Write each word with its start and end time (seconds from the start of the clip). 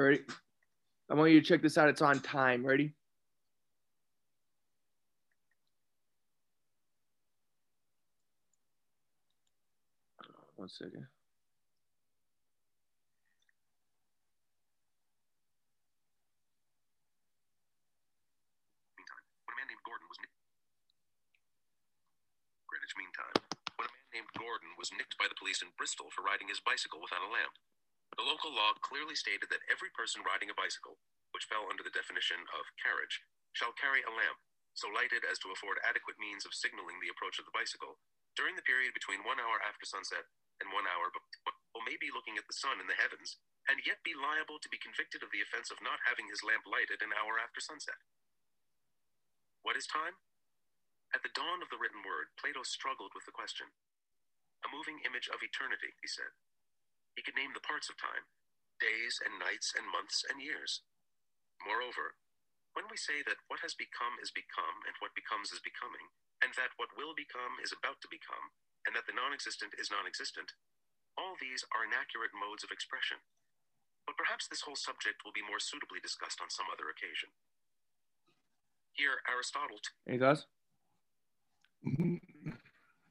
Ready? 0.00 0.24
I 1.10 1.14
want 1.14 1.28
you 1.28 1.42
to 1.42 1.46
check 1.46 1.60
this 1.60 1.76
out. 1.76 1.92
It's 1.92 2.00
on 2.00 2.20
time. 2.20 2.64
Ready? 2.64 2.96
One 10.56 10.72
second. 10.72 11.04
When 11.04 11.04
a 19.52 19.56
man 19.60 19.68
named 19.68 19.84
Gordon 19.84 20.08
was 20.08 20.16
nicked. 20.24 20.32
Greenwich 22.72 22.96
Mean 22.96 23.12
When 23.76 23.84
a 23.84 23.92
man 23.92 24.08
named 24.16 24.32
Gordon 24.32 24.72
was 24.80 24.88
nicked 24.96 25.20
by 25.20 25.28
the 25.28 25.36
police 25.36 25.60
in 25.60 25.68
Bristol 25.76 26.08
for 26.08 26.24
riding 26.24 26.48
his 26.48 26.60
bicycle 26.64 27.04
without 27.04 27.20
a 27.20 27.28
lamp. 27.28 27.52
The 28.18 28.26
local 28.26 28.50
law 28.54 28.74
clearly 28.82 29.14
stated 29.14 29.50
that 29.50 29.66
every 29.70 29.90
person 29.94 30.26
riding 30.26 30.50
a 30.50 30.58
bicycle, 30.58 30.98
which 31.34 31.46
fell 31.46 31.68
under 31.70 31.82
the 31.84 31.94
definition 31.94 32.40
of 32.56 32.74
carriage, 32.80 33.22
shall 33.54 33.76
carry 33.76 34.02
a 34.02 34.14
lamp, 34.14 34.38
so 34.74 34.90
lighted 34.90 35.26
as 35.26 35.38
to 35.42 35.52
afford 35.52 35.82
adequate 35.86 36.18
means 36.18 36.46
of 36.46 36.54
signaling 36.56 36.98
the 37.00 37.12
approach 37.12 37.38
of 37.38 37.46
the 37.46 37.56
bicycle 37.56 37.98
during 38.38 38.54
the 38.54 38.66
period 38.66 38.94
between 38.94 39.26
one 39.26 39.40
hour 39.42 39.58
after 39.62 39.86
sunset 39.86 40.24
and 40.62 40.70
one 40.70 40.86
hour 40.86 41.10
before, 41.10 41.54
or 41.74 41.82
may 41.86 41.98
be 41.98 42.12
looking 42.14 42.38
at 42.38 42.46
the 42.46 42.56
sun 42.60 42.78
in 42.78 42.86
the 42.86 42.98
heavens, 42.98 43.38
and 43.68 43.82
yet 43.84 44.02
be 44.06 44.14
liable 44.16 44.58
to 44.62 44.72
be 44.72 44.80
convicted 44.80 45.22
of 45.22 45.30
the 45.34 45.42
offense 45.42 45.70
of 45.70 45.82
not 45.82 46.02
having 46.06 46.26
his 46.30 46.42
lamp 46.46 46.64
lighted 46.66 47.02
an 47.02 47.14
hour 47.16 47.38
after 47.40 47.60
sunset. 47.60 47.98
What 49.62 49.76
is 49.78 49.90
time? 49.90 50.16
At 51.14 51.22
the 51.24 51.34
dawn 51.34 51.62
of 51.62 51.70
the 51.72 51.80
written 51.80 52.02
word, 52.06 52.32
Plato 52.38 52.62
struggled 52.62 53.12
with 53.16 53.26
the 53.26 53.34
question. 53.34 53.68
A 54.66 54.72
moving 54.72 55.00
image 55.06 55.28
of 55.32 55.42
eternity, 55.42 55.92
he 56.02 56.08
said. 56.08 56.32
He 57.16 57.22
could 57.24 57.36
name 57.38 57.52
the 57.54 57.64
parts 57.66 57.90
of 57.90 57.98
time 58.00 58.26
days 58.80 59.20
and 59.24 59.36
nights 59.38 59.72
and 59.76 59.86
months 59.88 60.24
and 60.26 60.40
years. 60.42 60.82
Moreover, 61.64 62.16
when 62.76 62.88
we 62.90 62.96
say 63.00 63.20
that 63.26 63.40
what 63.50 63.62
has 63.64 63.74
become 63.76 64.16
is 64.22 64.32
become 64.32 64.84
and 64.88 64.96
what 65.02 65.16
becomes 65.16 65.52
is 65.52 65.62
becoming, 65.62 66.08
and 66.44 66.52
that 66.56 66.74
what 66.80 66.92
will 66.96 67.12
become 67.16 67.58
is 67.62 67.72
about 67.74 68.00
to 68.04 68.10
become, 68.12 68.52
and 68.88 68.92
that 68.96 69.04
the 69.08 69.16
non 69.16 69.32
existent 69.36 69.74
is 69.78 69.90
non 69.92 70.06
existent, 70.08 70.54
all 71.18 71.36
these 71.40 71.62
are 71.76 71.84
inaccurate 71.86 72.32
modes 72.36 72.64
of 72.64 72.72
expression. 72.72 73.20
But 74.06 74.18
perhaps 74.18 74.48
this 74.48 74.62
whole 74.62 74.78
subject 74.78 75.22
will 75.24 75.36
be 75.36 75.44
more 75.46 75.60
suitably 75.62 76.00
discussed 76.02 76.40
on 76.42 76.50
some 76.50 76.66
other 76.72 76.90
occasion. 76.90 77.30
Here, 78.94 79.22
Aristotle. 79.30 79.78
T- 79.78 79.94
Any 80.08 80.18
thoughts? 80.18 80.46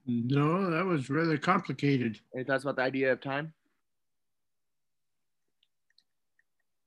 No, 0.07 0.69
that 0.71 0.85
was 0.85 1.09
rather 1.09 1.37
complicated. 1.37 2.19
Any 2.35 2.45
thoughts 2.45 2.63
about 2.63 2.77
the 2.77 2.83
idea 2.83 3.13
of 3.13 3.21
time? 3.21 3.53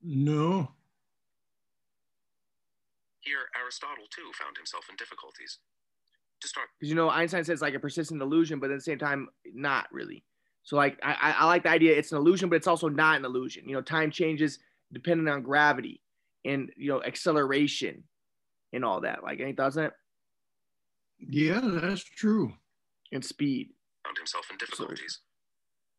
No. 0.03 0.69
here, 3.21 3.39
Aristotle 3.61 4.05
too 4.11 4.31
found 4.35 4.57
himself 4.57 4.85
in 4.91 4.97
difficulties. 4.97 5.59
To 6.41 6.49
start, 6.49 6.67
Because 6.79 6.89
you 6.91 6.97
know 6.97 7.09
Einstein 7.09 7.45
says 7.45 7.63
like 7.63 7.75
a 7.75 7.79
persistent 7.79 8.21
illusion, 8.21 8.59
but 8.59 8.71
at 8.71 8.75
the 8.77 8.81
same 8.83 8.99
time, 8.99 9.29
not 9.55 9.87
really. 9.93 10.25
So 10.65 10.75
like 10.77 10.99
I, 11.03 11.13
I 11.13 11.31
I 11.39 11.45
like 11.47 11.63
the 11.63 11.69
idea 11.71 11.97
it's 11.97 12.11
an 12.11 12.19
illusion, 12.19 12.49
but 12.49 12.57
it's 12.57 12.67
also 12.67 12.89
not 12.89 13.17
an 13.17 13.25
illusion. 13.25 13.69
You 13.69 13.77
know, 13.77 13.81
time 13.81 14.11
changes 14.11 14.59
depending 14.93 15.29
on 15.29 15.43
gravity 15.43 16.03
and 16.45 16.71
you 16.77 16.89
know 16.89 17.01
acceleration 17.05 18.03
and 18.73 18.85
all 18.85 19.03
that. 19.03 19.23
Like 19.23 19.39
any 19.41 19.53
thoughts 19.53 19.77
on 19.77 19.85
it? 19.85 19.93
Yeah, 21.21 21.61
that's 21.63 22.03
true. 22.03 22.53
And 23.13 23.25
speed. 23.25 23.69
found 24.05 24.17
himself 24.19 24.47
in 24.51 24.57
difficulties. 24.57 25.21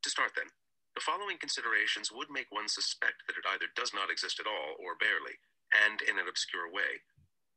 To 0.04 0.10
start, 0.10 0.32
then, 0.36 0.48
the 0.96 1.02
following 1.02 1.38
considerations 1.40 2.12
would 2.14 2.30
make 2.30 2.48
one 2.50 2.68
suspect 2.68 3.26
that 3.28 3.38
it 3.38 3.46
either 3.54 3.66
does 3.76 3.94
not 3.94 4.12
exist 4.12 4.40
at 4.40 4.48
all 4.48 4.76
or 4.80 4.96
barely, 5.00 5.36
and 5.86 6.02
in 6.02 6.20
an 6.20 6.30
obscure 6.30 6.72
way. 6.72 7.02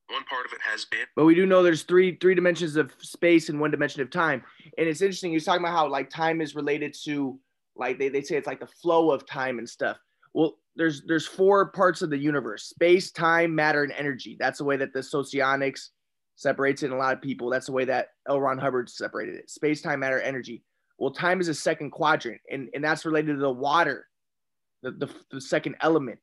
One 0.08 0.24
part 0.24 0.46
of 0.46 0.52
it 0.52 0.60
has 0.62 0.84
been, 0.84 1.06
But 1.16 1.24
we 1.24 1.34
do 1.34 1.46
know 1.46 1.62
there's 1.62 1.82
three 1.82 2.16
three 2.20 2.34
dimensions 2.34 2.76
of 2.76 2.94
space 3.00 3.48
and 3.48 3.60
one 3.60 3.72
dimension 3.72 4.02
of 4.02 4.10
time. 4.10 4.42
And 4.78 4.86
it's 4.86 5.02
interesting. 5.02 5.32
You're 5.32 5.40
talking 5.40 5.64
about 5.64 5.76
how 5.76 5.88
like 5.88 6.10
time 6.10 6.40
is 6.40 6.54
related 6.54 6.94
to 7.04 7.40
like 7.74 7.98
they, 7.98 8.08
they 8.08 8.22
say 8.22 8.36
it's 8.36 8.46
like 8.46 8.60
the 8.60 8.66
flow 8.66 9.10
of 9.10 9.26
time 9.26 9.58
and 9.58 9.68
stuff. 9.68 9.98
Well, 10.32 10.58
there's 10.76 11.02
there's 11.06 11.26
four 11.26 11.72
parts 11.72 12.02
of 12.02 12.10
the 12.10 12.18
universe: 12.18 12.68
space, 12.68 13.10
time, 13.10 13.54
matter, 13.54 13.82
and 13.82 13.92
energy. 13.92 14.36
That's 14.38 14.58
the 14.58 14.64
way 14.64 14.76
that 14.76 14.92
the 14.92 15.02
socionics 15.02 15.90
separates 16.36 16.82
it 16.82 16.86
in 16.86 16.92
a 16.92 16.98
lot 16.98 17.14
of 17.14 17.22
people. 17.22 17.50
That's 17.50 17.66
the 17.66 17.72
way 17.72 17.84
that 17.86 18.08
L. 18.28 18.40
Ron 18.40 18.58
Hubbard 18.58 18.88
separated 18.88 19.34
it: 19.34 19.50
space, 19.50 19.82
time, 19.82 20.00
matter, 20.00 20.20
energy. 20.20 20.62
Well, 20.98 21.10
time 21.10 21.40
is 21.40 21.48
a 21.48 21.54
second 21.54 21.90
quadrant, 21.90 22.40
and 22.50 22.68
and 22.74 22.82
that's 22.82 23.04
related 23.04 23.34
to 23.34 23.38
the 23.40 23.50
water, 23.50 24.06
the 24.82 24.92
the, 24.92 25.08
the 25.30 25.40
second 25.40 25.76
element, 25.80 26.20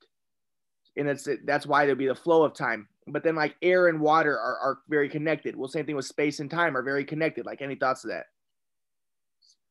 and 0.98 1.08
that's 1.08 1.28
that's 1.46 1.66
why 1.66 1.86
there'll 1.86 1.98
be 1.98 2.08
the 2.08 2.16
flow 2.16 2.44
of 2.44 2.54
time. 2.54 2.88
But 3.08 3.24
then 3.24 3.36
like 3.36 3.56
air 3.62 3.88
and 3.90 4.00
water 4.00 4.32
are, 4.40 4.58
are 4.60 4.80
very 4.90 5.10
connected. 5.10 5.56
Well, 5.56 5.68
same 5.68 5.86
thing 5.86 5.96
with 5.96 6.06
space 6.06 6.40
and 6.40 6.50
time 6.50 6.76
are 6.78 6.82
very 6.84 7.04
connected. 7.06 7.46
Like 7.46 7.62
any 7.62 7.76
thoughts 7.76 8.04
of 8.06 8.12
that? 8.12 8.28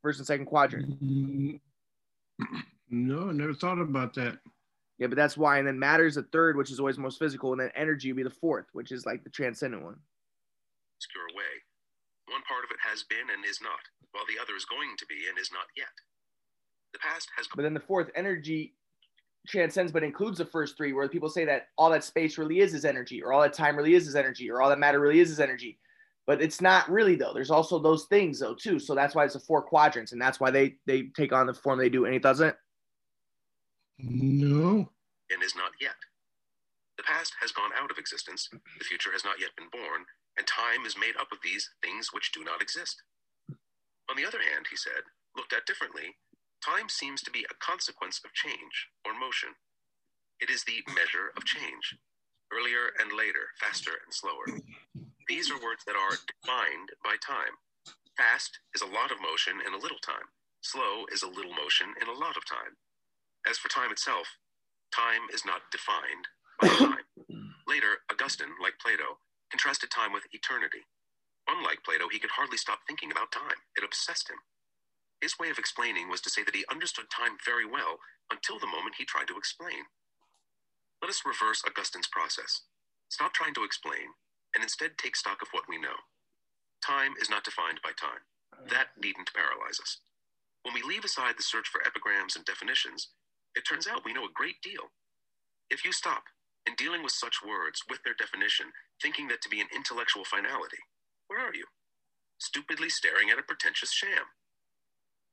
First 0.03 0.19
and 0.19 0.27
second 0.27 0.47
quadrant. 0.47 1.03
Mm, 1.03 1.61
No, 2.91 3.31
I 3.31 3.33
never 3.33 3.55
thought 3.55 3.79
about 3.81 4.13
that. 4.15 4.39
Yeah, 4.99 5.07
but 5.07 5.17
that's 5.17 5.37
why. 5.37 5.59
And 5.59 5.67
then 5.67 5.79
matter 5.79 6.05
is 6.07 6.17
the 6.17 6.25
third, 6.25 6.57
which 6.57 6.71
is 6.71 6.79
always 6.79 6.99
most 6.99 7.19
physical, 7.19 7.53
and 7.53 7.61
then 7.61 7.71
energy 7.75 8.13
would 8.13 8.19
be 8.19 8.23
the 8.23 8.31
fourth, 8.31 8.67
which 8.73 8.93
is 8.93 9.07
like 9.07 9.25
the 9.25 9.31
transcendent 9.31 9.83
one. 9.83 9.97
obscure 10.99 11.27
way. 11.35 11.53
One 12.29 12.43
part 12.47 12.65
of 12.65 12.71
it 12.71 12.79
has 12.87 13.03
been 13.05 13.31
and 13.35 13.45
is 13.49 13.61
not, 13.63 13.81
while 14.13 14.25
the 14.27 14.41
other 14.41 14.57
is 14.57 14.65
going 14.65 14.97
to 14.99 15.07
be 15.07 15.27
and 15.29 15.39
is 15.39 15.51
not 15.53 15.67
yet. 15.77 15.93
The 16.93 16.99
past 16.99 17.29
has 17.37 17.47
But 17.55 17.63
then 17.63 17.75
the 17.75 17.81
fourth 17.81 18.11
energy 18.15 18.75
transcends 19.49 19.91
but 19.93 20.05
includes 20.05 20.39
the 20.39 20.45
first 20.45 20.77
three, 20.77 20.93
where 20.93 21.09
people 21.09 21.29
say 21.29 21.45
that 21.47 21.69
all 21.77 21.91
that 21.91 22.05
space 22.05 22.39
really 22.39 22.61
is 22.61 22.75
is 22.75 22.85
energy, 22.85 23.23
or 23.23 23.33
all 23.33 23.43
that 23.43 23.55
time 23.55 23.77
really 23.77 23.95
is 23.95 24.07
is 24.07 24.15
energy, 24.17 24.51
or 24.51 24.63
all 24.63 24.69
that 24.69 24.79
matter 24.79 25.01
really 25.01 25.21
is 25.21 25.31
is 25.31 25.41
energy. 25.41 25.79
But 26.27 26.41
it's 26.41 26.61
not 26.61 26.89
really 26.91 27.17
though. 27.17 27.33
There's 27.35 27.51
also 27.51 27.79
those 27.79 28.05
things 28.05 28.39
though 28.39 28.55
too. 28.55 28.79
So 28.79 28.95
that's 28.95 29.15
why 29.15 29.25
it's 29.25 29.35
the 29.35 29.41
four 29.41 29.63
quadrants, 29.63 30.13
and 30.13 30.21
that's 30.21 30.39
why 30.39 30.51
they 30.51 30.77
they 30.87 31.05
take 31.17 31.33
on 31.33 31.47
the 31.47 31.55
form 31.55 31.79
they 31.79 31.89
do. 31.89 32.05
And 32.05 32.15
it 32.15 32.23
doesn't. 32.23 32.55
No. 33.99 34.91
and 35.31 35.43
is 35.43 35.55
not 35.57 35.73
yet. 35.81 35.95
The 36.97 37.03
past 37.05 37.35
has 37.41 37.53
gone 37.53 37.71
out 37.81 37.91
of 37.91 37.99
existence, 37.99 38.49
the 38.53 38.85
future 38.85 39.13
has 39.13 39.25
not 39.25 39.41
yet 39.41 39.51
been 39.57 39.69
born, 39.73 40.05
and 40.37 40.47
time 40.47 40.85
is 40.87 40.97
made 40.99 41.17
up 41.19 41.33
of 41.33 41.39
these 41.43 41.69
things 41.83 42.09
which 42.13 42.33
do 42.33 42.45
not 42.45 42.61
exist. 42.63 43.03
On 44.13 44.17
the 44.21 44.29
other 44.29 44.45
hand, 44.45 44.69
he 44.69 44.77
said, 44.77 45.09
looked 45.35 45.55
at 45.57 45.65
differently, 45.65 46.21
time 46.61 46.93
seems 46.93 47.23
to 47.25 47.31
be 47.33 47.47
a 47.49 47.61
consequence 47.65 48.21
of 48.23 48.37
change 48.37 48.93
or 49.09 49.17
motion. 49.17 49.57
It 50.39 50.51
is 50.51 50.65
the 50.69 50.85
measure 50.93 51.33
of 51.33 51.49
change, 51.49 51.97
earlier 52.53 52.93
and 53.01 53.17
later, 53.17 53.57
faster 53.57 54.05
and 54.05 54.13
slower. 54.13 54.45
These 55.29 55.51
are 55.51 55.57
words 55.57 55.89
that 55.89 55.97
are 55.97 56.21
defined 56.29 56.93
by 57.03 57.17
time. 57.25 57.57
Fast 58.21 58.61
is 58.77 58.83
a 58.85 58.93
lot 58.93 59.09
of 59.11 59.25
motion 59.25 59.65
in 59.65 59.73
a 59.73 59.81
little 59.81 60.03
time. 60.05 60.29
Slow 60.61 61.09
is 61.09 61.25
a 61.25 61.33
little 61.33 61.57
motion 61.57 61.97
in 61.97 62.09
a 62.13 62.19
lot 62.21 62.37
of 62.37 62.45
time. 62.45 62.77
As 63.49 63.57
for 63.57 63.73
time 63.73 63.93
itself, 63.93 64.29
time 64.93 65.25
is 65.33 65.47
not 65.49 65.73
defined 65.73 66.29
by 66.61 66.69
time. 66.69 67.09
Later, 67.67 68.05
Augustine, 68.13 68.53
like 68.61 68.77
Plato, 68.77 69.17
contrasted 69.51 69.91
time 69.91 70.13
with 70.13 70.29
eternity. 70.33 70.85
Unlike 71.53 71.85
Plato, 71.85 72.09
he 72.11 72.19
could 72.21 72.33
hardly 72.33 72.59
stop 72.59 72.81
thinking 72.89 73.13
about 73.13 73.33
time. 73.33 73.61
It 73.77 73.85
obsessed 73.85 74.31
him. 74.31 74.39
His 75.21 75.39
way 75.39 75.51
of 75.51 75.59
explaining 75.59 76.09
was 76.11 76.21
to 76.23 76.31
say 76.31 76.45
that 76.45 76.57
he 76.57 76.65
understood 76.71 77.07
time 77.11 77.39
very 77.47 77.67
well 77.67 77.99
until 78.33 78.59
the 78.59 78.69
moment 78.71 78.97
he 78.99 79.05
tried 79.07 79.29
to 79.29 79.39
explain. 79.39 79.87
Let 81.03 81.11
us 81.11 81.23
reverse 81.27 81.63
Augustine's 81.67 82.09
process. 82.09 82.63
Stop 83.11 83.35
trying 83.35 83.55
to 83.55 83.65
explain 83.65 84.15
and 84.55 84.65
instead 84.65 84.99
take 84.99 85.17
stock 85.17 85.43
of 85.43 85.49
what 85.53 85.69
we 85.69 85.79
know. 85.79 85.97
Time 86.85 87.15
is 87.21 87.31
not 87.31 87.45
defined 87.45 87.81
by 87.83 87.93
time. 87.99 88.23
That 88.71 88.89
needn't 89.01 89.33
paralyze 89.35 89.81
us. 89.81 89.99
When 90.65 90.75
we 90.75 90.83
leave 90.83 91.05
aside 91.05 91.37
the 91.39 91.45
search 91.45 91.69
for 91.69 91.87
epigrams 91.87 92.37
and 92.37 92.45
definitions, 92.45 93.11
it 93.57 93.65
turns 93.69 93.89
out 93.89 94.05
we 94.05 94.15
know 94.15 94.27
a 94.27 94.35
great 94.35 94.61
deal. 94.63 94.93
If 95.71 95.85
you 95.85 95.93
stop 95.93 96.25
in 96.67 96.75
dealing 96.77 97.03
with 97.03 97.13
such 97.13 97.43
words 97.47 97.83
with 97.91 98.01
their 98.05 98.15
definition, 98.15 98.69
thinking 99.03 99.29
that 99.29 99.43
to 99.43 99.51
be 99.51 99.61
an 99.61 99.69
intellectual 99.75 100.25
finality, 100.25 100.79
where 101.33 101.41
are 101.41 101.55
you? 101.55 101.65
Stupidly 102.39 102.91
staring 102.91 103.31
at 103.31 103.39
a 103.39 103.43
pretentious 103.43 103.91
sham. 103.91 104.29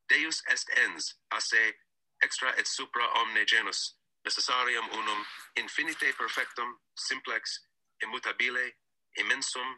Deus 0.08 0.42
est 0.50 0.66
ens, 0.86 1.16
asse 1.34 1.76
extra 2.24 2.50
et 2.58 2.66
supra 2.66 3.04
omne 3.20 3.46
genus, 3.46 3.96
necessarium 4.26 4.88
unum, 4.94 5.26
infinite 5.58 6.16
perfectum, 6.16 6.80
simplex, 6.96 7.60
immutabile, 8.04 8.72
immensum, 9.20 9.76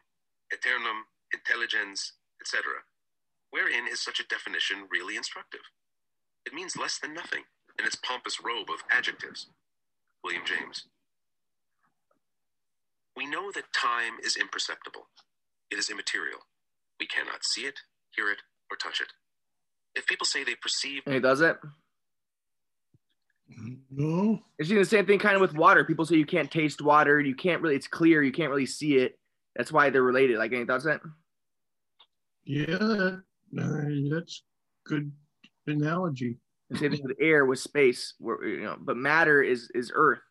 eternum, 0.54 1.06
intelligens, 1.34 2.14
etc. 2.40 2.62
Wherein 3.50 3.88
is 3.88 4.02
such 4.04 4.20
a 4.20 4.28
definition 4.28 4.88
really 4.92 5.18
instructive? 5.18 5.62
It 6.46 6.54
means 6.54 6.78
less 6.78 7.00
than 7.00 7.14
nothing 7.14 7.44
in 7.80 7.86
its 7.86 7.96
pompous 7.96 8.40
robe 8.44 8.70
of 8.70 8.84
adjectives. 8.92 9.48
William 10.24 10.44
James. 10.46 10.86
We 13.18 13.26
know 13.26 13.52
that 13.52 13.74
time 13.74 14.18
is 14.24 14.38
imperceptible. 14.38 15.08
It 15.72 15.80
is 15.80 15.90
immaterial. 15.90 16.40
We 17.00 17.08
cannot 17.08 17.44
see 17.44 17.62
it, 17.62 17.80
hear 18.16 18.30
it, 18.30 18.40
or 18.70 18.78
touch 18.78 19.02
it. 19.02 19.08
If 19.96 20.06
people 20.06 20.26
say 20.26 20.44
they 20.44 20.56
perceive 20.62 21.02
Any 21.08 21.20
does 21.20 21.42
it? 21.42 21.58
No. 23.90 24.40
It's 24.58 24.70
the 24.70 24.84
same 24.86 25.06
thing 25.06 25.20
kind 25.20 25.36
of 25.36 25.42
with 25.42 25.54
water. 25.54 25.84
People 25.84 26.06
say 26.06 26.16
you 26.16 26.26
can't 26.26 26.50
taste 26.52 26.82
water. 26.82 27.20
You 27.20 27.36
can't 27.36 27.62
really, 27.62 27.76
it's 27.76 27.88
clear. 27.88 28.24
You 28.24 28.32
can't 28.32 28.50
really 28.50 28.66
see 28.66 28.98
it. 28.98 29.18
That's 29.56 29.72
why 29.72 29.90
they're 29.90 30.04
related. 30.04 30.38
Like 30.38 30.54
any 30.54 30.66
thoughts 30.66 30.86
on 30.86 30.92
that? 30.92 31.02
Yeah, 32.46 32.76
uh, 32.76 33.84
that's 34.10 34.44
good 34.86 35.12
analogy. 35.68 36.38
The 36.70 36.78
same 36.78 36.92
thing 36.92 37.04
with 37.04 37.18
air, 37.20 37.46
with 37.46 37.60
space, 37.60 38.14
where 38.18 38.44
you 38.46 38.64
know, 38.64 38.78
but 38.80 38.96
matter 38.96 39.44
is 39.44 39.70
is 39.76 39.92
earth, 39.94 40.22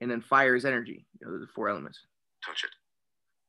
and 0.00 0.10
then 0.10 0.20
fire 0.20 0.56
is 0.56 0.64
energy. 0.64 1.06
You 1.20 1.26
know, 1.26 1.38
the 1.38 1.46
four 1.54 1.68
elements. 1.68 2.00
Touch 2.44 2.64
it. 2.64 2.70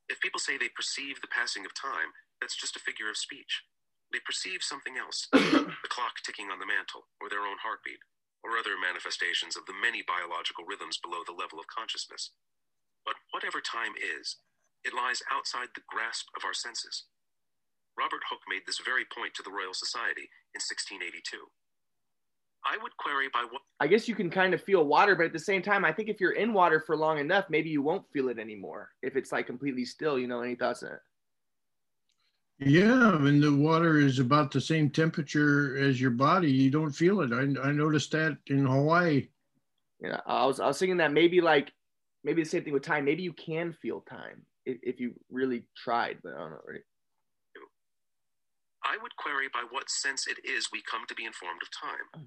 If 0.09 0.19
people 0.19 0.39
say 0.41 0.57
they 0.57 0.73
perceive 0.73 1.21
the 1.21 1.31
passing 1.31 1.65
of 1.65 1.73
time, 1.77 2.11
that's 2.41 2.57
just 2.57 2.75
a 2.75 2.83
figure 2.83 3.09
of 3.09 3.17
speech. 3.17 3.63
They 4.11 4.19
perceive 4.25 4.65
something 4.65 4.97
else 4.97 5.29
the 5.33 5.93
clock 5.93 6.25
ticking 6.25 6.49
on 6.49 6.57
the 6.57 6.65
mantle, 6.65 7.05
or 7.21 7.29
their 7.29 7.45
own 7.45 7.61
heartbeat, 7.61 8.01
or 8.43 8.57
other 8.57 8.73
manifestations 8.75 9.55
of 9.55 9.65
the 9.69 9.77
many 9.77 10.01
biological 10.01 10.65
rhythms 10.65 10.97
below 10.97 11.21
the 11.25 11.37
level 11.37 11.61
of 11.61 11.69
consciousness. 11.69 12.33
But 13.05 13.21
whatever 13.31 13.61
time 13.61 13.93
is, 13.97 14.41
it 14.83 14.97
lies 14.97 15.21
outside 15.29 15.69
the 15.75 15.85
grasp 15.87 16.27
of 16.35 16.43
our 16.43 16.57
senses. 16.57 17.05
Robert 17.99 18.23
Hooke 18.31 18.47
made 18.47 18.63
this 18.65 18.79
very 18.79 19.03
point 19.05 19.35
to 19.35 19.43
the 19.43 19.51
Royal 19.51 19.75
Society 19.75 20.31
in 20.55 20.63
1682. 20.63 21.51
I 22.65 22.77
would 22.81 22.95
query 22.97 23.27
by 23.31 23.45
what. 23.49 23.61
I 23.79 23.87
guess 23.87 24.07
you 24.07 24.15
can 24.15 24.29
kind 24.29 24.53
of 24.53 24.61
feel 24.61 24.85
water, 24.85 25.15
but 25.15 25.25
at 25.25 25.33
the 25.33 25.39
same 25.39 25.61
time, 25.61 25.85
I 25.85 25.93
think 25.93 26.09
if 26.09 26.19
you're 26.19 26.33
in 26.33 26.53
water 26.53 26.79
for 26.79 26.95
long 26.95 27.17
enough, 27.19 27.45
maybe 27.49 27.69
you 27.69 27.81
won't 27.81 28.05
feel 28.11 28.29
it 28.29 28.37
anymore. 28.37 28.89
If 29.01 29.15
it's 29.15 29.31
like 29.31 29.47
completely 29.47 29.85
still, 29.85 30.19
you 30.19 30.27
know, 30.27 30.41
any 30.41 30.55
thoughts 30.55 30.83
on 30.83 30.93
it? 30.93 30.99
Yeah, 32.59 33.11
I 33.11 33.17
mean 33.17 33.39
the 33.39 33.55
water 33.55 33.97
is 33.97 34.19
about 34.19 34.51
the 34.51 34.59
same 34.59 34.89
temperature 34.89 35.77
as 35.77 36.01
your 36.01 36.11
body. 36.11 36.51
You 36.51 36.69
don't 36.69 36.91
feel 36.91 37.21
it. 37.21 37.31
I, 37.31 37.67
I 37.67 37.71
noticed 37.71 38.11
that 38.11 38.37
in 38.47 38.65
Hawaii. 38.65 39.29
Yeah, 40.01 40.19
I 40.25 40.45
was 40.45 40.59
I 40.59 40.67
was 40.67 40.77
thinking 40.77 40.97
that 40.97 41.13
maybe 41.13 41.39
like 41.39 41.71
maybe 42.25 42.43
the 42.43 42.49
same 42.49 42.65
thing 42.65 42.73
with 42.73 42.83
time. 42.83 43.05
Maybe 43.05 43.23
you 43.23 43.31
can 43.31 43.71
feel 43.71 44.01
time 44.01 44.41
if, 44.65 44.77
if 44.83 44.99
you 44.99 45.13
really 45.31 45.63
tried, 45.77 46.17
but 46.21 46.33
I 46.33 46.39
don't 46.39 46.51
know. 46.51 46.61
Right? 46.67 46.81
I 48.83 48.97
would 49.01 49.15
query 49.17 49.47
by 49.53 49.63
what 49.69 49.89
sense 49.89 50.27
it 50.27 50.37
is 50.43 50.69
we 50.71 50.81
come 50.81 51.01
to 51.07 51.15
be 51.15 51.25
informed 51.25 51.61
of 51.61 51.69
time. 51.71 52.07
Uh-huh. 52.13 52.25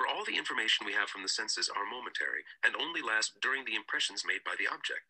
For 0.00 0.08
all 0.08 0.24
the 0.24 0.34
information 0.34 0.86
we 0.86 0.94
have 0.94 1.10
from 1.10 1.20
the 1.20 1.28
senses 1.28 1.68
are 1.68 1.84
momentary 1.84 2.40
and 2.64 2.74
only 2.80 3.02
last 3.02 3.34
during 3.42 3.66
the 3.66 3.76
impressions 3.76 4.24
made 4.26 4.40
by 4.46 4.54
the 4.58 4.66
object. 4.72 5.04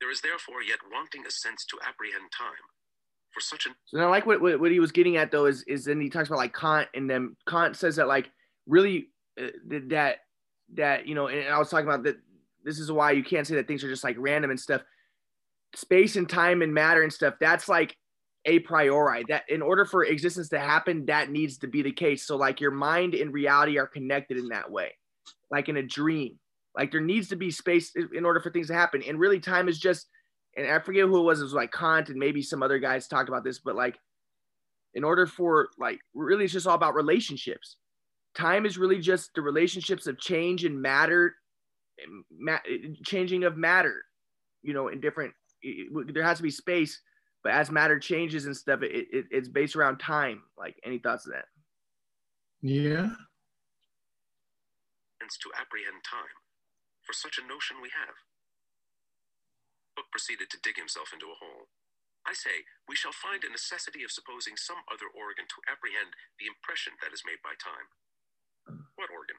There 0.00 0.10
is 0.10 0.22
therefore 0.22 0.62
yet 0.62 0.78
wanting 0.90 1.26
a 1.26 1.30
sense 1.30 1.66
to 1.66 1.76
apprehend 1.86 2.32
time. 2.32 2.64
For 3.34 3.40
such 3.40 3.66
an 3.66 3.74
So 3.84 3.98
I 3.98 4.06
like 4.06 4.24
what, 4.24 4.40
what 4.40 4.58
what 4.58 4.70
he 4.70 4.80
was 4.80 4.90
getting 4.90 5.18
at 5.18 5.30
though 5.30 5.44
is 5.44 5.64
is 5.64 5.84
then 5.84 6.00
he 6.00 6.08
talks 6.08 6.30
about 6.30 6.38
like 6.38 6.54
Kant 6.54 6.88
and 6.94 7.10
then 7.10 7.36
Kant 7.46 7.76
says 7.76 7.96
that 7.96 8.08
like 8.08 8.30
really 8.66 9.10
uh, 9.38 9.48
that 9.88 10.20
that 10.72 11.06
you 11.06 11.14
know 11.14 11.26
and 11.28 11.46
I 11.52 11.58
was 11.58 11.68
talking 11.68 11.86
about 11.86 12.04
that 12.04 12.16
this 12.64 12.78
is 12.78 12.90
why 12.90 13.10
you 13.10 13.22
can't 13.22 13.46
say 13.46 13.56
that 13.56 13.68
things 13.68 13.84
are 13.84 13.90
just 13.90 14.04
like 14.04 14.16
random 14.18 14.50
and 14.50 14.58
stuff. 14.58 14.80
Space 15.74 16.16
and 16.16 16.26
time 16.26 16.62
and 16.62 16.72
matter 16.72 17.02
and 17.02 17.12
stuff 17.12 17.34
that's 17.38 17.68
like 17.68 17.94
a 18.46 18.60
priori 18.60 19.24
that 19.28 19.42
in 19.48 19.60
order 19.60 19.84
for 19.84 20.04
existence 20.04 20.48
to 20.48 20.58
happen 20.58 21.04
that 21.06 21.30
needs 21.30 21.58
to 21.58 21.66
be 21.66 21.82
the 21.82 21.92
case. 21.92 22.26
So 22.26 22.36
like 22.36 22.60
your 22.60 22.70
mind 22.70 23.14
and 23.14 23.32
reality 23.32 23.78
are 23.78 23.86
connected 23.86 24.38
in 24.38 24.48
that 24.48 24.70
way 24.70 24.92
like 25.50 25.68
in 25.68 25.76
a 25.76 25.82
dream. 25.82 26.38
Like 26.76 26.92
there 26.92 27.00
needs 27.00 27.28
to 27.28 27.36
be 27.36 27.50
space 27.50 27.92
in 28.14 28.24
order 28.24 28.40
for 28.40 28.50
things 28.50 28.68
to 28.68 28.74
happen. 28.74 29.02
And 29.06 29.18
really 29.18 29.40
time 29.40 29.68
is 29.68 29.78
just 29.78 30.08
and 30.56 30.66
i 30.66 30.78
forget 30.78 31.04
who 31.04 31.18
it 31.18 31.22
was 31.22 31.40
it 31.40 31.44
was 31.44 31.52
like 31.52 31.70
kant 31.70 32.08
and 32.08 32.18
maybe 32.18 32.40
some 32.40 32.62
other 32.62 32.78
guys 32.78 33.06
talked 33.06 33.28
about 33.28 33.44
this 33.44 33.58
but 33.58 33.76
like 33.76 33.98
in 34.94 35.04
order 35.04 35.26
for 35.26 35.68
like 35.78 36.00
really 36.14 36.44
it's 36.44 36.52
just 36.54 36.66
all 36.66 36.74
about 36.74 36.94
relationships. 36.94 37.76
Time 38.34 38.66
is 38.66 38.78
really 38.78 38.98
just 38.98 39.30
the 39.34 39.42
relationships 39.42 40.06
of 40.06 40.18
change 40.18 40.64
and 40.64 40.80
matter 40.80 41.34
ma- 42.30 42.58
changing 43.04 43.44
of 43.44 43.56
matter 43.56 44.02
you 44.62 44.74
know 44.74 44.88
in 44.88 45.00
different 45.00 45.32
there 46.12 46.22
has 46.22 46.38
to 46.38 46.42
be 46.42 46.50
space 46.50 47.00
but 47.46 47.54
as 47.54 47.70
matter 47.70 47.94
changes 48.02 48.50
and 48.50 48.58
stuff, 48.58 48.82
it, 48.82 49.06
it, 49.14 49.30
it's 49.30 49.46
based 49.46 49.78
around 49.78 50.02
time. 50.02 50.42
Like, 50.58 50.82
any 50.82 50.98
thoughts 50.98 51.30
of 51.30 51.38
that? 51.38 51.46
Yeah. 52.58 53.14
Hence 55.22 55.38
to 55.46 55.54
apprehend 55.54 56.02
time, 56.02 56.34
for 57.06 57.14
such 57.14 57.38
a 57.38 57.46
notion 57.46 57.78
we 57.78 57.94
have. 57.94 58.18
Hooke 59.94 60.10
proceeded 60.10 60.50
to 60.50 60.58
dig 60.58 60.74
himself 60.74 61.14
into 61.14 61.30
a 61.30 61.38
hole. 61.38 61.70
I 62.26 62.34
say, 62.34 62.66
we 62.90 62.98
shall 62.98 63.14
find 63.14 63.46
a 63.46 63.54
necessity 63.54 64.02
of 64.02 64.10
supposing 64.10 64.58
some 64.58 64.82
other 64.90 65.06
organ 65.14 65.46
to 65.46 65.62
apprehend 65.70 66.18
the 66.42 66.50
impression 66.50 66.98
that 66.98 67.14
is 67.14 67.22
made 67.22 67.38
by 67.46 67.54
time. 67.62 67.86
What 68.98 69.14
organ? 69.14 69.38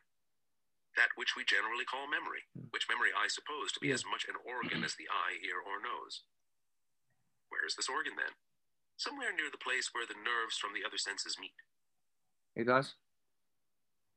That 0.96 1.12
which 1.20 1.36
we 1.36 1.44
generally 1.44 1.84
call 1.84 2.08
memory, 2.08 2.48
which 2.72 2.88
memory 2.88 3.12
I 3.12 3.28
suppose 3.28 3.76
to 3.76 3.84
be 3.84 3.92
as 3.92 4.08
much 4.08 4.24
an 4.32 4.40
organ 4.48 4.88
as 4.88 4.96
the 4.96 5.12
eye, 5.12 5.44
ear, 5.44 5.60
or 5.60 5.84
nose. 5.84 6.24
Where 7.50 7.66
is 7.66 7.76
this 7.76 7.90
organ 7.90 8.14
then? 8.16 8.34
Somewhere 8.98 9.30
near 9.36 9.52
the 9.52 9.58
place 9.58 9.90
where 9.94 10.06
the 10.08 10.16
nerves 10.16 10.58
from 10.58 10.72
the 10.74 10.86
other 10.86 10.98
senses 10.98 11.38
meet. 11.40 11.54
It 12.56 12.66
does. 12.66 12.96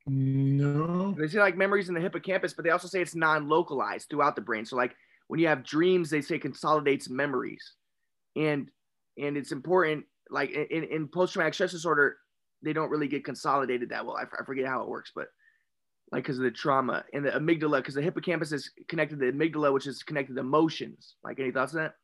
No. 0.07 1.13
They 1.13 1.29
say 1.29 1.39
like 1.39 1.57
memories 1.57 1.89
in 1.89 1.95
the 1.95 2.01
hippocampus, 2.01 2.55
but 2.55 2.65
they 2.65 2.71
also 2.71 2.89
say 2.89 3.03
it's 3.03 3.15
non-localized 3.15 4.09
throughout 4.09 4.35
the 4.35 4.43
brain. 4.43 4.65
So 4.65 4.77
like 4.77 4.97
when 5.29 5.39
you 5.39 5.49
have 5.49 5.63
dreams, 5.63 6.11
they 6.11 6.23
say 6.23 6.39
consolidates 6.39 7.11
memories, 7.11 7.75
and 8.35 8.71
and 9.19 9.37
it's 9.37 9.53
important. 9.53 10.07
Like 10.31 10.51
in, 10.51 10.85
in 10.85 11.09
post-traumatic 11.09 11.55
stress 11.55 11.73
disorder, 11.73 12.17
they 12.63 12.73
don't 12.73 12.91
really 12.91 13.09
get 13.09 13.25
consolidated 13.25 13.91
that 13.91 14.07
well. 14.07 14.17
I, 14.17 14.23
I 14.23 14.45
forget 14.45 14.67
how 14.67 14.83
it 14.83 14.89
works, 14.89 15.13
but 15.15 15.29
like 16.13 16.25
because 16.25 16.39
of 16.39 16.45
the 16.45 16.51
trauma 16.51 17.05
and 17.13 17.25
the 17.25 17.31
amygdala, 17.31 17.79
because 17.79 17.95
the 17.95 18.03
hippocampus 18.03 18.53
is 18.53 18.71
connected 18.89 19.21
to 19.21 19.27
the 19.27 19.33
amygdala, 19.33 19.73
which 19.73 19.87
is 19.87 20.03
connected 20.03 20.35
to 20.35 20.41
emotions. 20.41 21.17
Like 21.23 21.39
any 21.39 21.51
thoughts 21.51 21.75
on 21.75 21.83
that? 21.83 21.95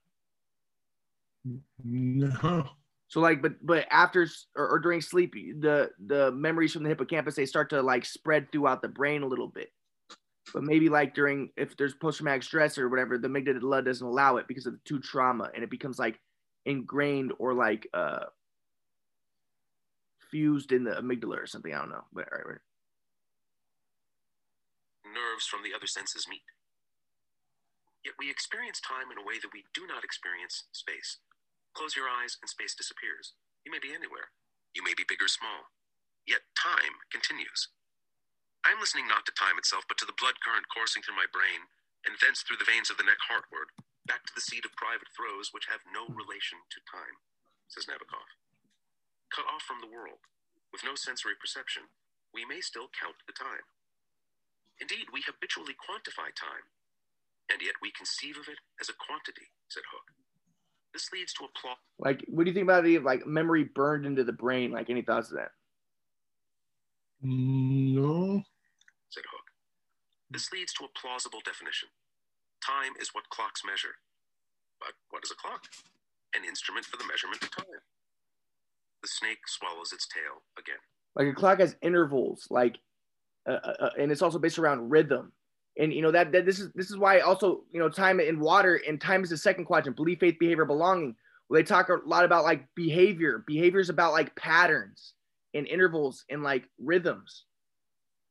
No. 1.82 2.68
So 3.08 3.20
like, 3.20 3.40
but 3.40 3.52
but 3.64 3.86
after 3.90 4.26
or, 4.56 4.68
or, 4.68 4.78
during 4.80 5.00
sleep, 5.00 5.34
the 5.34 5.90
the 6.06 6.32
memories 6.32 6.72
from 6.72 6.82
the 6.82 6.88
hippocampus 6.88 7.36
they 7.36 7.46
start 7.46 7.70
to 7.70 7.80
like 7.80 8.04
spread 8.04 8.50
throughout 8.50 8.82
the 8.82 8.88
brain 8.88 9.22
a 9.22 9.26
little 9.26 9.48
bit. 9.48 9.70
But 10.52 10.64
maybe 10.64 10.88
like 10.88 11.14
during 11.14 11.50
if 11.56 11.76
there's 11.76 11.94
post 11.94 12.18
traumatic 12.18 12.42
stress 12.42 12.78
or 12.78 12.88
whatever, 12.88 13.18
the 13.18 13.28
amygdala 13.28 13.84
doesn't 13.84 14.06
allow 14.06 14.38
it 14.38 14.48
because 14.48 14.66
of 14.66 14.72
the 14.72 14.80
two 14.84 15.00
trauma, 15.00 15.50
and 15.54 15.62
it 15.62 15.70
becomes 15.70 15.98
like 15.98 16.18
ingrained 16.64 17.32
or 17.38 17.54
like 17.54 17.86
uh 17.94 18.24
fused 20.30 20.72
in 20.72 20.82
the 20.82 20.92
amygdala 20.92 21.42
or 21.42 21.46
something. 21.46 21.72
I 21.72 21.78
don't 21.78 21.90
know, 21.90 22.04
but 22.12 22.26
all 22.32 22.38
right, 22.38 22.46
right. 22.46 22.58
Nerves 25.06 25.46
from 25.46 25.62
the 25.62 25.74
other 25.76 25.86
senses 25.86 26.26
meet. 26.28 26.42
Yet 28.04 28.14
we 28.18 28.30
experience 28.30 28.80
time 28.80 29.10
in 29.10 29.18
a 29.18 29.26
way 29.26 29.38
that 29.42 29.50
we 29.52 29.64
do 29.74 29.86
not 29.86 30.04
experience 30.04 30.64
space. 30.72 31.18
Close 31.76 31.94
your 31.94 32.08
eyes 32.08 32.40
and 32.42 32.48
space 32.50 32.74
disappears. 32.74 33.36
You 33.68 33.70
may 33.72 33.82
be 33.82 33.92
anywhere. 33.94 34.32
You 34.74 34.82
may 34.82 34.96
be 34.96 35.04
big 35.06 35.22
or 35.22 35.28
small. 35.30 35.70
Yet 36.26 36.42
time 36.56 37.04
continues. 37.12 37.68
I 38.66 38.72
am 38.76 38.80
listening 38.82 39.08
not 39.08 39.24
to 39.24 39.32
time 39.38 39.56
itself, 39.56 39.88
but 39.88 39.96
to 40.04 40.08
the 40.08 40.16
blood 40.20 40.36
current 40.44 40.68
coursing 40.68 41.00
through 41.00 41.16
my 41.16 41.30
brain, 41.32 41.64
and 42.04 42.18
thence 42.20 42.44
through 42.44 42.60
the 42.60 42.68
veins 42.68 42.92
of 42.92 43.00
the 43.00 43.08
neck 43.08 43.20
heartward, 43.24 43.72
back 44.04 44.26
to 44.28 44.34
the 44.36 44.44
seat 44.44 44.68
of 44.68 44.76
private 44.76 45.08
throes 45.16 45.54
which 45.56 45.70
have 45.72 45.80
no 45.88 46.04
relation 46.12 46.60
to 46.68 46.78
time, 46.90 47.16
says 47.72 47.88
Nabokov. 47.88 48.28
Cut 49.32 49.48
off 49.48 49.64
from 49.66 49.80
the 49.82 49.90
world, 49.90 50.22
with 50.72 50.84
no 50.86 50.94
sensory 50.96 51.36
perception, 51.40 51.88
we 52.34 52.44
may 52.44 52.60
still 52.60 52.92
count 52.92 53.18
the 53.26 53.36
time. 53.36 53.64
Indeed, 54.80 55.12
we 55.12 55.22
habitually 55.24 55.76
quantify 55.78 56.32
time, 56.34 56.68
and 57.52 57.62
yet 57.62 57.78
we 57.82 57.92
conceive 57.94 58.36
of 58.40 58.48
it 58.50 58.60
as 58.80 58.90
a 58.90 58.98
quantity, 58.98 59.52
said 59.70 59.86
Hooke. 59.92 60.15
This 60.96 61.12
leads 61.12 61.34
to 61.34 61.44
a 61.44 61.48
plot. 61.60 61.76
Like, 61.98 62.24
what 62.26 62.44
do 62.44 62.50
you 62.50 62.54
think 62.54 62.64
about 62.64 62.82
the 62.82 62.98
like 63.00 63.26
memory 63.26 63.64
burned 63.64 64.06
into 64.06 64.24
the 64.24 64.32
brain? 64.32 64.70
Like, 64.70 64.88
any 64.88 65.02
thoughts 65.02 65.30
of 65.30 65.36
that? 65.36 65.50
No. 67.20 68.42
Said 69.10 69.24
Hooke. 69.30 69.50
This 70.30 70.50
leads 70.52 70.72
to 70.72 70.84
a 70.84 70.98
plausible 70.98 71.40
definition. 71.44 71.90
Time 72.64 72.92
is 72.98 73.10
what 73.12 73.28
clocks 73.28 73.60
measure. 73.62 73.96
But 74.80 74.92
what 75.10 75.22
is 75.22 75.30
a 75.30 75.34
clock? 75.34 75.64
An 76.34 76.48
instrument 76.48 76.86
for 76.86 76.96
the 76.96 77.04
measurement 77.04 77.42
of 77.42 77.54
time. 77.54 77.66
The 79.02 79.08
snake 79.08 79.46
swallows 79.48 79.92
its 79.92 80.08
tail 80.08 80.40
again. 80.58 80.80
Like 81.14 81.26
a 81.26 81.34
clock 81.34 81.60
has 81.60 81.76
intervals, 81.82 82.46
like, 82.48 82.78
uh, 83.46 83.58
uh, 83.62 83.74
uh 83.80 83.90
and 83.98 84.10
it's 84.10 84.22
also 84.22 84.38
based 84.38 84.58
around 84.58 84.88
rhythm 84.88 85.32
and 85.78 85.92
you 85.92 86.02
know 86.02 86.10
that, 86.10 86.32
that 86.32 86.46
this 86.46 86.58
is 86.58 86.72
this 86.74 86.90
is 86.90 86.96
why 86.96 87.20
also 87.20 87.64
you 87.72 87.78
know 87.78 87.88
time 87.88 88.20
in 88.20 88.40
water 88.40 88.80
and 88.88 89.00
time 89.00 89.22
is 89.22 89.30
the 89.30 89.36
second 89.36 89.64
quadrant 89.64 89.96
belief 89.96 90.20
faith 90.20 90.36
behavior 90.38 90.64
belonging. 90.64 91.14
Well, 91.48 91.60
they 91.60 91.64
talk 91.64 91.88
a 91.90 91.98
lot 92.04 92.24
about 92.24 92.44
like 92.44 92.66
behavior. 92.74 93.44
Behavior 93.46 93.80
is 93.80 93.90
about 93.90 94.12
like 94.12 94.34
patterns 94.34 95.14
and 95.54 95.66
intervals 95.66 96.24
and 96.28 96.42
like 96.42 96.68
rhythms 96.78 97.44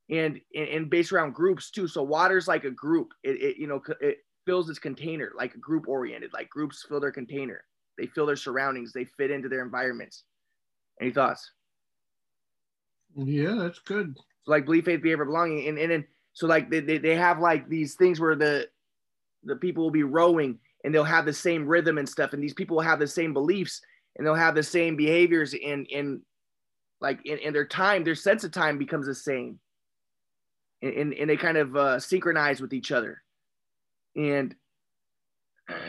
and, 0.09 0.39
and 0.55 0.67
and 0.67 0.89
based 0.89 1.11
around 1.11 1.33
groups 1.33 1.71
too. 1.71 1.87
So 1.87 2.03
water's 2.03 2.47
like 2.47 2.63
a 2.63 2.71
group. 2.71 3.13
It, 3.23 3.41
it 3.41 3.57
you 3.57 3.67
know 3.67 3.81
it 4.01 4.19
fills 4.45 4.69
its 4.69 4.79
container 4.79 5.31
like 5.35 5.59
group 5.59 5.87
oriented 5.87 6.31
like 6.33 6.49
groups 6.49 6.85
fill 6.87 6.99
their 6.99 7.11
container. 7.11 7.63
They 7.97 8.07
fill 8.07 8.25
their 8.25 8.35
surroundings. 8.35 8.91
They 8.91 9.05
fit 9.05 9.31
into 9.31 9.49
their 9.49 9.63
environments. 9.63 10.23
Any 11.01 11.11
thoughts? 11.11 11.51
Yeah 13.15 13.55
that's 13.55 13.79
good. 13.79 14.15
So 14.43 14.51
like 14.51 14.65
belief 14.65 14.85
faith 14.85 15.01
behavior 15.01 15.25
belonging. 15.25 15.67
And 15.67 15.77
and 15.77 15.91
then 15.91 16.05
So 16.35 16.45
like 16.47 16.69
they, 16.69 16.81
they, 16.81 16.99
they 16.99 17.15
have 17.15 17.39
like 17.39 17.67
these 17.67 17.95
things 17.95 18.19
where 18.19 18.35
the 18.35 18.67
the 19.43 19.55
people 19.55 19.83
will 19.83 19.91
be 19.91 20.03
rowing 20.03 20.59
and 20.83 20.93
they'll 20.93 21.03
have 21.03 21.25
the 21.25 21.33
same 21.33 21.65
rhythm 21.65 21.97
and 21.97 22.07
stuff, 22.07 22.33
and 22.33 22.43
these 22.43 22.53
people 22.53 22.77
will 22.77 22.83
have 22.83 22.99
the 22.99 23.07
same 23.07 23.33
beliefs 23.33 23.81
and 24.15 24.25
they'll 24.25 24.35
have 24.35 24.55
the 24.55 24.63
same 24.63 24.95
behaviors 24.95 25.53
in 25.53 25.85
in 25.85 26.21
like 27.01 27.19
in, 27.25 27.37
in 27.39 27.53
their 27.53 27.65
time, 27.65 28.03
their 28.03 28.15
sense 28.15 28.43
of 28.43 28.51
time 28.51 28.77
becomes 28.77 29.05
the 29.05 29.15
same. 29.15 29.59
And, 30.81 30.93
and, 30.93 31.13
and 31.13 31.29
they 31.29 31.37
kind 31.37 31.57
of 31.57 31.75
uh, 31.75 31.99
synchronize 31.99 32.61
with 32.61 32.73
each 32.73 32.91
other. 32.91 33.21
And 34.15 34.55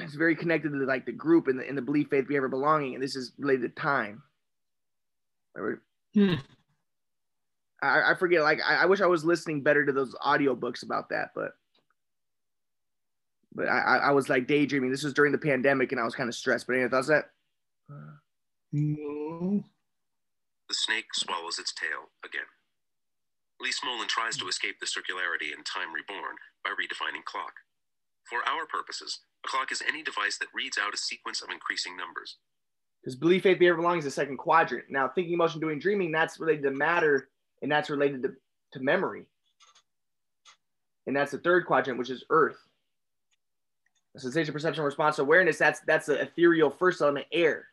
it's 0.02 0.14
very 0.14 0.36
connected 0.36 0.70
to 0.70 0.78
like 0.84 1.06
the 1.06 1.12
group 1.12 1.48
and 1.48 1.58
the, 1.58 1.68
and 1.68 1.76
the 1.76 1.82
belief, 1.82 2.08
faith, 2.08 2.28
behavior, 2.28 2.48
belonging. 2.48 2.94
And 2.94 3.02
this 3.02 3.16
is 3.16 3.32
related 3.38 3.74
to 3.74 3.80
time. 3.80 4.22
Hmm. 6.14 6.34
I, 7.82 8.12
I 8.12 8.14
forget. 8.14 8.42
Like 8.42 8.60
I, 8.66 8.76
I, 8.76 8.86
wish 8.86 9.00
I 9.00 9.06
was 9.06 9.24
listening 9.24 9.62
better 9.62 9.84
to 9.84 9.92
those 9.92 10.14
audiobooks 10.16 10.82
about 10.82 11.10
that, 11.10 11.30
but 11.34 11.52
but 13.54 13.68
I, 13.68 13.98
I 13.98 14.10
was 14.12 14.28
like 14.28 14.46
daydreaming. 14.46 14.90
This 14.90 15.02
was 15.02 15.14
during 15.14 15.32
the 15.32 15.38
pandemic, 15.38 15.92
and 15.92 16.00
I 16.00 16.04
was 16.04 16.14
kind 16.14 16.28
of 16.28 16.34
stressed. 16.34 16.66
But 16.66 16.74
anyway, 16.74 16.90
thoughts 16.90 17.08
that? 17.08 17.30
No. 18.72 19.64
The 20.68 20.74
snake 20.74 21.06
swallows 21.14 21.58
its 21.58 21.72
tail 21.72 22.10
again. 22.24 22.48
Lee 23.60 23.72
Smolin 23.72 24.08
tries 24.08 24.36
to 24.36 24.48
escape 24.48 24.76
the 24.80 24.86
circularity 24.86 25.56
in 25.56 25.64
Time 25.64 25.94
Reborn 25.94 26.36
by 26.62 26.70
redefining 26.70 27.24
clock. 27.24 27.52
For 28.28 28.40
our 28.46 28.66
purposes, 28.66 29.20
a 29.44 29.48
clock 29.48 29.72
is 29.72 29.82
any 29.88 30.02
device 30.02 30.36
that 30.38 30.48
reads 30.52 30.76
out 30.76 30.92
a 30.92 30.98
sequence 30.98 31.40
of 31.40 31.50
increasing 31.50 31.96
numbers. 31.96 32.36
Because 33.00 33.16
belief, 33.16 33.44
faith, 33.44 33.58
behavior, 33.58 33.76
belonging 33.76 34.00
is 34.00 34.04
the 34.04 34.10
second 34.10 34.36
quadrant. 34.36 34.86
Now, 34.90 35.08
thinking, 35.08 35.34
emotion, 35.34 35.60
doing, 35.60 35.78
dreaming, 35.78 36.10
that's 36.10 36.40
related 36.40 36.64
to 36.64 36.72
matter 36.72 37.28
and 37.62 37.70
that's 37.70 37.90
related 37.90 38.22
to, 38.22 38.34
to 38.72 38.80
memory. 38.80 39.26
And 41.06 41.14
that's 41.14 41.32
the 41.32 41.38
third 41.38 41.66
quadrant, 41.66 41.98
which 41.98 42.10
is 42.10 42.24
earth. 42.30 42.58
The 44.14 44.20
sensation, 44.20 44.52
perception, 44.52 44.82
response, 44.82 45.18
awareness, 45.18 45.58
that's 45.58 45.80
that's 45.80 46.06
the 46.06 46.20
ethereal 46.20 46.70
first 46.70 47.00
element, 47.00 47.26
air. 47.32 47.66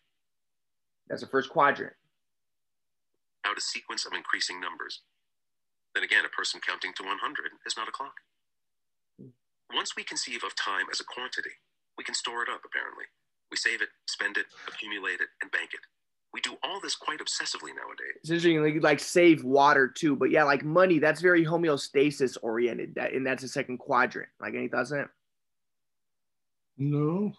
That's 1.07 1.21
the 1.21 1.27
first 1.27 1.49
quadrant. 1.49 1.93
Out 3.45 3.57
a 3.57 3.61
sequence 3.61 4.05
of 4.05 4.13
increasing 4.13 4.59
numbers. 4.59 5.01
Then 5.95 6.03
again, 6.03 6.25
a 6.25 6.29
person 6.29 6.59
counting 6.65 6.91
to 6.97 7.03
100 7.03 7.51
is 7.65 7.77
not 7.77 7.87
a 7.87 7.91
clock. 7.91 8.15
Hmm. 9.19 9.29
Once 9.73 9.95
we 9.95 10.03
conceive 10.03 10.43
of 10.43 10.55
time 10.55 10.85
as 10.91 10.99
a 10.99 11.05
quantity, 11.05 11.53
we 11.97 12.03
can 12.03 12.15
store 12.15 12.43
it 12.43 12.49
up, 12.49 12.61
apparently. 12.65 13.05
We 13.51 13.57
save 13.57 13.81
it, 13.81 13.89
spend 14.07 14.37
it, 14.37 14.47
accumulate 14.67 15.21
it, 15.21 15.29
and 15.41 15.51
bank 15.51 15.69
it. 15.73 15.79
We 16.33 16.41
do 16.41 16.55
all 16.63 16.79
this 16.79 16.95
quite 16.95 17.19
obsessively 17.19 17.69
nowadays. 17.75 18.17
It's 18.21 18.29
interesting, 18.31 18.63
like, 18.63 18.81
like 18.81 18.99
save 18.99 19.43
water 19.43 19.87
too, 19.87 20.15
but 20.15 20.31
yeah, 20.31 20.43
like 20.43 20.63
money, 20.63 20.97
that's 20.97 21.21
very 21.21 21.45
homeostasis 21.45 22.37
oriented, 22.41 22.95
that, 22.95 23.13
and 23.13 23.25
that's 23.25 23.43
the 23.43 23.47
second 23.47 23.77
quadrant. 23.77 24.29
Like, 24.41 24.55
any 24.55 24.67
thoughts 24.67 24.91
on 24.91 24.99
it? 25.01 25.07
No. 26.77 27.33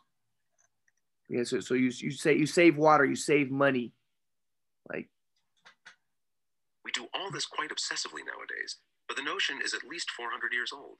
Yeah, 1.28 1.42
so, 1.42 1.58
so 1.58 1.74
you, 1.74 1.90
you 1.96 2.12
say 2.12 2.36
you 2.36 2.46
save 2.46 2.76
water, 2.76 3.04
you 3.04 3.16
save 3.16 3.50
money. 3.50 3.92
Like, 4.88 5.08
we 6.84 6.92
do 6.92 7.08
all 7.14 7.32
this 7.32 7.46
quite 7.46 7.70
obsessively 7.70 8.22
nowadays, 8.22 8.76
but 9.08 9.16
the 9.16 9.22
notion 9.22 9.58
is 9.64 9.74
at 9.74 9.82
least 9.88 10.10
400 10.12 10.52
years 10.52 10.70
old. 10.72 10.98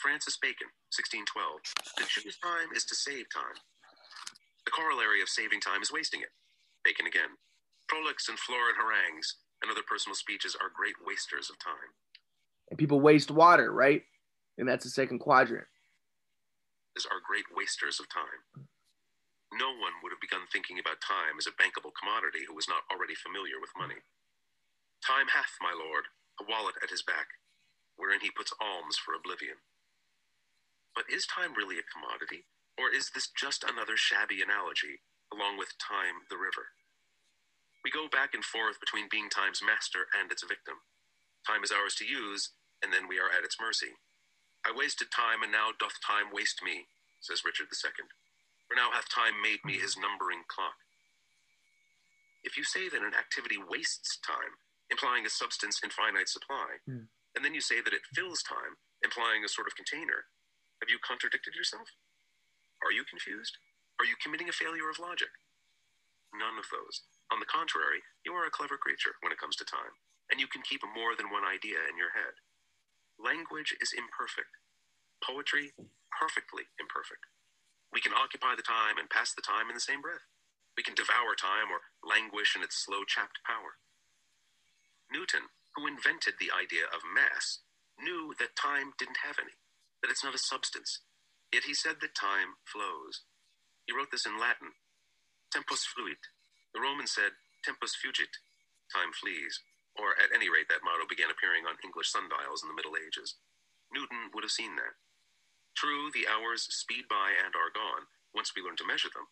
Francis 0.00 0.38
Bacon, 0.40 0.68
1612. 0.94 1.60
To 1.98 2.04
choose 2.06 2.38
time 2.38 2.70
is 2.74 2.84
to 2.86 2.94
save 2.94 3.26
time. 3.34 3.58
The 4.64 4.70
corollary 4.70 5.20
of 5.20 5.28
saving 5.28 5.60
time 5.60 5.82
is 5.82 5.90
wasting 5.92 6.20
it. 6.22 6.30
Bacon 6.88 7.04
again. 7.04 7.36
Prolix 7.84 8.32
and 8.32 8.40
florid 8.40 8.80
harangues 8.80 9.36
and 9.60 9.68
other 9.68 9.84
personal 9.84 10.16
speeches 10.16 10.56
are 10.56 10.72
great 10.72 10.96
wasters 11.04 11.52
of 11.52 11.60
time. 11.60 11.92
And 12.72 12.80
people 12.80 13.04
waste 13.04 13.28
water, 13.28 13.68
right? 13.68 14.00
And 14.56 14.64
that's 14.64 14.88
the 14.88 14.96
second 14.96 15.20
quadrant. 15.20 15.68
These 16.96 17.04
are 17.04 17.20
great 17.20 17.44
wasters 17.52 18.00
of 18.00 18.08
time. 18.08 18.40
No 19.52 19.68
one 19.68 20.00
would 20.00 20.16
have 20.16 20.24
begun 20.24 20.48
thinking 20.48 20.80
about 20.80 21.04
time 21.04 21.36
as 21.36 21.44
a 21.44 21.52
bankable 21.60 21.92
commodity 21.92 22.48
who 22.48 22.56
was 22.56 22.72
not 22.72 22.88
already 22.88 23.12
familiar 23.12 23.60
with 23.60 23.76
money. 23.76 24.00
Time 25.04 25.28
hath, 25.28 25.60
my 25.60 25.76
lord, 25.76 26.08
a 26.40 26.48
wallet 26.48 26.80
at 26.80 26.88
his 26.88 27.04
back, 27.04 27.36
wherein 28.00 28.24
he 28.24 28.32
puts 28.32 28.56
alms 28.64 28.96
for 28.96 29.12
oblivion. 29.12 29.60
But 30.96 31.04
is 31.12 31.28
time 31.28 31.52
really 31.52 31.76
a 31.76 31.92
commodity? 31.92 32.48
Or 32.80 32.88
is 32.88 33.12
this 33.12 33.28
just 33.28 33.60
another 33.60 34.00
shabby 34.00 34.40
analogy, 34.40 35.04
along 35.28 35.60
with 35.60 35.76
time 35.76 36.24
the 36.32 36.40
river? 36.40 36.72
We 37.84 37.90
go 37.94 38.10
back 38.10 38.34
and 38.34 38.44
forth 38.44 38.80
between 38.80 39.10
being 39.10 39.30
time's 39.30 39.62
master 39.62 40.10
and 40.18 40.30
its 40.30 40.42
victim. 40.42 40.82
Time 41.46 41.62
is 41.62 41.72
ours 41.72 41.94
to 41.96 42.08
use, 42.08 42.50
and 42.82 42.92
then 42.92 43.06
we 43.08 43.18
are 43.18 43.30
at 43.30 43.46
its 43.46 43.56
mercy. 43.60 43.94
I 44.66 44.74
wasted 44.74 45.08
time, 45.14 45.42
and 45.42 45.52
now 45.54 45.72
doth 45.78 45.96
time 46.02 46.34
waste 46.34 46.60
me, 46.62 46.90
says 47.22 47.46
Richard 47.46 47.70
II. 47.70 48.06
For 48.66 48.76
now 48.76 48.92
hath 48.92 49.08
time 49.08 49.40
made 49.40 49.62
me 49.64 49.78
his 49.78 49.96
numbering 49.96 50.44
clock. 50.50 50.76
If 52.44 52.56
you 52.56 52.64
say 52.64 52.88
that 52.88 53.02
an 53.02 53.16
activity 53.16 53.56
wastes 53.56 54.18
time, 54.20 54.60
implying 54.90 55.24
a 55.24 55.32
substance 55.32 55.80
in 55.82 55.90
finite 55.90 56.28
supply, 56.28 56.82
mm. 56.84 57.08
and 57.34 57.42
then 57.42 57.54
you 57.54 57.60
say 57.60 57.80
that 57.80 57.94
it 57.94 58.04
fills 58.14 58.42
time, 58.42 58.76
implying 59.02 59.42
a 59.44 59.50
sort 59.50 59.66
of 59.66 59.76
container, 59.78 60.28
have 60.80 60.90
you 60.90 60.98
contradicted 61.02 61.54
yourself? 61.54 61.88
Are 62.84 62.94
you 62.94 63.02
confused? 63.08 63.58
Are 63.98 64.06
you 64.06 64.14
committing 64.22 64.48
a 64.48 64.54
failure 64.54 64.86
of 64.90 65.02
logic? 65.02 65.32
None 66.34 66.58
of 66.60 66.68
those. 66.72 67.04
On 67.32 67.40
the 67.40 67.48
contrary, 67.48 68.04
you 68.24 68.32
are 68.34 68.46
a 68.46 68.52
clever 68.54 68.76
creature 68.76 69.16
when 69.22 69.32
it 69.32 69.40
comes 69.40 69.56
to 69.58 69.68
time, 69.68 69.96
and 70.30 70.40
you 70.40 70.48
can 70.48 70.62
keep 70.62 70.82
more 70.84 71.16
than 71.16 71.32
one 71.32 71.44
idea 71.44 71.80
in 71.88 71.96
your 71.96 72.12
head. 72.16 72.36
Language 73.18 73.74
is 73.80 73.94
imperfect. 73.96 74.52
Poetry, 75.24 75.72
perfectly 76.14 76.68
imperfect. 76.80 77.26
We 77.92 78.00
can 78.00 78.14
occupy 78.14 78.54
the 78.56 78.66
time 78.66 78.98
and 78.98 79.10
pass 79.10 79.32
the 79.34 79.44
time 79.46 79.68
in 79.70 79.76
the 79.76 79.84
same 79.84 80.02
breath. 80.02 80.26
We 80.76 80.84
can 80.84 80.94
devour 80.94 81.34
time 81.34 81.72
or 81.72 81.90
languish 82.04 82.54
in 82.56 82.62
its 82.62 82.78
slow 82.78 83.04
chapped 83.08 83.40
power. 83.46 83.80
Newton, 85.12 85.50
who 85.76 85.86
invented 85.88 86.34
the 86.38 86.52
idea 86.52 86.86
of 86.92 87.06
mass, 87.06 87.60
knew 88.00 88.34
that 88.38 88.56
time 88.56 88.94
didn't 88.98 89.24
have 89.26 89.38
any 89.40 89.56
that 90.02 90.10
it's 90.10 90.24
not 90.24 90.34
a 90.34 90.38
substance. 90.38 91.00
Yet 91.52 91.64
he 91.64 91.74
said 91.74 91.96
that 92.00 92.14
time 92.14 92.60
flows. 92.64 93.22
He 93.86 93.94
wrote 93.96 94.10
this 94.12 94.26
in 94.26 94.38
Latin 94.38 94.72
Tempus 95.52 95.86
fluit. 95.86 96.20
The 96.74 96.80
Romans 96.80 97.12
said 97.12 97.32
Tempus 97.64 97.96
fugit, 97.98 98.32
time 98.94 99.12
flees. 99.14 99.60
Or 99.98 100.14
at 100.20 100.30
any 100.34 100.48
rate, 100.50 100.68
that 100.70 100.84
motto 100.86 101.08
began 101.08 101.30
appearing 101.32 101.66
on 101.66 101.80
English 101.84 102.10
sundials 102.12 102.62
in 102.62 102.68
the 102.70 102.78
Middle 102.78 102.94
Ages. 102.96 103.36
Newton 103.92 104.30
would 104.34 104.44
have 104.44 104.52
seen 104.54 104.76
that. 104.76 104.96
True, 105.76 106.10
the 106.14 106.28
hours 106.28 106.68
speed 106.70 107.06
by 107.10 107.34
and 107.38 107.54
are 107.56 107.72
gone 107.74 108.06
once 108.34 108.52
we 108.56 108.62
learn 108.62 108.76
to 108.78 108.86
measure 108.88 109.10
them. 109.14 109.28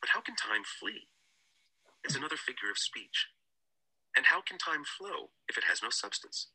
But 0.00 0.10
how 0.10 0.20
can 0.22 0.36
time 0.36 0.64
flee? 0.64 1.08
It's 2.04 2.16
another 2.16 2.36
figure 2.36 2.70
of 2.70 2.78
speech. 2.78 3.28
And 4.16 4.26
how 4.26 4.42
can 4.42 4.58
time 4.58 4.84
flow 4.84 5.30
if 5.48 5.58
it 5.58 5.64
has 5.68 5.82
no 5.82 5.90
substance? 5.90 6.48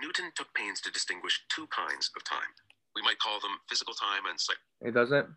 Newton 0.00 0.32
took 0.36 0.54
pains 0.54 0.80
to 0.82 0.92
distinguish 0.92 1.42
two 1.48 1.66
kinds 1.68 2.10
of 2.16 2.24
time. 2.24 2.52
We 2.96 3.02
might 3.02 3.18
call 3.20 3.40
them 3.40 3.58
physical 3.68 3.94
time 3.94 4.26
and 4.28 4.40
psych. 4.40 4.58
It 4.82 4.94
doesn't. 4.94 5.28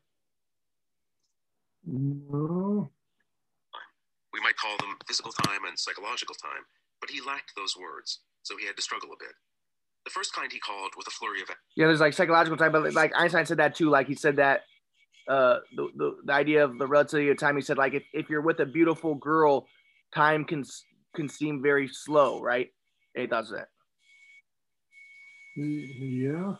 No. 1.85 2.58
We 4.39 4.43
might 4.43 4.55
call 4.55 4.77
them 4.77 4.95
physical 5.05 5.33
time 5.33 5.65
and 5.67 5.77
psychological 5.77 6.35
time, 6.35 6.63
but 7.01 7.09
he 7.09 7.19
lacked 7.19 7.51
those 7.57 7.75
words, 7.75 8.21
so 8.43 8.55
he 8.57 8.65
had 8.65 8.77
to 8.77 8.81
struggle 8.81 9.09
a 9.09 9.19
bit. 9.19 9.33
The 10.05 10.11
first 10.11 10.33
kind 10.33 10.49
he 10.49 10.59
called 10.59 10.91
with 10.95 11.07
a 11.07 11.11
flurry 11.11 11.41
of. 11.41 11.49
Yeah, 11.75 11.87
there's 11.87 11.99
like 11.99 12.13
psychological 12.13 12.55
time, 12.55 12.71
but 12.71 12.93
like 12.93 13.11
Einstein 13.15 13.45
said 13.45 13.57
that 13.57 13.75
too. 13.75 13.89
Like 13.89 14.07
he 14.07 14.15
said 14.15 14.37
that 14.37 14.61
uh, 15.27 15.57
the, 15.75 15.89
the, 15.97 16.11
the 16.25 16.33
idea 16.33 16.63
of 16.63 16.79
the 16.79 16.87
relativity 16.87 17.29
of 17.29 17.37
time. 17.37 17.57
He 17.57 17.61
said 17.61 17.77
like 17.77 17.93
if, 17.93 18.03
if 18.13 18.29
you're 18.29 18.41
with 18.41 18.61
a 18.61 18.65
beautiful 18.65 19.15
girl, 19.15 19.67
time 20.15 20.45
can 20.45 20.63
can 21.15 21.27
seem 21.27 21.61
very 21.61 21.89
slow, 21.89 22.41
right? 22.41 22.69
He 23.15 23.27
thought 23.27 23.45
that. 23.49 23.67
Yeah. 25.57 26.55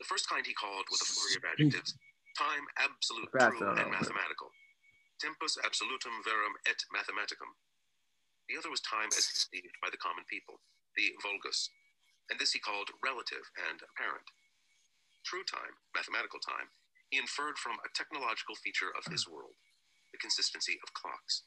The 0.00 0.06
first 0.06 0.30
kind 0.30 0.46
he 0.46 0.54
called 0.54 0.86
with 0.90 1.02
a 1.02 1.04
flurry 1.04 1.36
of 1.36 1.42
adjectives 1.52 1.94
time 2.38 2.64
absolute, 2.78 3.28
true, 3.30 3.68
and 3.68 3.90
mathematical. 3.90 4.48
Tempus 5.22 5.54
absolutum 5.62 6.18
verum 6.26 6.58
et 6.66 6.82
mathematicum. 6.90 7.54
The 8.50 8.58
other 8.58 8.74
was 8.74 8.82
time 8.82 9.06
as 9.14 9.30
conceived 9.30 9.78
by 9.78 9.86
the 9.86 10.02
common 10.02 10.26
people, 10.26 10.58
the 10.98 11.14
vulgus, 11.22 11.70
and 12.26 12.42
this 12.42 12.50
he 12.50 12.58
called 12.58 12.90
relative 13.06 13.46
and 13.54 13.78
apparent. 13.86 14.26
True 15.22 15.46
time, 15.46 15.78
mathematical 15.94 16.42
time, 16.42 16.74
he 17.06 17.22
inferred 17.22 17.54
from 17.54 17.78
a 17.86 17.94
technological 17.94 18.58
feature 18.58 18.90
of 18.90 19.06
his 19.14 19.30
world, 19.30 19.54
the 20.10 20.18
consistency 20.18 20.74
of 20.82 20.90
clocks. 20.90 21.46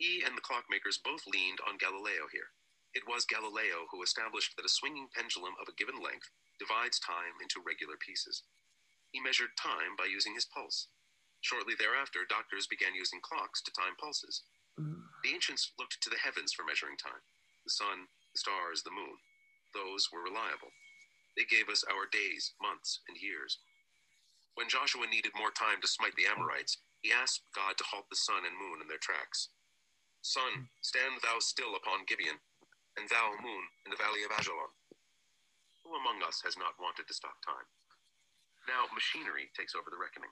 He 0.00 0.24
and 0.24 0.32
the 0.32 0.46
clockmakers 0.46 0.96
both 0.96 1.28
leaned 1.28 1.60
on 1.68 1.76
Galileo 1.76 2.24
here. 2.32 2.56
It 2.96 3.04
was 3.04 3.28
Galileo 3.28 3.84
who 3.92 4.00
established 4.00 4.56
that 4.56 4.64
a 4.64 4.72
swinging 4.72 5.12
pendulum 5.12 5.60
of 5.60 5.68
a 5.68 5.76
given 5.76 6.00
length 6.00 6.32
divides 6.56 6.96
time 6.96 7.36
into 7.44 7.60
regular 7.60 8.00
pieces. 8.00 8.48
He 9.12 9.20
measured 9.20 9.60
time 9.60 9.92
by 10.00 10.08
using 10.08 10.32
his 10.32 10.48
pulse. 10.48 10.88
Shortly 11.40 11.74
thereafter, 11.78 12.28
doctors 12.28 12.68
began 12.68 12.94
using 12.94 13.20
clocks 13.24 13.62
to 13.62 13.72
time 13.72 13.96
pulses. 13.96 14.44
Mm. 14.78 15.00
The 15.24 15.32
ancients 15.32 15.72
looked 15.78 16.00
to 16.00 16.10
the 16.10 16.20
heavens 16.20 16.52
for 16.52 16.64
measuring 16.64 16.96
time 16.96 17.24
the 17.64 17.76
sun, 17.76 18.08
the 18.32 18.40
stars, 18.40 18.82
the 18.82 18.90
moon. 18.94 19.20
those 19.76 20.08
were 20.10 20.24
reliable. 20.24 20.72
They 21.36 21.44
gave 21.46 21.68
us 21.68 21.84
our 21.86 22.08
days, 22.10 22.56
months, 22.58 23.00
and 23.06 23.14
years. 23.20 23.60
When 24.56 24.68
Joshua 24.68 25.06
needed 25.06 25.30
more 25.36 25.54
time 25.54 25.78
to 25.80 25.86
smite 25.86 26.16
the 26.16 26.26
Amorites, 26.26 26.82
he 27.02 27.12
asked 27.12 27.46
God 27.54 27.78
to 27.78 27.86
halt 27.86 28.10
the 28.10 28.18
sun 28.18 28.44
and 28.44 28.56
moon 28.56 28.82
in 28.82 28.88
their 28.88 29.00
tracks. 29.00 29.54
Sun, 30.22 30.66
hmm. 30.66 30.72
stand 30.82 31.16
thou 31.22 31.38
still 31.38 31.76
upon 31.76 32.04
Gibeon, 32.04 32.36
and 32.98 33.08
thou, 33.08 33.32
moon, 33.40 33.64
in 33.86 33.90
the 33.94 34.00
valley 34.00 34.26
of 34.26 34.34
Ajalon. 34.34 34.72
Who 35.84 35.96
among 35.96 36.20
us 36.26 36.42
has 36.44 36.58
not 36.58 36.76
wanted 36.76 37.08
to 37.08 37.14
stop 37.16 37.40
time? 37.40 37.68
Now 38.68 38.90
machinery 38.92 39.48
takes 39.56 39.72
over 39.72 39.88
the 39.88 40.00
reckoning. 40.00 40.30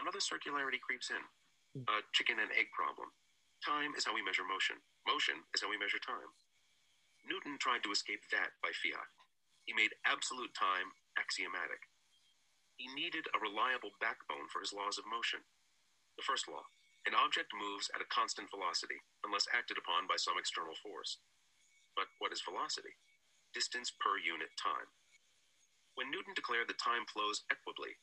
Another 0.00 0.20
circularity 0.20 0.80
creeps 0.80 1.12
in 1.12 1.22
hmm. 1.76 1.84
a 1.88 2.04
chicken 2.16 2.40
and 2.40 2.52
egg 2.56 2.72
problem. 2.72 3.12
Time 3.62 3.94
is 3.94 4.02
how 4.02 4.14
we 4.14 4.24
measure 4.24 4.46
motion, 4.46 4.80
motion 5.06 5.38
is 5.54 5.62
how 5.62 5.70
we 5.70 5.78
measure 5.78 6.02
time. 6.02 6.30
Newton 7.22 7.54
tried 7.62 7.86
to 7.86 7.94
escape 7.94 8.26
that 8.34 8.58
by 8.58 8.74
fiat. 8.74 9.06
He 9.62 9.72
made 9.72 9.94
absolute 10.02 10.50
time 10.58 10.90
axiomatic. 11.14 11.78
He 12.74 12.90
needed 12.98 13.30
a 13.30 13.38
reliable 13.38 13.94
backbone 14.02 14.50
for 14.50 14.58
his 14.58 14.74
laws 14.74 14.98
of 14.98 15.06
motion. 15.06 15.38
The 16.18 16.26
first 16.26 16.50
law 16.50 16.66
an 17.02 17.18
object 17.18 17.50
moves 17.50 17.90
at 17.98 18.02
a 18.02 18.12
constant 18.14 18.46
velocity 18.46 18.94
unless 19.26 19.50
acted 19.50 19.74
upon 19.74 20.06
by 20.06 20.14
some 20.14 20.38
external 20.38 20.78
force. 20.86 21.18
But 21.98 22.06
what 22.22 22.30
is 22.30 22.46
velocity? 22.46 22.94
Distance 23.50 23.90
per 23.98 24.22
unit 24.22 24.54
time. 24.54 24.86
When 25.98 26.14
Newton 26.14 26.32
declared 26.38 26.70
that 26.70 26.78
time 26.78 27.02
flows 27.10 27.42
equably, 27.50 27.98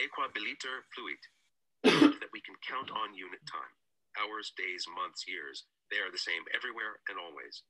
equabiliter 0.00 0.84
fluit, 0.94 1.22
that 2.20 2.32
we 2.34 2.42
can 2.44 2.56
count 2.66 2.90
on 2.92 3.16
unit 3.16 3.42
time. 3.48 3.74
Hours, 4.18 4.52
days, 4.56 4.84
months, 4.90 5.24
years, 5.28 5.64
they 5.92 6.00
are 6.00 6.10
the 6.12 6.20
same 6.20 6.44
everywhere 6.56 7.00
and 7.08 7.16
always. 7.20 7.62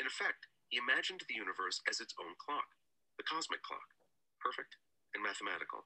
In 0.00 0.06
effect, 0.08 0.48
he 0.72 0.80
imagined 0.80 1.22
the 1.28 1.38
universe 1.38 1.78
as 1.86 2.00
its 2.00 2.16
own 2.18 2.34
clock, 2.40 2.66
the 3.20 3.28
cosmic 3.28 3.62
clock, 3.62 3.86
perfect 4.40 4.76
and 5.14 5.22
mathematical. 5.22 5.84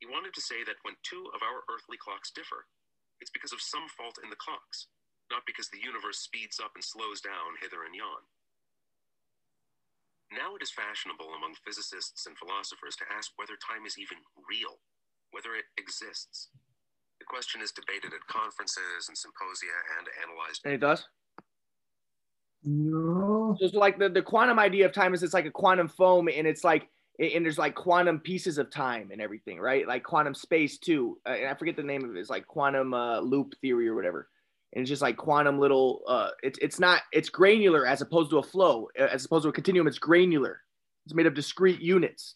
He 0.00 0.08
wanted 0.10 0.34
to 0.34 0.44
say 0.44 0.64
that 0.66 0.82
when 0.82 0.98
two 1.02 1.30
of 1.34 1.42
our 1.42 1.64
earthly 1.72 1.96
clocks 2.00 2.32
differ, 2.32 2.66
it's 3.20 3.32
because 3.34 3.52
of 3.52 3.62
some 3.64 3.88
fault 3.88 4.18
in 4.22 4.30
the 4.30 4.40
clocks, 4.40 4.88
not 5.30 5.46
because 5.46 5.68
the 5.70 5.82
universe 5.82 6.20
speeds 6.20 6.60
up 6.60 6.72
and 6.74 6.84
slows 6.84 7.20
down 7.20 7.58
hither 7.62 7.84
and 7.86 7.94
yon. 7.94 8.22
Now 10.32 10.56
it 10.58 10.62
is 10.62 10.74
fashionable 10.74 11.32
among 11.34 11.56
physicists 11.62 12.26
and 12.26 12.38
philosophers 12.38 12.96
to 12.98 13.08
ask 13.12 13.32
whether 13.38 13.56
time 13.58 13.86
is 13.86 13.98
even 13.98 14.18
real, 14.36 14.82
whether 15.32 15.54
it 15.54 15.64
exists. 15.78 16.48
The 17.18 17.26
question 17.26 17.60
is 17.60 17.72
debated 17.72 18.12
at 18.14 18.26
conferences 18.32 19.08
and 19.08 19.16
symposia 19.16 19.74
and 19.98 20.06
analyzed. 20.24 20.62
And 20.64 20.74
it 20.74 20.80
does. 20.80 21.04
No. 22.64 23.56
So 23.58 23.66
it's 23.66 23.74
like 23.74 23.98
the, 23.98 24.08
the 24.08 24.22
quantum 24.22 24.58
idea 24.58 24.86
of 24.86 24.92
time 24.92 25.14
is 25.14 25.22
it's 25.22 25.34
like 25.34 25.46
a 25.46 25.50
quantum 25.50 25.88
foam 25.88 26.28
and 26.28 26.46
it's 26.46 26.64
like 26.64 26.88
and 27.20 27.44
there's 27.44 27.58
like 27.58 27.74
quantum 27.74 28.20
pieces 28.20 28.58
of 28.58 28.70
time 28.70 29.10
and 29.12 29.20
everything, 29.20 29.58
right? 29.58 29.86
Like 29.88 30.04
quantum 30.04 30.34
space 30.34 30.78
too. 30.78 31.18
Uh, 31.26 31.30
and 31.30 31.48
I 31.48 31.54
forget 31.54 31.76
the 31.76 31.82
name 31.82 32.04
of 32.04 32.14
it. 32.14 32.18
It's 32.18 32.30
like 32.30 32.46
quantum 32.46 32.94
uh, 32.94 33.18
loop 33.20 33.54
theory 33.60 33.88
or 33.88 33.96
whatever. 33.96 34.28
And 34.72 34.82
it's 34.82 34.88
just 34.88 35.02
like 35.02 35.16
quantum 35.16 35.58
little. 35.58 36.02
Uh, 36.06 36.30
it's 36.42 36.58
it's 36.60 36.78
not. 36.78 37.02
It's 37.12 37.28
granular 37.28 37.86
as 37.86 38.02
opposed 38.02 38.30
to 38.30 38.38
a 38.38 38.42
flow. 38.42 38.88
uh, 38.98 39.04
As 39.04 39.24
opposed 39.24 39.44
to 39.44 39.48
a 39.48 39.52
continuum, 39.52 39.88
it's 39.88 39.98
granular. 39.98 40.60
It's 41.06 41.14
made 41.14 41.26
of 41.26 41.34
discrete 41.34 41.80
units. 41.80 42.34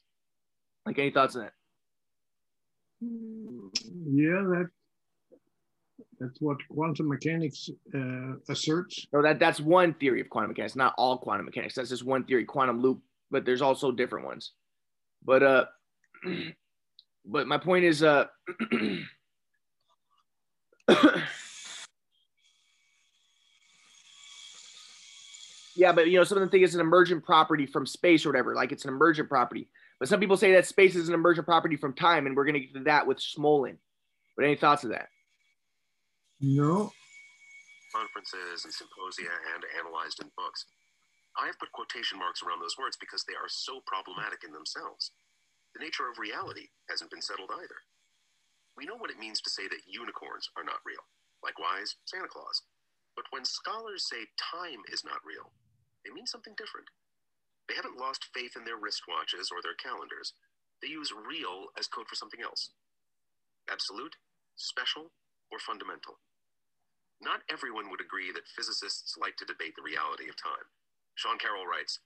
Like 0.87 0.99
any 0.99 1.11
thoughts 1.11 1.37
on 1.37 1.43
that? 1.43 1.53
Yeah, 3.03 4.43
that 4.53 4.67
that's 6.21 6.41
what 6.41 6.59
quantum 6.69 7.09
mechanics 7.09 7.69
uh, 7.95 8.35
asserts. 8.49 9.07
No, 9.13 9.23
that 9.23 9.39
that's 9.41 9.61
one 9.61 9.95
theory 9.95 10.21
of 10.21 10.31
quantum 10.31 10.51
mechanics. 10.51 10.77
Not 10.77 10.95
all 10.97 11.19
quantum 11.19 11.47
mechanics. 11.47 11.75
That's 11.75 11.89
just 11.91 12.05
one 12.05 12.25
theory, 12.25 12.45
quantum 12.45 12.81
loop. 12.81 13.03
But 13.31 13.45
there's 13.45 13.63
also 13.63 13.91
different 13.91 14.27
ones. 14.27 14.53
But 15.25 15.43
uh, 15.43 15.65
but 17.25 17.47
my 17.47 17.59
point 17.59 17.85
is 17.85 18.03
uh. 18.03 18.27
Yeah, 25.75 25.93
but 25.93 26.09
you 26.09 26.19
know, 26.19 26.25
some 26.25 26.39
of 26.39 26.43
the 26.43 26.51
think 26.51 26.65
it's 26.65 26.75
an 26.75 26.81
emergent 26.81 27.25
property 27.25 27.67
from 27.67 27.87
space 27.87 28.27
or 28.27 28.29
whatever. 28.29 28.55
Like 28.55 28.73
it's 28.73 28.85
an 28.85 28.91
emergent 28.91 29.29
property. 29.29 29.69
But 30.03 30.11
some 30.11 30.19
people 30.19 30.35
say 30.35 30.51
that 30.59 30.67
space 30.67 30.99
is 30.99 31.07
an 31.07 31.15
emergent 31.15 31.47
property 31.47 31.79
from 31.79 31.95
time, 31.95 32.27
and 32.27 32.35
we're 32.35 32.43
gonna 32.43 32.59
get 32.59 32.75
to 32.75 32.91
that 32.91 33.07
with 33.07 33.23
Smolin. 33.23 33.79
But 34.35 34.51
any 34.51 34.59
thoughts 34.59 34.83
of 34.83 34.91
that? 34.91 35.07
No. 36.43 36.91
conferences 37.95 38.67
and 38.67 38.75
symposia 38.75 39.31
and 39.55 39.63
analyzed 39.79 40.19
in 40.19 40.27
books. 40.35 40.67
I 41.39 41.47
have 41.47 41.55
put 41.61 41.71
quotation 41.71 42.19
marks 42.19 42.43
around 42.43 42.59
those 42.59 42.75
words 42.77 42.99
because 42.99 43.23
they 43.23 43.39
are 43.39 43.47
so 43.47 43.79
problematic 43.87 44.43
in 44.43 44.51
themselves. 44.51 45.13
The 45.79 45.85
nature 45.85 46.11
of 46.11 46.19
reality 46.19 46.67
hasn't 46.91 47.13
been 47.13 47.23
settled 47.23 47.53
either. 47.55 47.79
We 48.77 48.87
know 48.87 48.97
what 48.97 49.15
it 49.15 49.23
means 49.23 49.41
to 49.43 49.55
say 49.55 49.69
that 49.69 49.87
unicorns 49.87 50.51
are 50.59 50.65
not 50.67 50.83
real, 50.83 51.07
likewise, 51.47 51.95
Santa 52.11 52.27
Claus. 52.27 52.63
But 53.15 53.31
when 53.31 53.45
scholars 53.45 54.09
say 54.11 54.27
time 54.51 54.83
is 54.91 55.05
not 55.05 55.23
real, 55.23 55.53
they 56.03 56.11
mean 56.11 56.27
something 56.27 56.59
different. 56.59 56.91
They 57.73 57.81
haven't 57.81 57.97
lost 57.97 58.29
faith 58.37 58.53
in 58.53 58.69
their 58.69 58.77
wristwatches 58.77 59.49
or 59.49 59.65
their 59.65 59.81
calendars. 59.81 60.37
They 60.85 60.93
use 60.93 61.09
real 61.09 61.73
as 61.81 61.89
code 61.89 62.05
for 62.05 62.17
something 62.21 62.45
else 62.45 62.69
absolute, 63.71 64.17
special, 64.57 65.13
or 65.51 65.59
fundamental. 65.59 66.21
Not 67.23 67.41
everyone 67.49 67.89
would 67.89 68.05
agree 68.05 68.29
that 68.37 68.51
physicists 68.53 69.17
like 69.17 69.37
to 69.41 69.49
debate 69.49 69.73
the 69.81 69.87
reality 69.87 70.29
of 70.29 70.37
time. 70.37 70.69
Sean 71.17 71.41
Carroll 71.41 71.65
writes 71.65 72.01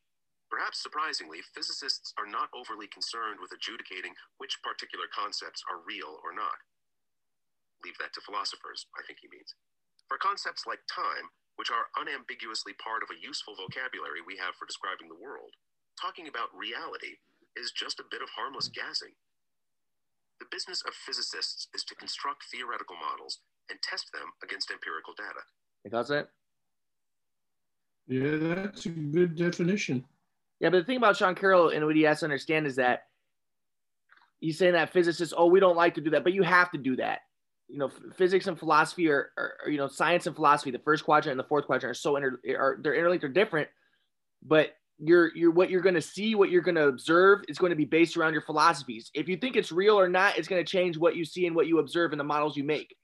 Perhaps 0.50 0.78
surprisingly, 0.78 1.42
physicists 1.42 2.14
are 2.14 2.30
not 2.30 2.54
overly 2.54 2.86
concerned 2.86 3.42
with 3.42 3.50
adjudicating 3.50 4.14
which 4.38 4.62
particular 4.62 5.10
concepts 5.10 5.66
are 5.66 5.82
real 5.82 6.22
or 6.22 6.30
not. 6.30 6.62
Leave 7.82 7.98
that 7.98 8.14
to 8.14 8.22
philosophers, 8.22 8.86
I 8.94 9.02
think 9.02 9.18
he 9.20 9.28
means. 9.28 9.58
For 10.06 10.18
concepts 10.22 10.66
like 10.70 10.86
time, 10.86 11.34
which 11.56 11.72
are 11.72 11.88
unambiguously 12.00 12.72
part 12.76 13.02
of 13.02 13.08
a 13.10 13.20
useful 13.20 13.56
vocabulary 13.56 14.20
we 14.24 14.36
have 14.36 14.54
for 14.56 14.68
describing 14.68 15.08
the 15.08 15.18
world, 15.20 15.52
talking 16.00 16.28
about 16.28 16.52
reality 16.52 17.16
is 17.56 17.72
just 17.72 18.00
a 18.00 18.08
bit 18.10 18.22
of 18.22 18.28
harmless 18.36 18.68
gassing. 18.68 19.16
The 20.38 20.46
business 20.52 20.84
of 20.86 20.92
physicists 20.92 21.68
is 21.74 21.84
to 21.84 21.94
construct 21.96 22.44
theoretical 22.52 22.96
models 22.96 23.40
and 23.70 23.80
test 23.80 24.12
them 24.12 24.28
against 24.44 24.70
empirical 24.70 25.14
data. 25.16 25.40
Any 25.84 25.90
thoughts 25.90 26.10
on 26.10 26.16
that? 26.16 26.28
Yeah, 28.06 28.36
that's 28.54 28.86
a 28.86 28.90
good 28.90 29.34
definition. 29.34 30.04
Yeah, 30.60 30.70
but 30.70 30.78
the 30.78 30.84
thing 30.84 30.96
about 30.96 31.16
Sean 31.16 31.34
Carroll 31.34 31.70
and 31.70 31.84
what 31.84 31.96
he 31.96 32.02
has 32.02 32.20
to 32.20 32.26
understand 32.26 32.66
is 32.66 32.76
that 32.76 33.06
he's 34.38 34.58
saying 34.58 34.74
that 34.74 34.92
physicists, 34.92 35.34
oh, 35.36 35.46
we 35.46 35.60
don't 35.60 35.76
like 35.76 35.94
to 35.94 36.00
do 36.00 36.10
that, 36.10 36.22
but 36.22 36.32
you 36.32 36.42
have 36.42 36.70
to 36.72 36.78
do 36.78 36.96
that. 36.96 37.20
You 37.68 37.78
know, 37.78 37.90
physics 38.16 38.46
and 38.46 38.58
philosophy 38.58 39.08
are, 39.08 39.30
are, 39.36 39.54
are, 39.64 39.70
you 39.70 39.76
know, 39.76 39.88
science 39.88 40.26
and 40.26 40.36
philosophy, 40.36 40.70
the 40.70 40.78
first 40.78 41.04
quadrant 41.04 41.32
and 41.32 41.40
the 41.40 41.48
fourth 41.48 41.66
quadrant 41.66 41.90
are 41.90 41.94
so 41.94 42.16
inter, 42.16 42.38
are 42.56 42.78
they're 42.80 42.94
interlinked, 42.94 43.22
they're 43.22 43.30
different, 43.30 43.68
but 44.42 44.76
you're 44.98 45.36
you're 45.36 45.50
what 45.50 45.68
you're 45.68 45.82
going 45.82 45.94
to 45.94 46.00
see, 46.00 46.34
what 46.34 46.50
you're 46.50 46.62
going 46.62 46.76
to 46.76 46.86
observe 46.86 47.40
is 47.48 47.58
going 47.58 47.70
to 47.70 47.76
be 47.76 47.84
based 47.84 48.16
around 48.16 48.32
your 48.32 48.42
philosophies. 48.42 49.10
If 49.14 49.28
you 49.28 49.36
think 49.36 49.56
it's 49.56 49.72
real 49.72 49.98
or 49.98 50.08
not, 50.08 50.38
it's 50.38 50.48
going 50.48 50.64
to 50.64 50.70
change 50.70 50.96
what 50.96 51.16
you 51.16 51.24
see 51.24 51.46
and 51.46 51.56
what 51.56 51.66
you 51.66 51.80
observe 51.80 52.12
in 52.12 52.18
the 52.18 52.24
models 52.24 52.56
you 52.56 52.64
make. 52.64 52.94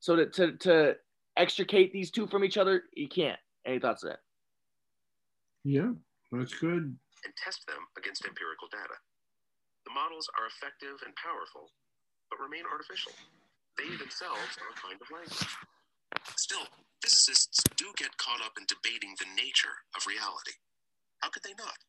So 0.00 0.16
to 0.16 0.26
to, 0.26 0.56
to 0.58 0.96
extricate 1.36 1.92
these 1.92 2.10
two 2.10 2.26
from 2.26 2.44
each 2.44 2.58
other, 2.58 2.84
you 2.94 3.08
can't. 3.08 3.38
Any 3.66 3.78
thoughts 3.78 4.04
on 4.04 4.10
that? 4.10 4.20
Yeah, 5.64 5.92
that's 6.30 6.54
good. 6.54 6.96
and 7.24 7.34
test 7.36 7.66
them 7.66 7.84
against 7.98 8.24
empirical 8.24 8.68
data. 8.70 8.96
The 9.84 9.92
models 9.92 10.28
are 10.38 10.46
effective 10.46 10.96
and 11.04 11.14
powerful, 11.16 11.70
but 12.30 12.38
remain 12.38 12.62
artificial. 12.70 13.12
They 13.80 13.96
themselves 13.96 14.60
are 14.60 14.68
a 14.68 14.76
kind 14.76 15.00
of 15.00 15.08
language. 15.08 15.56
Still, 16.36 16.68
physicists 17.00 17.64
do 17.80 17.88
get 17.96 18.12
caught 18.20 18.44
up 18.44 18.60
in 18.60 18.68
debating 18.68 19.16
the 19.16 19.32
nature 19.32 19.72
of 19.96 20.04
reality. 20.04 20.52
How 21.24 21.32
could 21.32 21.48
they 21.48 21.56
not? 21.56 21.80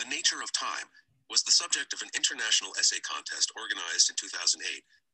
The 0.00 0.08
nature 0.08 0.40
of 0.40 0.56
time 0.56 0.88
was 1.28 1.44
the 1.44 1.52
subject 1.52 1.92
of 1.92 2.00
an 2.00 2.08
international 2.16 2.72
essay 2.80 3.04
contest 3.04 3.52
organized 3.52 4.08
in 4.08 4.16
2008 4.16 4.56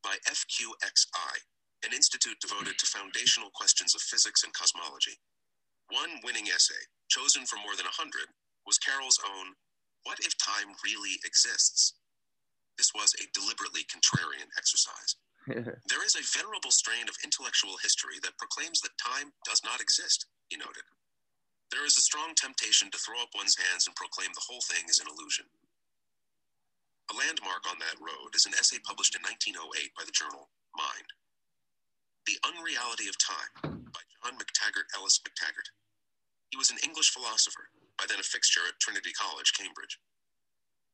by 0.07 0.23
FQXI, 0.31 1.35
an 1.83 1.91
institute 1.91 2.39
devoted 2.39 2.79
to 2.79 2.87
foundational 2.87 3.51
questions 3.51 3.99
of 3.99 4.07
physics 4.07 4.47
and 4.47 4.55
cosmology. 4.55 5.19
One 5.91 6.23
winning 6.23 6.47
essay, 6.47 6.79
chosen 7.11 7.43
from 7.43 7.67
more 7.67 7.75
than 7.75 7.91
100, 7.91 8.31
was 8.71 8.79
Carroll's 8.79 9.19
own 9.19 9.59
What 10.07 10.23
if 10.23 10.39
Time 10.39 10.79
Really 10.87 11.19
Exists? 11.27 11.99
This 12.79 12.95
was 12.95 13.19
a 13.19 13.27
deliberately 13.35 13.83
contrarian 13.91 14.47
exercise. 14.55 15.19
There 15.91 16.07
is 16.07 16.15
a 16.15 16.39
venerable 16.39 16.71
strain 16.71 17.09
of 17.09 17.19
intellectual 17.25 17.75
history 17.83 18.23
that 18.23 18.39
proclaims 18.39 18.81
that 18.81 18.95
time 18.99 19.35
does 19.45 19.63
not 19.65 19.81
exist, 19.81 20.27
he 20.49 20.57
noted. 20.57 20.87
There 21.73 21.87
is 21.89 21.97
a 21.97 22.05
strong 22.05 22.37
temptation 22.37 22.91
to 22.93 23.01
throw 23.01 23.19
up 23.19 23.35
one's 23.35 23.57
hands 23.57 23.89
and 23.89 23.97
proclaim 23.97 24.31
the 24.35 24.47
whole 24.47 24.61
thing 24.61 24.87
is 24.87 25.01
an 25.01 25.09
illusion. 25.09 25.47
A 27.11 27.19
landmark 27.19 27.67
on 27.67 27.81
that 27.81 27.99
road 27.99 28.37
is 28.37 28.47
an 28.47 28.55
essay 28.55 28.79
published 28.85 29.17
in 29.17 29.25
1908 29.25 29.97
by 29.99 30.05
the 30.05 30.15
journal 30.15 30.53
Mind. 30.77 31.09
The 32.25 32.39
Unreality 32.47 33.09
of 33.11 33.19
Time 33.19 33.83
by 33.91 34.05
John 34.23 34.39
McTaggart 34.39 34.89
Ellis 34.95 35.19
McTaggart. 35.27 35.69
He 36.53 36.61
was 36.61 36.71
an 36.71 36.79
English 36.85 37.11
philosopher, 37.11 37.73
by 37.99 38.07
then 38.07 38.21
a 38.21 38.23
fixture 38.23 38.65
at 38.69 38.79
Trinity 38.79 39.13
College, 39.13 39.53
Cambridge. 39.57 39.99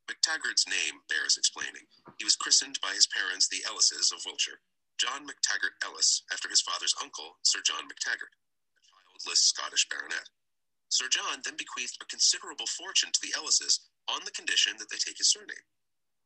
McTaggart's 0.08 0.64
name 0.64 1.04
bears 1.12 1.36
explaining. 1.36 1.84
He 2.16 2.24
was 2.24 2.34
christened 2.40 2.80
by 2.80 2.96
his 2.96 3.06
parents, 3.12 3.46
the 3.46 3.60
Ellises 3.68 4.08
of 4.08 4.24
Wiltshire, 4.24 4.64
John 4.96 5.28
McTaggart 5.28 5.76
Ellis, 5.84 6.24
after 6.32 6.48
his 6.48 6.64
father's 6.64 6.96
uncle, 7.04 7.36
Sir 7.44 7.60
John 7.60 7.84
McTaggart, 7.84 8.32
a 8.32 8.80
childless 8.88 9.52
Scottish 9.52 9.84
baronet. 9.92 10.32
Sir 10.88 11.12
John 11.12 11.44
then 11.44 11.60
bequeathed 11.60 12.00
a 12.00 12.08
considerable 12.08 12.66
fortune 12.66 13.12
to 13.12 13.20
the 13.20 13.36
Ellises 13.36 13.84
on 14.08 14.24
the 14.24 14.32
condition 14.32 14.80
that 14.80 14.88
they 14.88 14.96
take 14.96 15.20
his 15.20 15.28
surname. 15.28 15.68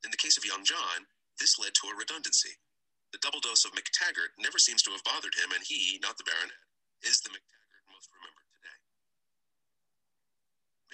In 0.06 0.14
the 0.14 0.22
case 0.22 0.38
of 0.38 0.46
young 0.46 0.62
John, 0.62 1.10
this 1.42 1.58
led 1.58 1.74
to 1.82 1.90
a 1.90 1.98
redundancy. 1.98 2.54
The 3.10 3.18
double 3.18 3.42
dose 3.42 3.66
of 3.66 3.74
McTaggart 3.74 4.38
never 4.38 4.62
seems 4.62 4.80
to 4.86 4.94
have 4.94 5.02
bothered 5.02 5.34
him, 5.34 5.50
and 5.50 5.66
he, 5.66 5.98
not 5.98 6.16
the 6.16 6.24
baronet, 6.24 6.62
is 7.02 7.18
the 7.20 7.34
McTaggart 7.34 7.84
most 7.90 8.08
remembered 8.14 8.48
today. 8.54 8.78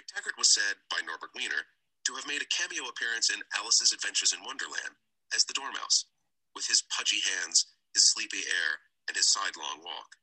McTaggart 0.00 0.40
was 0.40 0.48
said 0.48 0.80
by 0.88 1.04
Norbert 1.04 1.36
Wiener 1.36 1.68
to 2.08 2.16
have 2.16 2.24
made 2.24 2.40
a 2.40 2.48
cameo 2.48 2.88
appearance 2.88 3.28
in 3.28 3.44
Alice's 3.52 3.92
Adventures 3.92 4.32
in 4.32 4.40
Wonderland 4.40 4.96
as 5.36 5.44
the 5.44 5.52
Dormouse, 5.52 6.08
with 6.56 6.64
his 6.64 6.80
pudgy 6.88 7.20
hands, 7.20 7.68
his 7.92 8.08
sleepy 8.08 8.40
air, 8.48 8.80
and 9.12 9.16
his 9.16 9.28
sidelong 9.28 9.84
walk. 9.84 10.16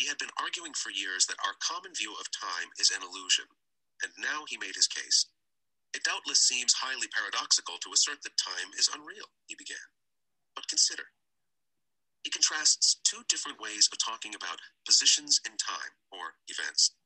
He 0.00 0.08
had 0.08 0.16
been 0.16 0.32
arguing 0.40 0.72
for 0.72 0.88
years 0.88 1.28
that 1.28 1.44
our 1.44 1.60
common 1.60 1.92
view 1.92 2.16
of 2.16 2.32
time 2.32 2.72
is 2.80 2.88
an 2.88 3.04
illusion, 3.04 3.44
and 4.00 4.16
now 4.16 4.48
he 4.48 4.56
made 4.56 4.80
his 4.80 4.88
case. 4.88 5.28
It 5.92 6.08
doubtless 6.08 6.40
seems 6.40 6.72
highly 6.72 7.12
paradoxical 7.12 7.76
to 7.84 7.92
assert 7.92 8.24
that 8.24 8.40
time 8.40 8.72
is 8.80 8.88
unreal, 8.88 9.28
he 9.44 9.60
began. 9.60 9.92
But 10.56 10.72
consider. 10.72 11.12
He 12.24 12.32
contrasts 12.32 13.04
two 13.04 13.28
different 13.28 13.60
ways 13.60 13.92
of 13.92 14.00
talking 14.00 14.32
about 14.32 14.64
positions 14.88 15.36
in 15.44 15.52
time, 15.60 15.92
or 16.16 16.40
events. 16.48 16.96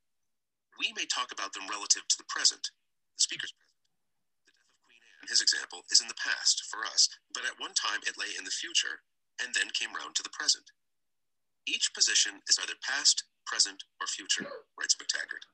We 0.79 0.95
may 0.95 1.11
talk 1.11 1.35
about 1.35 1.51
them 1.51 1.67
relative 1.67 2.07
to 2.07 2.19
the 2.19 2.31
present, 2.31 2.63
the 3.19 3.27
speaker's 3.27 3.51
present. 3.51 3.72
His 5.29 5.41
example, 5.41 5.83
is 5.91 6.01
in 6.01 6.09
the 6.09 6.19
past 6.19 6.65
for 6.71 6.85
us, 6.85 7.09
but 7.35 7.45
at 7.47 7.61
one 7.61 7.75
time 7.75 8.01
it 8.07 8.19
lay 8.19 8.35
in 8.37 8.45
the 8.45 8.55
future 8.55 9.03
and 9.43 9.55
then 9.55 9.71
came 9.75 9.95
round 9.95 10.15
to 10.17 10.23
the 10.23 10.35
present. 10.35 10.67
Each 11.67 11.95
position 11.95 12.43
is 12.51 12.59
either 12.59 12.75
past, 12.83 13.25
present, 13.47 13.85
or 14.01 14.07
future, 14.07 14.47
writes 14.79 14.97
McTaggart. 14.99 15.47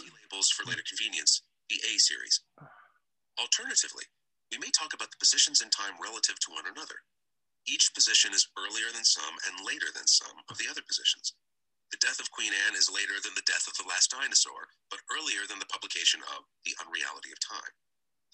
He 0.00 0.08
labels 0.08 0.50
for 0.50 0.64
later 0.64 0.82
convenience 0.86 1.42
the 1.68 1.80
A 1.84 1.98
series. 1.98 2.40
Alternatively, 3.38 4.04
we 4.52 4.58
may 4.58 4.70
talk 4.72 4.94
about 4.94 5.10
the 5.12 5.22
positions 5.22 5.60
in 5.60 5.70
time 5.70 6.00
relative 6.02 6.40
to 6.40 6.52
one 6.52 6.66
another. 6.66 7.04
Each 7.68 7.92
position 7.94 8.32
is 8.34 8.48
earlier 8.58 8.90
than 8.92 9.04
some 9.04 9.36
and 9.46 9.66
later 9.66 9.92
than 9.94 10.06
some 10.08 10.42
of 10.50 10.58
the 10.58 10.68
other 10.70 10.82
positions. 10.86 11.34
The 11.92 12.02
death 12.02 12.20
of 12.20 12.30
Queen 12.30 12.52
Anne 12.66 12.76
is 12.76 12.90
later 12.90 13.18
than 13.22 13.34
the 13.34 13.46
death 13.46 13.66
of 13.68 13.76
the 13.78 13.88
last 13.88 14.10
dinosaur, 14.10 14.70
but 14.90 15.02
earlier 15.10 15.46
than 15.48 15.58
the 15.58 15.70
publication 15.70 16.20
of 16.34 16.46
The 16.64 16.74
Unreality 16.82 17.30
of 17.32 17.40
Time. 17.42 17.74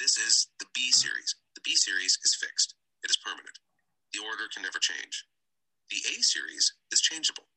This 0.01 0.19
is 0.19 0.49
the 0.61 0.67
B 0.75 0.91
series. 0.93 1.35
The 1.55 1.65
B 1.65 1.75
series 1.75 2.19
is 2.25 2.37
fixed, 2.37 2.75
it 3.03 3.11
is 3.11 3.17
permanent. 3.17 3.59
The 4.13 4.21
order 4.21 4.45
can 4.53 4.63
never 4.63 4.79
change. 4.79 5.25
The 5.91 6.03
A 6.13 6.23
series 6.23 6.73
is 6.93 7.01
changeable. 7.01 7.49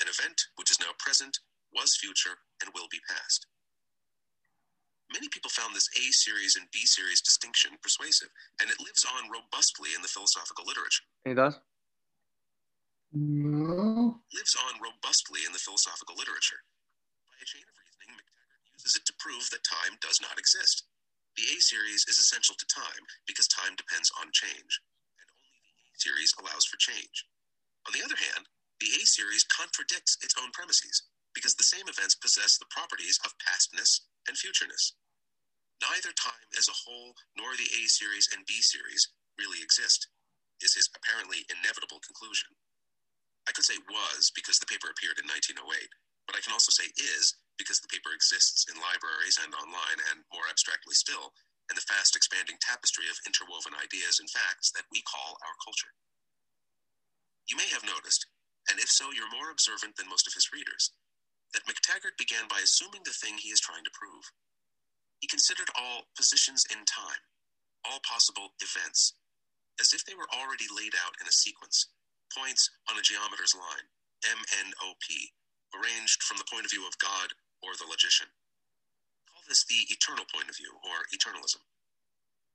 An 0.00 0.08
event 0.08 0.48
which 0.56 0.70
is 0.70 0.80
now 0.80 0.92
present, 0.98 1.38
was 1.74 1.96
future, 1.96 2.38
and 2.62 2.70
will 2.74 2.88
be 2.90 3.00
past. 3.08 3.46
Many 5.12 5.28
people 5.28 5.50
found 5.50 5.74
this 5.74 5.88
A 5.96 6.12
series 6.12 6.56
and 6.56 6.68
B 6.72 6.84
series 6.84 7.20
distinction 7.20 7.72
persuasive, 7.82 8.28
and 8.60 8.70
it 8.70 8.80
lives 8.80 9.04
on 9.04 9.30
robustly 9.30 9.90
in 9.96 10.02
the 10.02 10.08
philosophical 10.08 10.64
literature. 10.66 11.04
It 11.24 11.34
does? 11.34 11.58
No. 13.12 14.20
lives 14.36 14.54
on 14.54 14.80
robustly 14.84 15.40
in 15.46 15.52
the 15.52 15.58
philosophical 15.58 16.14
literature. 16.16 16.60
By 17.24 17.40
a 17.40 17.46
chain 17.48 17.64
of 17.64 17.72
reasoning, 17.80 18.12
McTaggart 18.20 18.68
uses 18.76 18.96
it 19.00 19.06
to 19.08 19.14
prove 19.18 19.48
that 19.48 19.64
time 19.64 19.96
does 20.04 20.20
not 20.20 20.36
exist. 20.38 20.84
The 21.38 21.54
A 21.54 21.62
series 21.62 22.02
is 22.10 22.18
essential 22.18 22.58
to 22.58 22.66
time 22.66 23.06
because 23.30 23.46
time 23.46 23.78
depends 23.78 24.10
on 24.18 24.34
change, 24.34 24.82
and 25.22 25.30
only 25.30 25.70
the 25.70 25.86
A 25.94 25.98
series 26.02 26.34
allows 26.34 26.66
for 26.66 26.82
change. 26.82 27.30
On 27.86 27.94
the 27.94 28.02
other 28.02 28.18
hand, 28.18 28.50
the 28.82 28.90
A 28.98 29.06
series 29.06 29.46
contradicts 29.46 30.18
its 30.18 30.34
own 30.34 30.50
premises 30.50 31.06
because 31.38 31.54
the 31.54 31.62
same 31.62 31.86
events 31.86 32.18
possess 32.18 32.58
the 32.58 32.66
properties 32.74 33.22
of 33.22 33.38
pastness 33.38 34.02
and 34.26 34.34
futureness. 34.34 34.98
Neither 35.78 36.10
time 36.18 36.50
as 36.58 36.66
a 36.66 36.74
whole 36.74 37.14
nor 37.38 37.54
the 37.54 37.70
A 37.70 37.86
series 37.86 38.26
and 38.34 38.42
B 38.42 38.58
series 38.58 39.06
really 39.38 39.62
exist, 39.62 40.10
is 40.58 40.74
his 40.74 40.90
apparently 40.90 41.46
inevitable 41.54 42.02
conclusion. 42.02 42.50
I 43.46 43.54
could 43.54 43.64
say 43.64 43.78
was 43.86 44.34
because 44.34 44.58
the 44.58 44.66
paper 44.66 44.90
appeared 44.90 45.22
in 45.22 45.30
1908, 45.30 45.62
but 46.26 46.34
I 46.34 46.42
can 46.42 46.50
also 46.50 46.74
say 46.74 46.90
is 46.98 47.38
because 47.58 47.82
the 47.82 47.90
paper 47.90 48.14
exists 48.14 48.64
in 48.70 48.78
libraries 48.80 49.36
and 49.42 49.52
online, 49.52 49.98
and 50.14 50.24
more 50.32 50.46
abstractly 50.48 50.94
still, 50.94 51.34
in 51.68 51.76
the 51.76 51.84
fast 51.84 52.16
expanding 52.16 52.56
tapestry 52.62 53.04
of 53.12 53.20
interwoven 53.28 53.76
ideas 53.76 54.22
and 54.22 54.30
facts 54.30 54.72
that 54.72 54.88
we 54.88 55.04
call 55.04 55.36
our 55.44 55.56
culture. 55.60 55.92
You 57.50 57.58
may 57.60 57.68
have 57.74 57.84
noticed, 57.84 58.24
and 58.70 58.80
if 58.80 58.88
so, 58.88 59.12
you're 59.12 59.32
more 59.32 59.52
observant 59.52 59.96
than 59.96 60.08
most 60.08 60.26
of 60.26 60.34
his 60.34 60.52
readers, 60.52 60.92
that 61.52 61.66
McTaggart 61.68 62.16
began 62.16 62.48
by 62.48 62.60
assuming 62.64 63.04
the 63.04 63.16
thing 63.16 63.36
he 63.36 63.52
is 63.52 63.60
trying 63.60 63.84
to 63.84 63.96
prove. 63.96 64.24
He 65.20 65.28
considered 65.28 65.68
all 65.74 66.08
positions 66.16 66.64
in 66.70 66.84
time, 66.84 67.24
all 67.84 68.00
possible 68.04 68.54
events, 68.62 69.16
as 69.80 69.92
if 69.92 70.04
they 70.04 70.14
were 70.14 70.28
already 70.32 70.68
laid 70.70 70.94
out 70.94 71.16
in 71.20 71.26
a 71.26 71.34
sequence, 71.34 71.88
points 72.32 72.68
on 72.90 72.98
a 72.98 73.04
geometer's 73.04 73.56
line, 73.56 73.88
MNOP, 74.24 75.06
arranged 75.76 76.22
from 76.22 76.36
the 76.36 76.48
point 76.50 76.64
of 76.64 76.72
view 76.72 76.86
of 76.86 76.98
God 76.98 77.32
or 77.62 77.74
the 77.78 77.88
logician. 77.88 78.28
Call 79.28 79.42
this 79.48 79.64
the 79.64 79.86
eternal 79.88 80.24
point 80.32 80.48
of 80.48 80.56
view, 80.56 80.72
or 80.84 81.06
eternalism. 81.14 81.62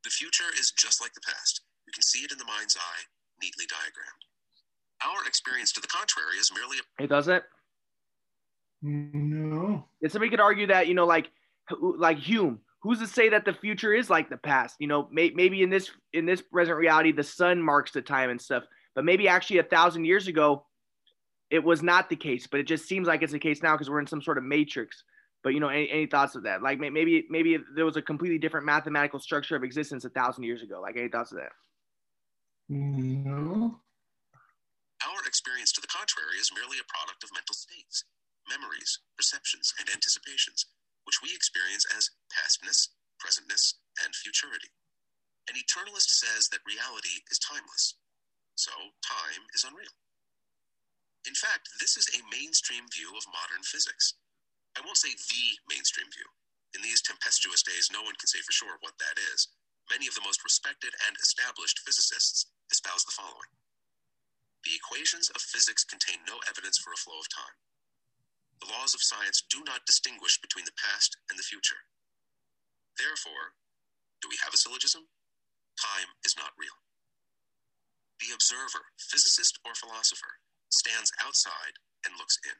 The 0.03 0.09
future 0.09 0.51
is 0.59 0.71
just 0.71 1.01
like 1.01 1.13
the 1.13 1.21
past. 1.25 1.61
You 1.87 1.93
can 1.93 2.03
see 2.03 2.19
it 2.19 2.31
in 2.31 2.37
the 2.37 2.45
mind's 2.45 2.77
eye, 2.77 3.03
neatly 3.41 3.65
diagrammed. 3.65 4.23
Our 5.03 5.27
experience 5.27 5.71
to 5.73 5.81
the 5.81 5.87
contrary 5.87 6.37
is 6.39 6.51
merely 6.53 6.77
a 6.77 7.03
It 7.03 7.07
doesn't? 7.07 7.43
No. 8.81 9.85
And 10.01 10.11
somebody 10.11 10.29
could 10.29 10.39
argue 10.39 10.67
that, 10.67 10.87
you 10.87 10.93
know, 10.93 11.05
like 11.05 11.31
like 11.79 12.17
Hume, 12.17 12.59
who's 12.81 12.99
to 12.99 13.07
say 13.07 13.29
that 13.29 13.45
the 13.45 13.53
future 13.53 13.93
is 13.93 14.09
like 14.09 14.29
the 14.29 14.37
past? 14.37 14.75
You 14.79 14.87
know, 14.87 15.07
may, 15.11 15.29
maybe 15.29 15.63
in 15.63 15.69
this 15.69 15.89
in 16.11 16.25
this 16.25 16.41
present 16.41 16.77
reality, 16.77 17.11
the 17.11 17.23
sun 17.23 17.61
marks 17.61 17.91
the 17.91 18.01
time 18.01 18.29
and 18.29 18.41
stuff, 18.41 18.63
but 18.93 19.05
maybe 19.05 19.27
actually 19.27 19.59
a 19.59 19.63
thousand 19.63 20.05
years 20.05 20.27
ago, 20.27 20.65
it 21.53 21.63
was 21.63 21.83
not 21.83 22.09
the 22.09 22.15
case. 22.15 22.47
But 22.47 22.59
it 22.61 22.67
just 22.67 22.89
seems 22.89 23.07
like 23.07 23.21
it's 23.21 23.31
the 23.31 23.37
case 23.37 23.61
now 23.61 23.77
because 23.77 23.87
we're 23.87 24.01
in 24.01 24.07
some 24.07 24.23
sort 24.23 24.39
of 24.39 24.43
matrix. 24.43 25.03
But 25.43 25.53
you 25.53 25.59
know, 25.59 25.69
any, 25.69 25.87
any 25.91 26.05
thoughts 26.07 26.33
of 26.33 26.43
that? 26.49 26.63
Like 26.63 26.79
maybe 26.79 27.27
maybe 27.29 27.59
there 27.75 27.85
was 27.85 27.95
a 27.95 28.01
completely 28.01 28.39
different 28.39 28.65
mathematical 28.65 29.19
structure 29.19 29.55
of 29.55 29.63
existence 29.63 30.03
a 30.03 30.09
thousand 30.09 30.49
years 30.49 30.63
ago. 30.63 30.81
Like 30.81 30.97
any 30.97 31.09
thoughts 31.09 31.31
of 31.31 31.37
that? 31.37 31.53
No. 32.69 33.77
Our 35.05 35.21
experience 35.27 35.71
to 35.73 35.81
the 35.81 35.93
contrary 35.93 36.41
is 36.41 36.49
merely 36.55 36.81
a 36.81 36.89
product 36.89 37.21
of 37.21 37.29
mental 37.37 37.53
states, 37.53 38.05
memories, 38.49 38.97
perceptions, 39.13 39.75
and 39.77 39.85
anticipations, 39.93 40.65
which 41.05 41.21
we 41.21 41.29
experience 41.35 41.85
as 41.93 42.09
pastness, 42.33 42.97
presentness, 43.21 43.77
and 44.01 44.15
futurity. 44.15 44.73
An 45.51 45.59
eternalist 45.59 46.09
says 46.17 46.47
that 46.49 46.65
reality 46.65 47.21
is 47.29 47.37
timeless, 47.37 47.99
so 48.55 48.71
time 49.03 49.43
is 49.53 49.67
unreal. 49.67 49.91
In 51.27 51.35
fact, 51.35 51.69
this 51.79 51.97
is 51.97 52.09
a 52.13 52.25
mainstream 52.31 52.85
view 52.91 53.11
of 53.17 53.27
modern 53.31 53.63
physics. 53.63 54.15
I 54.77 54.81
won't 54.85 54.97
say 54.99 55.13
the 55.13 55.45
mainstream 55.69 56.07
view. 56.11 56.27
In 56.75 56.81
these 56.81 57.03
tempestuous 57.03 57.63
days, 57.63 57.91
no 57.93 58.03
one 58.03 58.15
can 58.17 58.27
say 58.31 58.41
for 58.41 58.53
sure 58.55 58.77
what 58.81 58.97
that 58.99 59.19
is. 59.35 59.49
Many 59.91 60.07
of 60.07 60.15
the 60.15 60.25
most 60.25 60.43
respected 60.43 60.95
and 61.07 61.17
established 61.21 61.81
physicists 61.85 62.47
espouse 62.71 63.05
the 63.05 63.15
following 63.15 63.51
The 64.65 64.75
equations 64.77 65.29
of 65.31 65.41
physics 65.41 65.85
contain 65.85 66.23
no 66.27 66.39
evidence 66.49 66.79
for 66.79 66.93
a 66.93 67.01
flow 67.01 67.19
of 67.19 67.29
time. 67.29 67.57
The 68.61 68.71
laws 68.71 68.93
of 68.95 69.03
science 69.03 69.43
do 69.49 69.63
not 69.67 69.85
distinguish 69.87 70.39
between 70.41 70.65
the 70.65 70.79
past 70.79 71.17
and 71.29 71.39
the 71.39 71.43
future. 71.47 71.87
Therefore, 72.99 73.57
do 74.21 74.29
we 74.29 74.39
have 74.43 74.53
a 74.53 74.57
syllogism? 74.61 75.07
Time 75.79 76.09
is 76.25 76.37
not 76.37 76.55
real. 76.59 76.77
The 78.21 78.33
observer, 78.33 78.93
physicist 78.99 79.59
or 79.65 79.75
philosopher, 79.75 80.39
stands 80.73 81.13
outside 81.21 81.77
and 82.03 82.17
looks 82.17 82.41
in. 82.43 82.57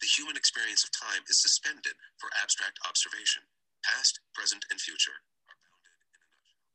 The 0.00 0.10
human 0.10 0.34
experience 0.34 0.82
of 0.82 0.90
time 0.90 1.22
is 1.30 1.38
suspended 1.38 1.94
for 2.18 2.32
abstract 2.40 2.82
observation. 2.82 3.46
Past, 3.86 4.18
present, 4.34 4.66
and 4.70 4.80
future 4.80 5.22
are 5.46 5.58
bounded 5.62 5.94
in 6.10 6.18
a 6.18 6.26
nutshell. 6.26 6.66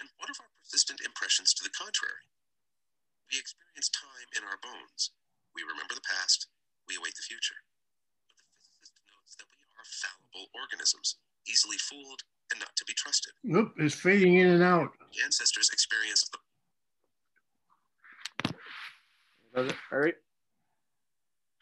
And 0.00 0.08
what 0.16 0.32
of 0.32 0.40
our 0.40 0.48
persistent 0.56 1.04
impressions 1.04 1.52
to 1.56 1.62
the 1.64 1.72
contrary? 1.72 2.24
We 3.28 3.36
experience 3.36 3.92
time 3.92 4.28
in 4.32 4.48
our 4.48 4.56
bones. 4.60 5.12
We 5.52 5.62
remember 5.66 5.92
the 5.92 6.04
past, 6.04 6.48
we 6.88 6.96
await 6.96 7.14
the 7.16 7.26
future. 7.26 7.60
But 8.26 8.36
the 8.40 8.48
physicist 8.56 8.96
notes 9.12 9.34
that 9.36 9.48
we 9.52 9.60
are 9.76 9.84
fallible 9.84 10.48
organisms, 10.56 11.20
easily 11.44 11.78
fooled 11.78 12.24
and 12.50 12.58
not 12.60 12.74
to 12.76 12.84
be 12.88 12.96
trusted. 12.96 13.32
Nope, 13.44 13.76
it's 13.78 13.94
fading 13.94 14.40
in 14.40 14.48
and 14.50 14.62
out. 14.62 14.90
The 14.98 15.22
ancestors 15.22 15.70
experienced 15.72 16.32
the 16.32 16.42
Does 19.54 19.68
it? 19.70 19.76
All 19.92 19.98
right. 19.98 20.14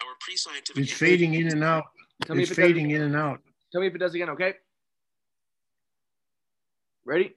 our 0.03 0.15
pre-scientific 0.21 0.83
It's 0.83 0.93
fading 0.93 1.35
in 1.35 1.49
and 1.49 1.65
out. 1.65 1.85
Tell 2.27 2.37
me 2.37 2.43
it's 2.43 2.53
if 2.53 2.59
it 2.59 2.63
does 2.63 2.69
fading 2.69 2.91
in 2.91 3.03
and 3.03 3.17
out. 3.17 3.41
Tell 3.73 3.81
me 3.81 3.87
if 3.87 3.95
it 3.95 3.99
does 3.99 4.15
again, 4.15 4.31
okay? 4.31 4.55
Ready? 7.05 7.37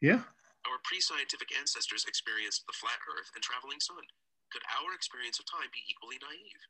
Yeah. 0.00 0.22
Our 0.66 0.78
pre 0.84 1.00
scientific 1.00 1.50
ancestors 1.58 2.04
experienced 2.06 2.66
the 2.66 2.72
flat 2.72 2.98
earth 3.18 3.30
and 3.34 3.42
traveling 3.42 3.80
sun. 3.80 4.04
Could 4.52 4.62
our 4.80 4.94
experience 4.94 5.38
of 5.38 5.46
time 5.50 5.68
be 5.72 5.82
equally 5.90 6.18
naive? 6.22 6.62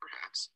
Perhaps. 0.00 0.50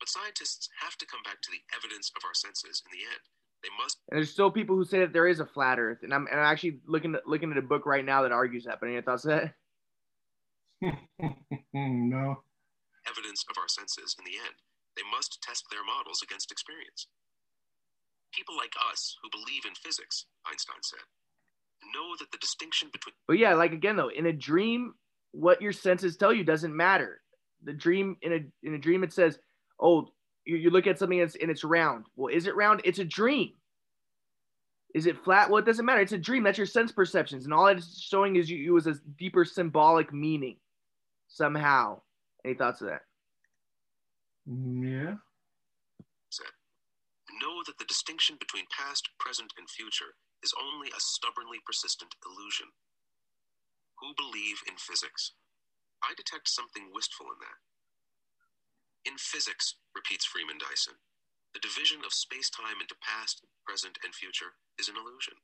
But 0.00 0.08
scientists 0.08 0.68
have 0.80 0.96
to 0.98 1.06
come 1.06 1.22
back 1.24 1.40
to 1.42 1.50
the 1.50 1.62
evidence 1.74 2.12
of 2.16 2.24
our 2.24 2.34
senses 2.34 2.82
in 2.86 2.90
the 2.92 3.04
end. 3.04 3.24
They 3.64 3.70
must. 3.82 3.96
And 4.10 4.18
there's 4.18 4.30
still 4.30 4.50
people 4.50 4.76
who 4.76 4.84
say 4.84 4.98
that 5.00 5.14
there 5.14 5.26
is 5.26 5.40
a 5.40 5.46
flat 5.46 5.78
Earth, 5.78 6.02
and 6.02 6.12
I'm, 6.12 6.26
and 6.30 6.38
I'm 6.38 6.52
actually 6.52 6.80
looking 6.86 7.14
at, 7.14 7.26
looking 7.26 7.50
at 7.50 7.56
a 7.56 7.62
book 7.62 7.86
right 7.86 8.04
now 8.04 8.20
that 8.22 8.32
argues 8.32 8.64
that. 8.64 8.78
But 8.78 8.90
any 8.90 9.00
thoughts 9.00 9.24
on 9.24 9.30
that? 9.30 9.54
no. 11.72 12.42
Evidence 13.08 13.44
of 13.48 13.56
our 13.56 13.68
senses 13.68 14.16
in 14.18 14.24
the 14.26 14.36
end. 14.36 14.60
They 14.96 15.02
must 15.10 15.42
test 15.42 15.64
their 15.70 15.82
models 15.82 16.20
against 16.22 16.52
experience. 16.52 17.06
People 18.34 18.54
like 18.56 18.74
us 18.92 19.16
who 19.22 19.30
believe 19.30 19.64
in 19.66 19.74
physics, 19.74 20.26
Einstein 20.46 20.82
said, 20.82 21.00
know 21.94 22.14
that 22.18 22.30
the 22.32 22.38
distinction 22.38 22.90
between. 22.92 23.14
But 23.26 23.38
yeah, 23.38 23.54
like 23.54 23.72
again 23.72 23.96
though, 23.96 24.10
in 24.10 24.26
a 24.26 24.32
dream, 24.32 24.94
what 25.32 25.62
your 25.62 25.72
senses 25.72 26.18
tell 26.18 26.34
you 26.34 26.44
doesn't 26.44 26.76
matter. 26.76 27.22
The 27.62 27.72
dream 27.72 28.16
in 28.20 28.32
a 28.32 28.66
in 28.66 28.74
a 28.74 28.78
dream 28.78 29.04
it 29.04 29.12
says, 29.12 29.38
"Oh, 29.80 30.08
you, 30.44 30.56
you 30.56 30.70
look 30.70 30.86
at 30.86 30.98
something 30.98 31.20
and 31.20 31.28
it's, 31.28 31.36
and 31.36 31.50
it's 31.50 31.64
round." 31.64 32.06
Well, 32.16 32.34
is 32.34 32.46
it 32.46 32.56
round? 32.56 32.80
It's 32.84 32.98
a 32.98 33.04
dream. 33.04 33.52
Is 34.94 35.06
it 35.06 35.18
flat? 35.24 35.50
Well, 35.50 35.58
it 35.58 35.66
doesn't 35.66 35.84
matter. 35.84 36.00
It's 36.00 36.12
a 36.12 36.18
dream. 36.18 36.44
That's 36.44 36.58
your 36.58 36.66
sense 36.66 36.92
perceptions, 36.92 37.44
and 37.44 37.54
all 37.54 37.66
it's 37.66 38.00
showing 38.00 38.36
is 38.36 38.50
you, 38.50 38.58
you 38.58 38.72
was 38.72 38.86
a 38.86 38.94
deeper 39.18 39.44
symbolic 39.44 40.12
meaning 40.12 40.56
somehow. 41.28 42.00
Any 42.44 42.54
thoughts 42.54 42.80
of 42.80 42.88
that? 42.88 43.02
Yeah. 44.46 45.14
know 47.44 47.60
that 47.66 47.76
the 47.76 47.84
distinction 47.84 48.36
between 48.40 48.64
past, 48.72 49.08
present, 49.20 49.52
and 49.60 49.68
future 49.68 50.16
is 50.40 50.56
only 50.56 50.88
a 50.88 51.00
stubbornly 51.00 51.60
persistent 51.68 52.16
illusion. 52.24 52.72
Who 54.00 54.16
believe 54.16 54.64
in 54.64 54.80
physics? 54.80 55.36
I 56.02 56.16
detect 56.16 56.48
something 56.48 56.88
wistful 56.92 57.28
in 57.28 57.38
that. 57.44 57.58
In 59.04 59.20
physics, 59.20 59.76
repeats 59.94 60.24
Freeman 60.24 60.56
Dyson, 60.56 60.96
the 61.52 61.60
division 61.60 62.00
of 62.04 62.16
space 62.16 62.48
time 62.48 62.80
into 62.80 62.96
past, 63.04 63.44
present, 63.68 64.00
and 64.02 64.16
future 64.16 64.56
is 64.80 64.88
an 64.88 64.96
illusion. 64.96 65.36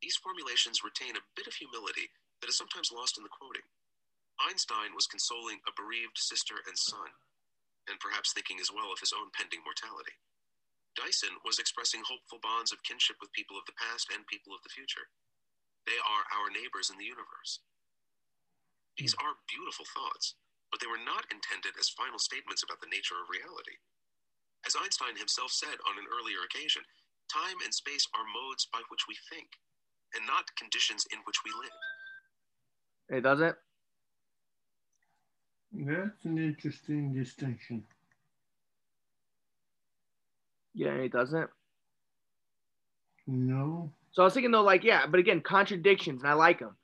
These 0.00 0.16
formulations 0.18 0.82
retain 0.82 1.14
a 1.14 1.28
bit 1.36 1.46
of 1.46 1.54
humility 1.54 2.10
that 2.40 2.48
is 2.48 2.56
sometimes 2.56 2.90
lost 2.90 3.20
in 3.20 3.22
the 3.22 3.30
quoting. 3.30 3.62
Einstein 4.40 4.96
was 4.96 5.06
consoling 5.06 5.60
a 5.68 5.76
bereaved 5.76 6.16
sister 6.16 6.58
and 6.66 6.74
son, 6.74 7.12
and 7.86 8.00
perhaps 8.00 8.32
thinking 8.32 8.58
as 8.58 8.72
well 8.72 8.90
of 8.90 8.98
his 8.98 9.12
own 9.12 9.30
pending 9.36 9.62
mortality. 9.62 10.16
Dyson 10.96 11.36
was 11.44 11.60
expressing 11.60 12.02
hopeful 12.02 12.42
bonds 12.42 12.72
of 12.72 12.82
kinship 12.82 13.16
with 13.20 13.32
people 13.36 13.56
of 13.56 13.64
the 13.68 13.78
past 13.78 14.08
and 14.12 14.26
people 14.26 14.56
of 14.56 14.64
the 14.64 14.72
future. 14.72 15.08
They 15.86 16.00
are 16.00 16.24
our 16.32 16.48
neighbors 16.50 16.90
in 16.90 16.98
the 16.98 17.08
universe. 17.08 17.60
These 18.98 19.14
hmm. 19.14 19.24
are 19.24 19.44
beautiful 19.48 19.86
thoughts, 19.86 20.34
but 20.72 20.80
they 20.80 20.88
were 20.88 21.04
not 21.04 21.28
intended 21.28 21.76
as 21.76 21.92
final 21.92 22.18
statements 22.18 22.64
about 22.64 22.80
the 22.80 22.88
nature 22.88 23.20
of 23.20 23.28
reality. 23.28 23.76
As 24.64 24.74
Einstein 24.74 25.14
himself 25.20 25.52
said 25.52 25.76
on 25.84 26.00
an 26.00 26.08
earlier 26.08 26.40
occasion, 26.48 26.82
time 27.28 27.60
and 27.62 27.74
space 27.74 28.08
are 28.16 28.24
modes 28.24 28.66
by 28.72 28.80
which 28.88 29.04
we 29.06 29.14
think, 29.28 29.60
and 30.16 30.26
not 30.26 30.48
conditions 30.56 31.04
in 31.12 31.20
which 31.28 31.44
we 31.44 31.52
live. 31.52 31.76
It 33.12 33.22
does 33.22 33.40
it. 33.44 33.54
That's 35.72 36.24
an 36.24 36.38
interesting 36.38 37.12
distinction. 37.12 37.84
Yeah, 40.74 40.94
it 40.94 41.12
doesn't. 41.12 41.50
No. 43.26 43.90
So 44.12 44.22
I 44.22 44.24
was 44.24 44.34
thinking 44.34 44.50
though, 44.50 44.62
like, 44.62 44.84
yeah, 44.84 45.06
but 45.06 45.20
again, 45.20 45.40
contradictions, 45.40 46.22
and 46.22 46.30
I 46.30 46.34
like 46.34 46.58
them. 46.60 46.76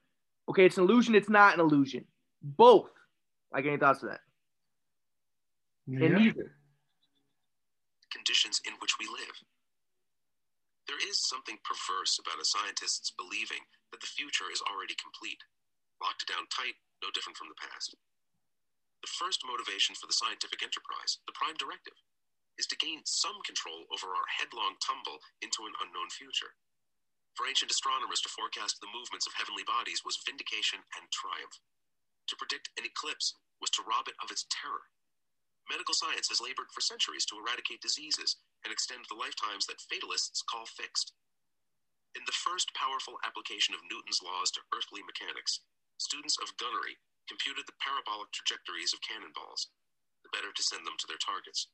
Okay, 0.48 0.64
it's 0.64 0.78
an 0.78 0.84
illusion. 0.84 1.14
It's 1.14 1.28
not 1.28 1.54
an 1.54 1.60
illusion. 1.60 2.04
Both. 2.42 2.90
Like, 3.52 3.66
any 3.66 3.78
thoughts 3.78 4.02
on 4.02 4.10
that? 4.10 4.20
Yeah. 5.86 6.04
And 6.06 6.14
neither. 6.16 6.56
conditions 8.12 8.60
in 8.66 8.74
which 8.80 8.96
we 9.00 9.06
live. 9.08 9.36
There 10.88 11.00
is 11.00 11.20
something 11.20 11.60
perverse 11.64 12.16
about 12.20 12.40
a 12.40 12.48
scientist's 12.48 13.12
believing 13.12 13.64
that 13.92 14.00
the 14.00 14.08
future 14.10 14.48
is 14.52 14.64
already 14.64 14.96
complete, 14.96 15.40
locked 16.00 16.28
down 16.28 16.48
tight, 16.52 16.76
no 17.04 17.12
different 17.12 17.36
from 17.36 17.48
the 17.52 17.60
past. 17.60 17.96
The 19.04 19.14
first 19.20 19.44
motivation 19.46 19.94
for 19.94 20.08
the 20.08 20.16
scientific 20.16 20.64
enterprise, 20.64 21.20
the 21.28 21.36
prime 21.36 21.56
directive, 21.60 21.96
is 22.58 22.66
to 22.72 22.80
gain 22.82 23.04
some 23.06 23.38
control 23.46 23.86
over 23.94 24.10
our 24.10 24.28
headlong 24.28 24.74
tumble 24.82 25.22
into 25.40 25.68
an 25.68 25.76
unknown 25.84 26.10
future. 26.10 26.50
For 27.38 27.46
ancient 27.46 27.70
astronomers 27.70 28.20
to 28.26 28.34
forecast 28.34 28.82
the 28.82 28.90
movements 28.90 29.28
of 29.30 29.38
heavenly 29.38 29.62
bodies 29.62 30.02
was 30.02 30.18
vindication 30.26 30.82
and 30.98 31.06
triumph. 31.14 31.56
To 32.28 32.36
predict 32.36 32.70
an 32.76 32.84
eclipse 32.84 33.34
was 33.60 33.70
to 33.74 33.86
rob 33.88 34.08
it 34.08 34.16
of 34.22 34.30
its 34.30 34.44
terror. 34.52 34.92
Medical 35.68 35.92
science 35.96 36.28
has 36.28 36.40
labored 36.40 36.72
for 36.72 36.80
centuries 36.80 37.24
to 37.28 37.36
eradicate 37.36 37.84
diseases 37.84 38.36
and 38.64 38.72
extend 38.72 39.04
the 39.08 39.20
lifetimes 39.20 39.66
that 39.66 39.84
fatalists 39.84 40.40
call 40.44 40.64
fixed. 40.64 41.12
In 42.16 42.24
the 42.24 42.40
first 42.40 42.72
powerful 42.72 43.20
application 43.24 43.76
of 43.76 43.84
Newton's 43.84 44.24
laws 44.24 44.50
to 44.56 44.64
earthly 44.72 45.04
mechanics, 45.04 45.60
students 46.00 46.40
of 46.40 46.56
gunnery 46.56 46.96
computed 47.28 47.68
the 47.68 47.76
parabolic 47.84 48.32
trajectories 48.32 48.96
of 48.96 49.04
cannonballs, 49.04 49.68
the 50.24 50.32
better 50.32 50.52
to 50.52 50.62
send 50.64 50.88
them 50.88 50.96
to 50.96 51.06
their 51.06 51.20
targets. 51.20 51.68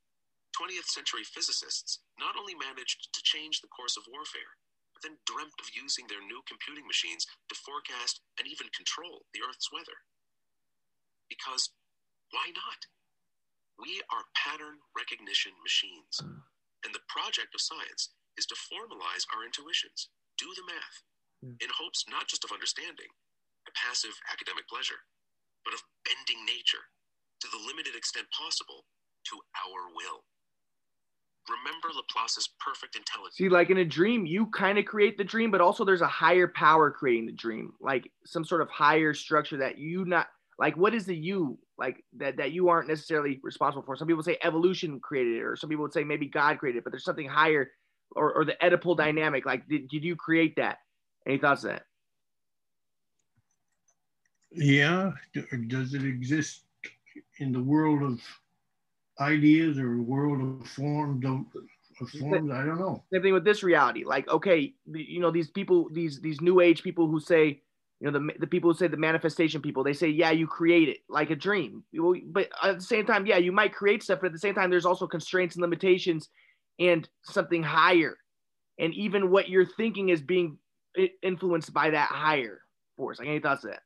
20th 0.58 0.90
century 0.90 1.22
physicists 1.22 2.02
not 2.18 2.38
only 2.38 2.54
managed 2.54 3.10
to 3.14 3.22
change 3.22 3.62
the 3.62 3.70
course 3.70 3.96
of 3.96 4.06
warfare, 4.10 4.58
but 4.94 5.02
then 5.02 5.18
dreamt 5.26 5.54
of 5.58 5.70
using 5.74 6.06
their 6.06 6.22
new 6.22 6.42
computing 6.46 6.86
machines 6.86 7.26
to 7.50 7.58
forecast 7.62 8.22
and 8.38 8.46
even 8.46 8.70
control 8.74 9.26
the 9.34 9.42
Earth's 9.42 9.70
weather. 9.74 9.98
Because 11.34 11.70
why 12.30 12.46
not? 12.54 12.80
We 13.78 13.98
are 14.06 14.22
pattern 14.38 14.78
recognition 14.94 15.50
machines, 15.66 16.22
and 16.86 16.94
the 16.94 17.02
project 17.10 17.54
of 17.54 17.60
science 17.60 18.14
is 18.38 18.46
to 18.46 18.54
formalize 18.70 19.26
our 19.34 19.42
intuitions, 19.42 20.10
do 20.38 20.46
the 20.54 20.62
math, 20.66 21.02
Hmm. 21.42 21.58
in 21.60 21.70
hopes 21.74 22.06
not 22.08 22.28
just 22.28 22.44
of 22.44 22.52
understanding, 22.52 23.10
a 23.66 23.72
passive 23.74 24.14
academic 24.30 24.68
pleasure, 24.68 25.02
but 25.64 25.74
of 25.74 25.82
bending 26.04 26.44
nature 26.46 26.86
to 27.40 27.48
the 27.50 27.58
limited 27.58 27.96
extent 27.96 28.30
possible 28.30 28.86
to 29.24 29.42
our 29.66 29.90
will. 29.92 30.24
Remember 31.48 31.88
Laplace's 31.92 32.48
perfect 32.60 32.96
intelligence. 32.96 33.36
See, 33.36 33.48
like 33.50 33.68
in 33.70 33.78
a 33.78 33.84
dream, 33.84 34.24
you 34.24 34.46
kind 34.46 34.78
of 34.78 34.86
create 34.86 35.18
the 35.18 35.24
dream, 35.24 35.50
but 35.50 35.60
also 35.60 35.84
there's 35.84 36.00
a 36.00 36.06
higher 36.06 36.48
power 36.48 36.90
creating 36.90 37.26
the 37.26 37.32
dream, 37.32 37.74
like 37.80 38.10
some 38.24 38.44
sort 38.44 38.62
of 38.62 38.70
higher 38.70 39.12
structure 39.12 39.58
that 39.58 39.76
you 39.78 40.04
not 40.06 40.28
like. 40.58 40.76
What 40.76 40.94
is 40.94 41.06
the 41.06 41.16
you 41.16 41.58
like 41.78 42.04
that 42.16 42.36
that 42.36 42.52
you 42.52 42.68
aren't 42.68 42.88
necessarily 42.88 43.40
responsible 43.42 43.82
for? 43.82 43.96
Some 43.96 44.08
people 44.08 44.22
say 44.22 44.38
evolution 44.42 45.00
created 45.00 45.36
it, 45.36 45.42
or 45.42 45.56
some 45.56 45.70
people 45.70 45.82
would 45.82 45.92
say 45.92 46.04
maybe 46.04 46.26
God 46.26 46.58
created 46.58 46.78
it, 46.78 46.84
but 46.84 46.92
there's 46.92 47.04
something 47.04 47.28
higher, 47.28 47.70
or, 48.14 48.32
or 48.32 48.44
the 48.44 48.56
Oedipal 48.62 48.96
dynamic. 48.96 49.46
Like, 49.46 49.68
did, 49.68 49.88
did 49.88 50.04
you 50.04 50.16
create 50.16 50.56
that? 50.56 50.78
Any 51.26 51.38
thoughts 51.38 51.64
on 51.64 51.70
that? 51.70 51.82
Yeah. 54.52 55.12
Does 55.66 55.94
it 55.94 56.04
exist 56.04 56.62
in 57.38 57.52
the 57.52 57.62
world 57.62 58.02
of 58.02 58.20
ideas 59.20 59.78
or 59.78 60.02
world 60.02 60.60
of 60.62 60.68
form? 60.68 61.20
Don't 61.20 61.46
forms? 62.18 62.50
I 62.50 62.64
don't 62.64 62.78
know. 62.78 63.04
same 63.12 63.22
thing 63.22 63.32
with 63.32 63.44
this 63.44 63.62
reality 63.62 64.04
like 64.04 64.28
okay 64.28 64.74
you 64.86 65.20
know 65.20 65.30
these 65.30 65.50
people 65.50 65.88
these 65.92 66.20
these 66.20 66.40
new 66.40 66.60
age 66.60 66.82
people 66.82 67.06
who 67.06 67.20
say 67.20 67.60
you 68.00 68.10
know 68.10 68.18
the, 68.18 68.32
the 68.40 68.46
people 68.46 68.70
who 68.70 68.76
say 68.76 68.88
the 68.88 68.96
manifestation 68.96 69.62
people 69.62 69.84
they 69.84 69.92
say 69.92 70.08
yeah 70.08 70.30
you 70.30 70.46
create 70.46 70.88
it 70.88 70.98
like 71.08 71.30
a 71.30 71.36
dream. 71.36 71.84
But 72.26 72.48
at 72.62 72.76
the 72.76 72.84
same 72.84 73.06
time 73.06 73.26
yeah 73.26 73.38
you 73.38 73.52
might 73.52 73.72
create 73.72 74.02
stuff 74.02 74.20
but 74.20 74.26
at 74.26 74.32
the 74.32 74.38
same 74.38 74.54
time 74.54 74.70
there's 74.70 74.86
also 74.86 75.06
constraints 75.06 75.54
and 75.56 75.62
limitations 75.62 76.28
and 76.78 77.08
something 77.22 77.62
higher. 77.62 78.16
And 78.78 78.92
even 78.94 79.30
what 79.30 79.48
you're 79.48 79.66
thinking 79.66 80.08
is 80.08 80.20
being 80.20 80.58
influenced 81.22 81.72
by 81.72 81.90
that 81.90 82.08
higher 82.10 82.60
force. 82.96 83.18
Like 83.18 83.28
any 83.28 83.40
thoughts 83.40 83.64
of 83.64 83.70
that? 83.70 83.82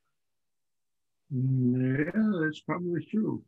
Yeah, 1.30 2.08
that's 2.40 2.60
probably 2.60 3.04
true. 3.10 3.42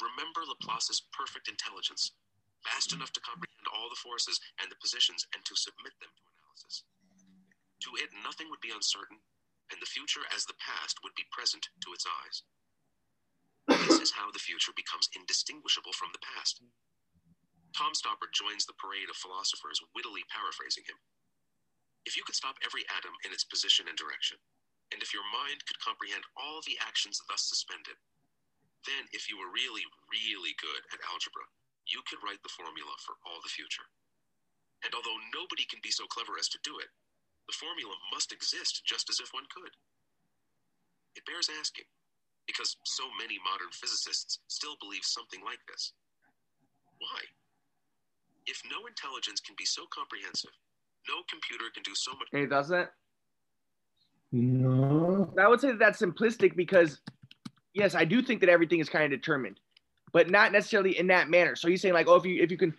Remember 0.00 0.40
Laplace's 0.48 1.06
perfect 1.12 1.48
intelligence, 1.48 2.12
vast 2.64 2.92
enough 2.94 3.12
to 3.12 3.20
comprehend 3.20 3.66
all 3.70 3.88
the 3.90 4.00
forces 4.00 4.40
and 4.60 4.70
the 4.70 4.80
positions 4.80 5.26
and 5.34 5.44
to 5.44 5.54
submit 5.54 5.92
them 6.00 6.10
to 6.10 6.22
analysis. 6.34 6.82
To 7.86 7.90
it, 8.02 8.10
nothing 8.24 8.50
would 8.50 8.60
be 8.60 8.74
uncertain, 8.74 9.18
and 9.72 9.80
the 9.82 9.90
future 9.90 10.26
as 10.34 10.46
the 10.46 10.58
past 10.60 11.00
would 11.02 11.14
be 11.16 11.28
present 11.32 11.68
to 11.86 11.94
its 11.94 12.06
eyes. 12.06 12.42
This 13.86 14.00
is 14.00 14.12
how 14.16 14.30
the 14.30 14.42
future 14.42 14.72
becomes 14.76 15.10
indistinguishable 15.16 15.94
from 15.94 16.10
the 16.12 16.22
past. 16.22 16.62
Tom 17.76 17.94
Stoppard 17.94 18.32
joins 18.34 18.66
the 18.66 18.76
parade 18.78 19.10
of 19.10 19.16
philosophers, 19.18 19.80
wittily 19.94 20.24
paraphrasing 20.30 20.84
him. 20.88 20.98
If 22.06 22.16
you 22.16 22.24
could 22.26 22.36
stop 22.36 22.56
every 22.64 22.84
atom 22.90 23.14
in 23.26 23.32
its 23.32 23.44
position 23.46 23.86
and 23.88 23.98
direction, 23.98 24.38
and 24.92 25.02
if 25.02 25.14
your 25.14 25.26
mind 25.32 25.66
could 25.66 25.80
comprehend 25.84 26.24
all 26.38 26.62
the 26.66 26.78
actions 26.82 27.20
thus 27.28 27.46
suspended, 27.48 27.96
Then, 28.88 29.04
if 29.12 29.28
you 29.28 29.36
were 29.36 29.52
really, 29.52 29.84
really 30.08 30.56
good 30.56 30.82
at 30.94 31.04
algebra, 31.04 31.44
you 31.84 32.00
could 32.08 32.22
write 32.24 32.40
the 32.40 32.54
formula 32.56 32.96
for 33.04 33.20
all 33.28 33.44
the 33.44 33.52
future. 33.52 33.84
And 34.84 34.94
although 34.94 35.18
nobody 35.34 35.66
can 35.68 35.80
be 35.82 35.92
so 35.92 36.06
clever 36.08 36.38
as 36.40 36.48
to 36.54 36.60
do 36.64 36.78
it, 36.80 36.90
the 37.50 37.58
formula 37.58 37.94
must 38.14 38.30
exist 38.30 38.82
just 38.86 39.10
as 39.10 39.18
if 39.18 39.34
one 39.34 39.42
could. 39.52 39.74
It 41.16 41.26
bears 41.26 41.50
asking, 41.58 41.86
because 42.46 42.76
so 42.84 43.02
many 43.18 43.42
modern 43.42 43.74
physicists 43.74 44.38
still 44.46 44.76
believe 44.80 45.02
something 45.02 45.40
like 45.44 45.58
this. 45.66 45.92
Why? 47.00 47.26
If 48.46 48.62
no 48.70 48.86
intelligence 48.86 49.40
can 49.40 49.56
be 49.58 49.64
so 49.64 49.82
comprehensive, 49.90 50.54
no 51.08 51.26
computer 51.28 51.64
can 51.74 51.82
do 51.82 51.94
so 51.94 52.12
much. 52.12 52.28
Hey, 52.30 52.46
does 52.46 52.70
on 52.70 52.78
that? 52.78 52.92
No. 54.30 55.34
I 55.36 55.48
would 55.48 55.60
say 55.60 55.68
that 55.74 55.80
that's 55.80 56.00
simplistic 56.00 56.54
because, 56.54 57.00
yes, 57.74 57.96
I 57.96 58.04
do 58.04 58.22
think 58.22 58.40
that 58.40 58.48
everything 58.48 58.78
is 58.78 58.88
kind 58.88 59.04
of 59.04 59.10
determined, 59.10 59.58
but 60.12 60.30
not 60.30 60.52
necessarily 60.52 60.96
in 60.96 61.08
that 61.08 61.28
manner. 61.28 61.56
So 61.56 61.66
you're 61.66 61.78
saying 61.78 61.94
like, 61.94 62.06
oh, 62.06 62.14
if 62.14 62.24
you 62.24 62.40
if 62.40 62.52
you 62.52 62.56
can 62.56 62.74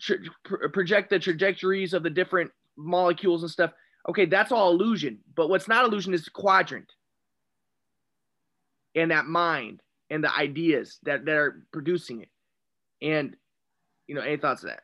tr- 0.00 0.14
pr- 0.44 0.68
project 0.68 1.10
the 1.10 1.20
trajectories 1.20 1.94
of 1.94 2.02
the 2.02 2.10
different 2.10 2.50
molecules 2.76 3.42
and 3.42 3.50
stuff, 3.50 3.70
okay, 4.08 4.26
that's 4.26 4.52
all 4.52 4.72
illusion. 4.72 5.18
But 5.36 5.48
what's 5.50 5.68
not 5.68 5.84
illusion 5.84 6.14
is 6.14 6.24
the 6.24 6.30
quadrant 6.32 6.92
and 8.94 9.10
that 9.10 9.26
mind 9.26 9.82
and 10.10 10.24
the 10.24 10.34
ideas 10.34 10.98
that 11.04 11.24
that 11.26 11.36
are 11.36 11.62
producing 11.72 12.22
it. 12.22 12.30
And 13.02 13.36
you 14.06 14.14
know, 14.14 14.22
any 14.22 14.38
thoughts 14.38 14.62
of 14.64 14.70
that? 14.70 14.82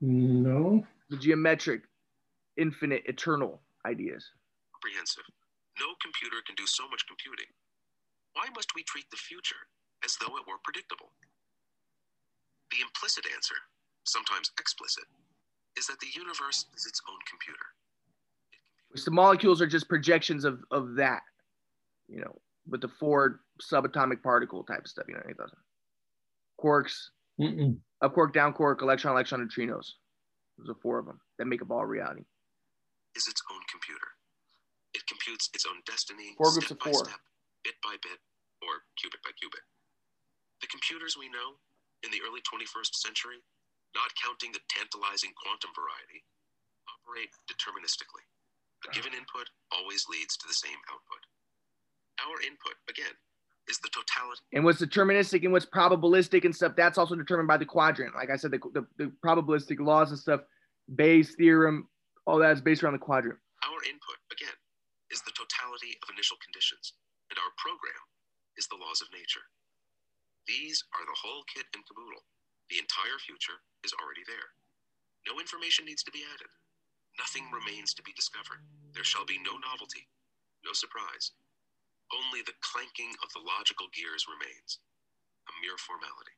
No. 0.00 0.86
The 1.10 1.16
geometric, 1.18 1.82
infinite, 2.56 3.02
eternal 3.06 3.60
ideas. 3.86 4.30
comprehensive. 4.72 5.24
No 5.80 5.86
computer 6.02 6.36
can 6.46 6.54
do 6.56 6.66
so 6.66 6.88
much 6.90 7.06
computing. 7.06 7.48
Why 8.34 8.46
must 8.54 8.74
we 8.74 8.82
treat 8.84 9.08
the 9.10 9.16
future 9.16 9.68
as 10.04 10.16
though 10.20 10.36
it 10.36 10.46
were 10.46 10.60
predictable? 10.64 11.10
The 12.70 12.82
implicit 12.82 13.26
answer, 13.34 13.56
sometimes 14.04 14.52
explicit, 14.60 15.04
is 15.76 15.86
that 15.86 15.98
the 16.00 16.08
universe 16.14 16.66
is 16.76 16.86
its 16.86 17.00
own 17.08 17.18
computer. 17.28 17.66
It 18.52 18.92
Which 18.92 19.04
the 19.04 19.10
molecules 19.10 19.60
are 19.60 19.66
just 19.66 19.88
projections 19.88 20.44
of 20.44 20.60
of 20.70 20.94
that, 20.96 21.22
you 22.08 22.20
know, 22.20 22.34
with 22.68 22.80
the 22.80 22.88
four 22.88 23.40
subatomic 23.62 24.22
particle 24.22 24.62
type 24.64 24.80
of 24.80 24.88
stuff. 24.88 25.06
You 25.08 25.14
know, 25.14 25.22
any 25.24 25.34
thoughts? 25.34 25.52
on 25.52 25.58
that? 25.58 26.62
Quarks, 26.62 26.94
Mm-mm. 27.40 27.76
up 28.02 28.14
quark, 28.14 28.32
down 28.32 28.52
quark, 28.52 28.82
electron, 28.82 29.12
electron, 29.14 29.40
neutrinos. 29.46 29.98
Those 30.58 30.70
are 30.70 30.78
four 30.82 30.98
of 31.00 31.06
them 31.06 31.18
that 31.38 31.46
make 31.46 31.62
up 31.62 31.70
all 31.70 31.84
reality. 31.84 32.22
is 33.16 33.26
its 33.26 33.42
own 33.50 33.60
computer. 33.70 34.06
It 34.94 35.02
computes 35.10 35.50
its 35.52 35.66
own 35.66 35.82
destiny 35.90 36.34
Four 36.38 36.52
groups 36.54 36.66
step 36.70 36.78
of 36.78 36.84
by 36.86 36.90
four. 36.94 37.04
step, 37.10 37.18
bit 37.66 37.74
by 37.82 37.98
bit, 38.06 38.22
or 38.62 38.86
qubit 39.02 39.18
by 39.26 39.34
qubit. 39.34 39.66
The 40.62 40.70
computers 40.70 41.16
we 41.18 41.26
know 41.28 41.58
in 42.06 42.14
the 42.14 42.22
early 42.22 42.38
21st 42.46 42.94
century, 43.02 43.42
not 43.94 44.10
counting 44.18 44.52
the 44.52 44.62
tantalizing 44.68 45.32
quantum 45.38 45.70
variety, 45.74 46.22
operate 46.90 47.30
deterministically. 47.46 48.26
A 48.84 48.92
given 48.92 49.14
input 49.14 49.48
always 49.72 50.04
leads 50.10 50.36
to 50.36 50.46
the 50.46 50.54
same 50.54 50.76
output. 50.92 51.22
Our 52.20 52.36
input, 52.44 52.76
again, 52.88 53.14
is 53.68 53.78
the 53.80 53.88
totality. 53.88 54.44
And 54.52 54.64
what's 54.64 54.82
deterministic 54.82 55.42
and 55.42 55.52
what's 55.52 55.64
probabilistic 55.64 56.44
and 56.44 56.54
stuff, 56.54 56.76
that's 56.76 56.98
also 56.98 57.16
determined 57.16 57.48
by 57.48 57.56
the 57.56 57.64
quadrant. 57.64 58.14
Like 58.14 58.28
I 58.30 58.36
said, 58.36 58.50
the, 58.50 58.60
the, 58.74 58.86
the 58.98 59.12
probabilistic 59.24 59.80
laws 59.80 60.10
and 60.10 60.18
stuff, 60.18 60.40
Bayes' 60.94 61.34
theorem, 61.34 61.88
all 62.26 62.38
that 62.38 62.52
is 62.52 62.60
based 62.60 62.82
around 62.82 62.92
the 62.92 63.02
quadrant. 63.02 63.38
Our 63.64 63.80
input, 63.88 64.20
again, 64.30 64.52
is 65.10 65.22
the 65.22 65.32
totality 65.32 65.96
of 66.04 66.12
initial 66.12 66.36
conditions, 66.44 66.92
and 67.30 67.38
our 67.40 67.52
program 67.56 68.04
is 68.60 68.68
the 68.68 68.76
laws 68.76 69.00
of 69.00 69.08
nature. 69.16 69.48
These 70.46 70.84
are 70.92 71.04
the 71.08 71.16
whole 71.16 71.42
kit 71.48 71.64
and 71.72 71.82
caboodle. 71.88 72.20
The 72.70 72.80
entire 72.80 73.20
future 73.20 73.60
is 73.84 73.94
already 73.96 74.24
there. 74.26 74.56
No 75.28 75.40
information 75.40 75.84
needs 75.84 76.04
to 76.04 76.14
be 76.14 76.24
added. 76.24 76.50
Nothing 77.18 77.48
remains 77.52 77.94
to 77.94 78.02
be 78.04 78.16
discovered. 78.16 78.64
There 78.92 79.06
shall 79.06 79.24
be 79.24 79.38
no 79.40 79.56
novelty, 79.60 80.08
no 80.64 80.72
surprise. 80.72 81.32
Only 82.12 82.42
the 82.44 82.58
clanking 82.60 83.14
of 83.24 83.32
the 83.32 83.44
logical 83.44 83.88
gears 83.92 84.26
remains, 84.28 84.80
a 85.48 85.52
mere 85.60 85.78
formality. 85.78 86.36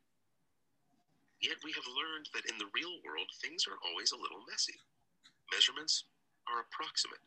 Yet 1.42 1.60
we 1.64 1.72
have 1.76 1.86
learned 1.88 2.30
that 2.32 2.48
in 2.48 2.56
the 2.58 2.72
real 2.72 2.96
world, 3.04 3.28
things 3.42 3.68
are 3.68 3.78
always 3.84 4.12
a 4.12 4.20
little 4.20 4.44
messy. 4.48 4.80
Measurements 5.52 6.08
are 6.48 6.64
approximate. 6.64 7.22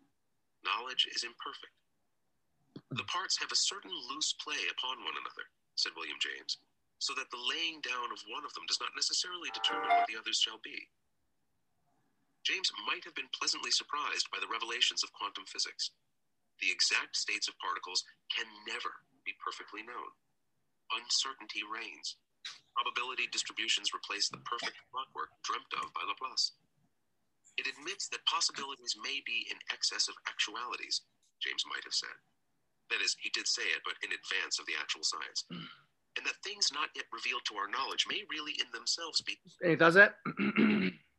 Knowledge 0.65 1.07
is 1.13 1.23
imperfect. 1.23 1.75
The 2.91 3.05
parts 3.05 3.37
have 3.39 3.51
a 3.53 3.59
certain 3.59 3.93
loose 4.09 4.33
play 4.41 4.65
upon 4.71 5.05
one 5.05 5.15
another, 5.19 5.45
said 5.75 5.93
William 5.95 6.17
James, 6.19 6.57
so 6.99 7.15
that 7.15 7.31
the 7.31 7.39
laying 7.39 7.79
down 7.81 8.11
of 8.11 8.19
one 8.27 8.43
of 8.43 8.53
them 8.53 8.67
does 8.67 8.79
not 8.83 8.95
necessarily 8.95 9.47
determine 9.55 9.87
what 9.87 10.07
the 10.07 10.19
others 10.19 10.39
shall 10.39 10.59
be. 10.63 10.87
James 12.43 12.71
might 12.87 13.03
have 13.03 13.15
been 13.15 13.31
pleasantly 13.35 13.71
surprised 13.71 14.27
by 14.31 14.39
the 14.39 14.51
revelations 14.51 15.03
of 15.03 15.15
quantum 15.15 15.47
physics. 15.47 15.91
The 16.59 16.71
exact 16.71 17.15
states 17.15 17.47
of 17.47 17.59
particles 17.59 18.03
can 18.31 18.47
never 18.67 18.91
be 19.23 19.35
perfectly 19.39 19.83
known. 19.83 20.11
Uncertainty 20.91 21.63
reigns. 21.63 22.19
Probability 22.75 23.27
distributions 23.31 23.95
replace 23.95 24.27
the 24.27 24.43
perfect 24.43 24.79
clockwork 24.91 25.31
dreamt 25.43 25.71
of 25.79 25.91
by 25.95 26.03
Laplace. 26.07 26.55
It 27.59 27.67
admits 27.67 28.07
that 28.09 28.23
possibilities 28.23 28.95
may 28.99 29.19
be 29.27 29.47
in 29.51 29.59
excess 29.71 30.07
of 30.07 30.15
actualities, 30.27 31.03
James 31.43 31.63
might 31.67 31.83
have 31.83 31.95
said. 31.95 32.15
That 32.89 33.03
is, 33.03 33.15
he 33.19 33.29
did 33.35 33.47
say 33.47 33.67
it, 33.75 33.83
but 33.83 33.99
in 34.01 34.15
advance 34.15 34.57
of 34.57 34.65
the 34.65 34.79
actual 34.79 35.03
science. 35.03 35.43
Hmm. 35.51 35.67
And 36.19 36.27
that 36.27 36.35
things 36.43 36.69
not 36.73 36.89
yet 36.97 37.05
revealed 37.13 37.43
to 37.45 37.55
our 37.55 37.69
knowledge 37.69 38.05
may 38.09 38.23
really 38.29 38.51
in 38.59 38.67
themselves 38.73 39.21
be 39.21 39.37
Any 39.63 39.77
thoughts 39.77 39.95
on 39.95 40.09
that? 40.35 40.91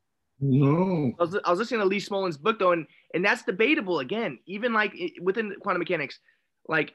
No. 0.43 1.13
I 1.21 1.23
was, 1.23 1.39
I 1.45 1.51
was 1.51 1.59
listening 1.59 1.81
to 1.81 1.87
Lee 1.87 2.01
Smolin's 2.01 2.39
book 2.39 2.59
though, 2.59 2.73
and 2.73 2.87
and 3.13 3.23
that's 3.23 3.43
debatable 3.43 3.99
again. 3.99 4.39
Even 4.47 4.73
like 4.73 4.95
within 5.21 5.55
quantum 5.61 5.81
mechanics, 5.81 6.19
like 6.67 6.95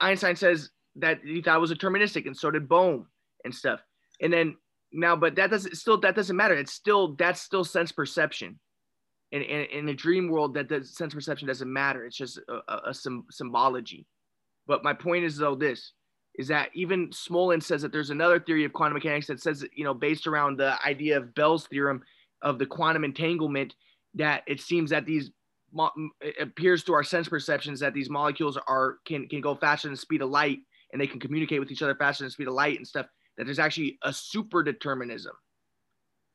Einstein 0.00 0.36
says 0.36 0.68
that 0.96 1.20
he 1.24 1.40
thought 1.40 1.56
it 1.56 1.60
was 1.60 1.72
deterministic, 1.72 2.26
and 2.26 2.36
so 2.36 2.50
did 2.50 2.68
Bohm 2.68 3.06
and 3.42 3.54
stuff. 3.54 3.80
And 4.20 4.30
then 4.30 4.58
now, 4.92 5.16
but 5.16 5.36
that 5.36 5.50
doesn't 5.50 5.76
still 5.76 5.98
that 6.00 6.14
doesn't 6.14 6.36
matter. 6.36 6.54
It's 6.54 6.74
still 6.74 7.14
that's 7.14 7.40
still 7.40 7.64
sense 7.64 7.90
perception. 7.90 8.60
In, 9.32 9.40
in, 9.40 9.64
in 9.64 9.88
a 9.88 9.94
dream 9.94 10.28
world, 10.28 10.54
that 10.54 10.68
does, 10.68 10.94
sense 10.94 11.14
perception 11.14 11.48
doesn't 11.48 11.72
matter. 11.72 12.04
It's 12.04 12.16
just 12.16 12.38
a, 12.48 12.60
a, 12.68 12.90
a 12.90 12.94
sym- 12.94 13.24
symbology. 13.30 14.06
But 14.66 14.84
my 14.84 14.92
point 14.92 15.24
is 15.24 15.38
though 15.38 15.54
this 15.54 15.92
is 16.36 16.48
that 16.48 16.70
even 16.74 17.08
Smolin 17.10 17.62
says 17.62 17.82
that 17.82 17.92
there's 17.92 18.10
another 18.10 18.40
theory 18.40 18.64
of 18.64 18.72
quantum 18.72 18.94
mechanics 18.94 19.26
that 19.28 19.40
says 19.40 19.64
you 19.74 19.84
know 19.84 19.94
based 19.94 20.26
around 20.26 20.58
the 20.58 20.76
idea 20.84 21.16
of 21.16 21.34
Bell's 21.34 21.66
theorem 21.66 22.02
of 22.42 22.58
the 22.58 22.66
quantum 22.66 23.04
entanglement 23.04 23.74
that 24.14 24.42
it 24.46 24.60
seems 24.60 24.90
that 24.90 25.06
these 25.06 25.30
appears 26.40 26.84
to 26.84 26.92
our 26.92 27.02
sense 27.02 27.28
perceptions 27.28 27.80
that 27.80 27.94
these 27.94 28.10
molecules 28.10 28.58
are 28.68 28.98
can 29.04 29.28
can 29.28 29.40
go 29.40 29.54
faster 29.54 29.88
than 29.88 29.94
the 29.94 30.00
speed 30.00 30.22
of 30.22 30.30
light 30.30 30.58
and 30.92 31.00
they 31.00 31.06
can 31.06 31.20
communicate 31.20 31.60
with 31.60 31.70
each 31.70 31.82
other 31.82 31.94
faster 31.94 32.22
than 32.22 32.28
the 32.28 32.32
speed 32.32 32.48
of 32.48 32.54
light 32.54 32.76
and 32.76 32.86
stuff 32.86 33.06
that 33.36 33.44
there's 33.44 33.58
actually 33.58 33.98
a 34.02 34.12
super 34.12 34.62
determinism. 34.62 35.32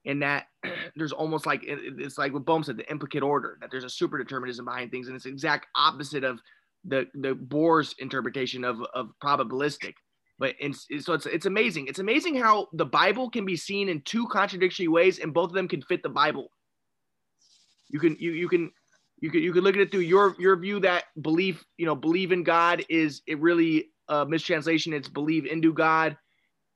In 0.05 0.19
that 0.19 0.47
there's 0.95 1.11
almost 1.11 1.45
like 1.45 1.61
it's 1.63 2.17
like 2.17 2.33
what 2.33 2.45
Bohm 2.45 2.63
said 2.63 2.77
the 2.77 2.89
implicate 2.91 3.23
order 3.23 3.57
that 3.61 3.71
there's 3.71 3.83
a 3.83 3.89
super 3.89 4.17
determinism 4.17 4.65
behind 4.65 4.91
things 4.91 5.07
and 5.07 5.15
it's 5.15 5.25
exact 5.25 5.67
opposite 5.75 6.23
of 6.23 6.39
the 6.85 7.07
the 7.13 7.33
Bohr's 7.33 7.95
interpretation 7.99 8.63
of 8.63 8.81
of 8.93 9.11
probabilistic 9.23 9.93
but 10.39 10.55
it's, 10.57 10.87
so 10.99 11.13
it's 11.13 11.25
it's 11.25 11.45
amazing. 11.45 11.87
It's 11.87 11.99
amazing 11.99 12.35
how 12.35 12.69
the 12.71 12.85
Bible 12.85 13.29
can 13.29 13.45
be 13.45 13.57
seen 13.57 13.89
in 13.89 14.01
two 14.01 14.25
contradictory 14.27 14.87
ways, 14.87 15.19
and 15.19 15.33
both 15.33 15.49
of 15.49 15.53
them 15.53 15.67
can 15.67 15.81
fit 15.81 16.01
the 16.01 16.09
Bible. 16.09 16.47
You 17.89 17.99
can 17.99 18.15
you 18.19 18.31
you 18.31 18.47
can 18.47 18.71
you 19.19 19.29
can 19.29 19.41
you 19.41 19.51
can 19.51 19.63
look 19.63 19.75
at 19.75 19.81
it 19.81 19.91
through 19.91 20.01
your 20.01 20.37
your 20.39 20.55
view 20.55 20.79
that 20.79 21.05
belief 21.21 21.63
you 21.77 21.85
know 21.85 21.95
believe 21.95 22.31
in 22.31 22.43
God 22.43 22.85
is 22.89 23.21
it 23.27 23.39
really 23.41 23.89
a 24.07 24.25
mistranslation? 24.25 24.93
It's 24.93 25.09
believe 25.09 25.45
into 25.45 25.73
God, 25.73 26.15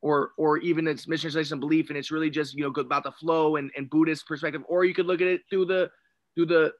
or 0.02 0.32
or 0.38 0.58
even 0.58 0.86
it's 0.86 1.08
mistranslation 1.08 1.62
belief, 1.62 1.88
and 1.88 1.98
it's 1.98 2.12
really 2.12 2.30
just 2.30 2.56
you 2.56 2.64
know 2.66 2.82
about 2.82 3.04
the 3.04 3.14
flow 3.14 3.56
and 3.56 3.72
and 3.78 3.90
Buddhist 3.90 4.28
perspective. 4.28 4.64
Or 4.68 4.84
you 4.84 4.94
could 4.94 5.06
look 5.06 5.22
at 5.22 5.28
it 5.28 5.42
through 5.50 5.68
the 5.68 5.90
through 6.36 6.48
the 6.48 6.74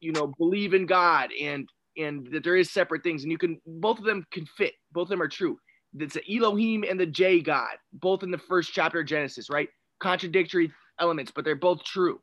you 0.00 0.12
know 0.12 0.34
believe 0.36 0.74
in 0.74 0.84
God 0.84 1.30
and 1.40 1.66
and 1.96 2.26
that 2.32 2.44
there 2.44 2.56
is 2.56 2.70
separate 2.70 3.02
things, 3.02 3.22
and 3.22 3.32
you 3.32 3.38
can 3.38 3.60
both 3.66 3.98
of 3.98 4.04
them 4.04 4.26
can 4.30 4.46
fit. 4.46 4.74
Both 4.92 5.04
of 5.04 5.10
them 5.10 5.22
are 5.22 5.28
true 5.28 5.58
it's 6.02 6.14
the 6.14 6.36
Elohim 6.36 6.84
and 6.88 6.98
the 6.98 7.06
J 7.06 7.40
God, 7.40 7.76
both 7.92 8.22
in 8.22 8.30
the 8.30 8.38
first 8.38 8.72
chapter 8.72 9.00
of 9.00 9.06
Genesis, 9.06 9.50
right? 9.50 9.68
Contradictory 10.00 10.72
elements, 11.00 11.32
but 11.34 11.44
they're 11.44 11.56
both 11.56 11.84
true 11.84 12.20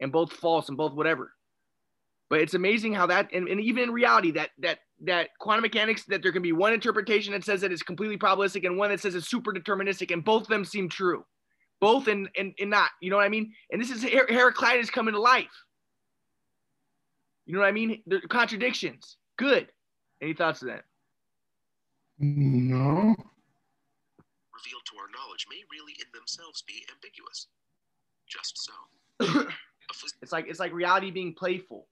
and 0.00 0.12
both 0.12 0.32
false 0.32 0.68
and 0.68 0.76
both 0.76 0.92
whatever. 0.92 1.32
But 2.28 2.40
it's 2.40 2.54
amazing 2.54 2.92
how 2.92 3.06
that, 3.06 3.32
and, 3.32 3.48
and 3.48 3.60
even 3.60 3.84
in 3.84 3.90
reality, 3.92 4.32
that 4.32 4.50
that 4.58 4.80
that 5.04 5.28
quantum 5.38 5.62
mechanics, 5.62 6.04
that 6.06 6.22
there 6.22 6.32
can 6.32 6.42
be 6.42 6.52
one 6.52 6.72
interpretation 6.72 7.32
that 7.32 7.44
says 7.44 7.60
that 7.60 7.70
it's 7.70 7.82
completely 7.82 8.18
probabilistic 8.18 8.66
and 8.66 8.76
one 8.76 8.90
that 8.90 9.00
says 9.00 9.14
it's 9.14 9.30
super 9.30 9.52
deterministic, 9.52 10.12
and 10.12 10.24
both 10.24 10.42
of 10.42 10.48
them 10.48 10.64
seem 10.64 10.88
true, 10.88 11.24
both 11.80 12.08
and 12.08 12.28
and, 12.36 12.52
and 12.58 12.70
not. 12.70 12.90
You 13.00 13.10
know 13.10 13.16
what 13.16 13.26
I 13.26 13.28
mean? 13.28 13.52
And 13.70 13.80
this 13.80 13.90
is 13.90 14.02
Her- 14.02 14.26
Heraclitus 14.28 14.90
coming 14.90 15.14
to 15.14 15.20
life. 15.20 15.46
You 17.46 17.54
know 17.54 17.60
what 17.60 17.68
I 17.68 17.72
mean? 17.72 18.02
The 18.06 18.20
contradictions. 18.28 19.16
Good. 19.36 19.70
Any 20.20 20.34
thoughts 20.34 20.62
on 20.62 20.68
that? 20.68 20.84
No. 22.18 23.14
revealed 24.54 24.82
to 24.86 24.96
our 24.98 25.08
knowledge 25.14 25.46
may 25.50 25.62
really 25.70 25.92
in 26.00 26.06
themselves 26.12 26.62
be 26.62 26.84
ambiguous. 26.92 27.46
Just 28.26 28.58
so. 28.58 29.46
It's 30.20 30.32
like 30.32 30.46
it's 30.48 30.58
like 30.58 30.72
reality 30.72 31.10
being 31.12 31.32
playful 31.32 31.86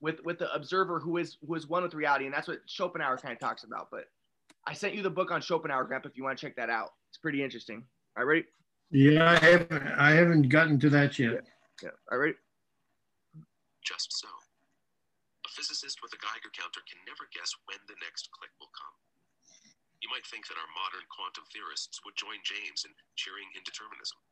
with 0.00 0.24
with 0.24 0.38
the 0.38 0.52
observer 0.54 1.00
who 1.00 1.16
is 1.16 1.36
who 1.46 1.54
is 1.56 1.66
one 1.66 1.82
with 1.82 1.92
reality, 1.92 2.26
and 2.26 2.32
that's 2.32 2.46
what 2.46 2.60
Schopenhauer 2.66 3.18
kind 3.18 3.32
of 3.32 3.40
talks 3.40 3.64
about. 3.64 3.88
But 3.90 4.04
I 4.66 4.72
sent 4.72 4.94
you 4.94 5.02
the 5.02 5.10
book 5.10 5.30
on 5.30 5.42
Schopenhauer, 5.42 5.84
Grandpa, 5.84 6.08
if 6.08 6.16
you 6.16 6.22
want 6.22 6.38
to 6.38 6.46
check 6.46 6.54
that 6.56 6.70
out. 6.70 6.92
It's 7.08 7.18
pretty 7.18 7.42
interesting. 7.42 7.82
All 8.16 8.24
right, 8.24 8.28
ready? 8.28 8.44
Yeah, 8.90 9.30
I 9.30 9.44
haven't, 9.44 9.82
I 9.98 10.10
haven't 10.12 10.48
gotten 10.48 10.78
to 10.80 10.90
that 10.90 11.18
yet. 11.18 11.44
Yeah. 11.82 11.90
All 12.12 12.18
right. 12.18 12.34
just 13.84 14.12
so. 14.20 14.28
A 15.58 15.66
physicist 15.66 15.98
with 16.06 16.14
a 16.14 16.22
Geiger 16.22 16.54
counter 16.54 16.86
can 16.86 17.02
never 17.02 17.26
guess 17.34 17.50
when 17.66 17.82
the 17.90 17.98
next 17.98 18.30
click 18.30 18.54
will 18.62 18.70
come. 18.70 18.94
You 19.98 20.06
might 20.06 20.22
think 20.30 20.46
that 20.46 20.54
our 20.54 20.70
modern 20.70 21.02
quantum 21.10 21.42
theorists 21.50 21.98
would 22.06 22.14
join 22.14 22.38
James 22.46 22.86
in 22.86 22.94
cheering 23.18 23.50
indeterminism. 23.58 24.22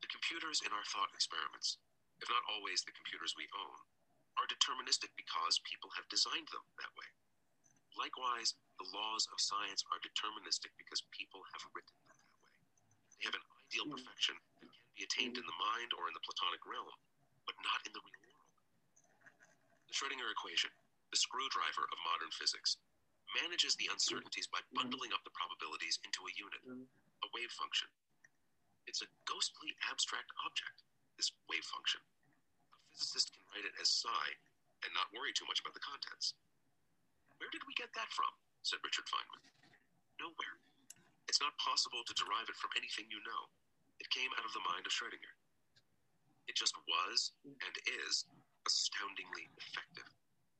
The 0.00 0.08
computers 0.08 0.64
in 0.64 0.72
our 0.72 0.88
thought 0.88 1.12
experiments, 1.12 1.76
if 2.24 2.32
not 2.32 2.40
always 2.48 2.80
the 2.80 2.96
computers 2.96 3.36
we 3.36 3.44
own, 3.52 3.76
are 4.40 4.48
deterministic 4.48 5.12
because 5.12 5.60
people 5.68 5.92
have 5.92 6.08
designed 6.08 6.48
them 6.48 6.64
that 6.80 6.96
way. 6.96 7.12
Likewise, 7.92 8.56
the 8.80 8.88
laws 8.96 9.28
of 9.28 9.44
science 9.44 9.84
are 9.92 10.00
deterministic 10.00 10.72
because 10.80 11.04
people 11.12 11.44
have 11.52 11.68
written 11.76 11.92
them 12.08 12.16
that 12.16 12.40
way. 12.40 12.56
They 13.20 13.28
have 13.28 13.36
an 13.36 13.44
ideal 13.60 13.92
hmm. 13.92 14.00
perfection 14.00 14.40
that 14.40 14.72
can 14.72 14.88
be 14.96 15.04
attained 15.04 15.36
in 15.36 15.44
the 15.44 15.60
mind 15.60 15.92
or 16.00 16.08
in 16.08 16.16
the 16.16 16.24
Platonic 16.24 16.64
realm, 16.64 16.96
but 17.44 17.60
not 17.60 17.84
in 17.84 17.92
the 17.92 18.00
real 18.00 18.21
Schrödinger 19.92 20.32
equation, 20.32 20.72
the 21.12 21.20
screwdriver 21.20 21.84
of 21.92 22.06
modern 22.08 22.32
physics, 22.32 22.80
manages 23.36 23.76
the 23.76 23.92
uncertainties 23.92 24.48
by 24.48 24.60
bundling 24.72 25.12
up 25.12 25.24
the 25.24 25.36
probabilities 25.36 26.00
into 26.04 26.24
a 26.24 26.32
unit, 26.36 26.60
a 26.64 27.28
wave 27.32 27.52
function. 27.52 27.88
It's 28.88 29.04
a 29.04 29.12
ghostly 29.28 29.76
abstract 29.88 30.32
object, 30.44 30.82
this 31.16 31.32
wave 31.46 31.64
function. 31.68 32.00
A 32.72 32.76
physicist 32.96 33.32
can 33.36 33.44
write 33.52 33.68
it 33.68 33.76
as 33.80 33.88
psi 33.92 34.24
and 34.82 34.90
not 34.96 35.12
worry 35.14 35.32
too 35.32 35.46
much 35.46 35.62
about 35.62 35.76
the 35.76 35.84
contents. 35.84 36.34
Where 37.38 37.52
did 37.52 37.62
we 37.68 37.76
get 37.76 37.92
that 37.94 38.10
from? 38.10 38.32
said 38.62 38.82
Richard 38.82 39.06
Feynman. 39.06 39.42
Nowhere. 40.18 40.56
It's 41.26 41.42
not 41.42 41.56
possible 41.58 42.02
to 42.06 42.14
derive 42.14 42.48
it 42.50 42.58
from 42.58 42.74
anything 42.78 43.10
you 43.10 43.18
know. 43.22 43.42
It 44.02 44.10
came 44.10 44.30
out 44.38 44.46
of 44.46 44.54
the 44.54 44.66
mind 44.66 44.86
of 44.86 44.92
Schrödinger. 44.92 45.34
It 46.50 46.58
just 46.58 46.74
was 46.86 47.32
and 47.44 47.74
is 48.06 48.26
astoundingly 48.66 49.50
effective. 49.58 50.08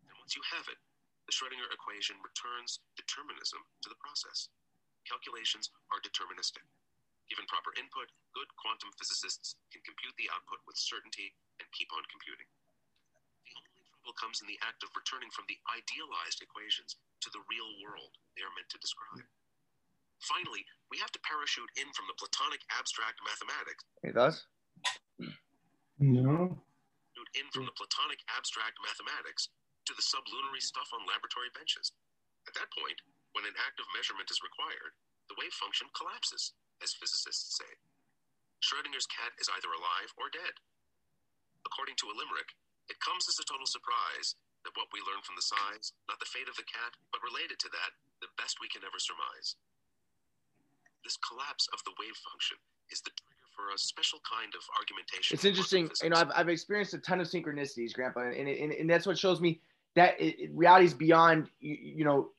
And 0.09 0.17
once 0.19 0.35
you 0.35 0.43
have 0.55 0.67
it, 0.69 0.79
the 1.27 1.35
Schrödinger 1.35 1.71
equation 1.73 2.19
returns 2.23 2.83
determinism 2.99 3.63
to 3.83 3.89
the 3.89 3.99
process. 4.03 4.51
Calculations 5.07 5.71
are 5.95 6.03
deterministic. 6.03 6.67
Given 7.31 7.47
proper 7.49 7.73
input, 7.79 8.11
good 8.35 8.51
quantum 8.59 8.93
physicists 8.99 9.57
can 9.73 9.83
compute 9.87 10.15
the 10.19 10.29
output 10.35 10.61
with 10.67 10.77
certainty 10.77 11.33
and 11.63 11.69
keep 11.73 11.89
on 11.95 12.03
computing. 12.11 12.49
The 13.47 13.55
only 13.57 13.71
trouble 13.89 14.15
comes 14.19 14.43
in 14.43 14.49
the 14.51 14.61
act 14.67 14.83
of 14.83 14.91
returning 14.99 15.31
from 15.31 15.47
the 15.49 15.59
idealized 15.71 16.43
equations 16.43 16.99
to 17.23 17.31
the 17.31 17.43
real 17.49 17.71
world 17.83 18.19
they 18.37 18.43
are 18.45 18.55
meant 18.59 18.69
to 18.75 18.83
describe. 18.83 19.25
Finally, 20.21 20.67
we 20.91 20.99
have 20.99 21.11
to 21.15 21.23
parachute 21.27 21.71
in 21.79 21.89
from 21.95 22.07
the 22.07 22.19
Platonic 22.19 22.63
abstract 22.79 23.19
mathematics 23.27 23.85
Any 24.05 24.13
does? 24.15 24.47
No. 25.99 26.63
In 27.35 27.49
from 27.51 27.65
hmm. 27.67 27.71
the 27.71 27.79
Platonic 27.79 28.21
abstract 28.33 28.77
mathematics 28.83 29.49
to 29.89 29.93
the 29.97 30.05
sublunary 30.05 30.63
stuff 30.63 30.91
on 30.95 31.09
laboratory 31.09 31.51
benches. 31.53 31.91
At 32.47 32.55
that 32.59 32.71
point, 32.75 33.03
when 33.35 33.49
an 33.49 33.59
act 33.59 33.81
of 33.81 33.89
measurement 33.95 34.31
is 34.31 34.45
required, 34.45 34.95
the 35.31 35.39
wave 35.39 35.55
function 35.57 35.89
collapses, 35.97 36.53
as 36.85 36.95
physicists 36.99 37.57
say. 37.57 37.73
Schrodinger's 38.63 39.11
cat 39.11 39.35
is 39.43 39.51
either 39.51 39.73
alive 39.75 40.11
or 40.15 40.31
dead. 40.31 40.55
According 41.67 41.99
to 42.03 42.11
a 42.11 42.19
limerick, 42.19 42.55
it 42.91 43.03
comes 43.03 43.27
as 43.27 43.39
a 43.39 43.49
total 43.49 43.67
surprise 43.67 44.35
that 44.63 44.77
what 44.79 44.91
we 44.95 45.03
learn 45.03 45.23
from 45.27 45.35
the 45.35 45.47
size, 45.47 45.91
not 46.07 46.23
the 46.23 46.31
fate 46.31 46.47
of 46.47 46.55
the 46.55 46.67
cat, 46.67 46.95
but 47.11 47.23
related 47.27 47.59
to 47.63 47.71
that, 47.75 47.97
the 48.23 48.31
best 48.39 48.63
we 48.63 48.71
can 48.71 48.87
ever 48.87 48.99
surmise. 49.03 49.59
This 51.03 51.19
collapse 51.19 51.67
of 51.75 51.83
the 51.83 51.95
wave 51.99 52.15
function 52.23 52.59
is 52.95 53.03
the 53.03 53.11
for 53.55 53.75
a 53.75 53.79
special 53.79 54.21
kind 54.29 54.53
of 54.55 54.63
argumentation. 54.79 55.35
It's 55.35 55.45
interesting. 55.45 55.91
You 56.03 56.11
know. 56.11 56.17
I've, 56.17 56.31
I've 56.35 56.49
experienced 56.49 56.95
a 56.95 56.99
ton 56.99 57.21
of 57.21 57.27
synchronicities, 57.27 57.93
Grandpa, 57.93 58.31
and, 58.31 58.49
and, 58.49 58.73
and 58.73 58.91
that's 58.91 59.07
what 59.07 59.19
shows 59.19 59.41
me 59.41 59.61
that 59.95 60.21
it, 60.21 60.39
it, 60.39 60.51
reality 60.55 60.87
is 60.87 60.95
beyond, 60.95 61.49
you, 61.61 61.77
you 61.81 62.05
know, 62.05 62.31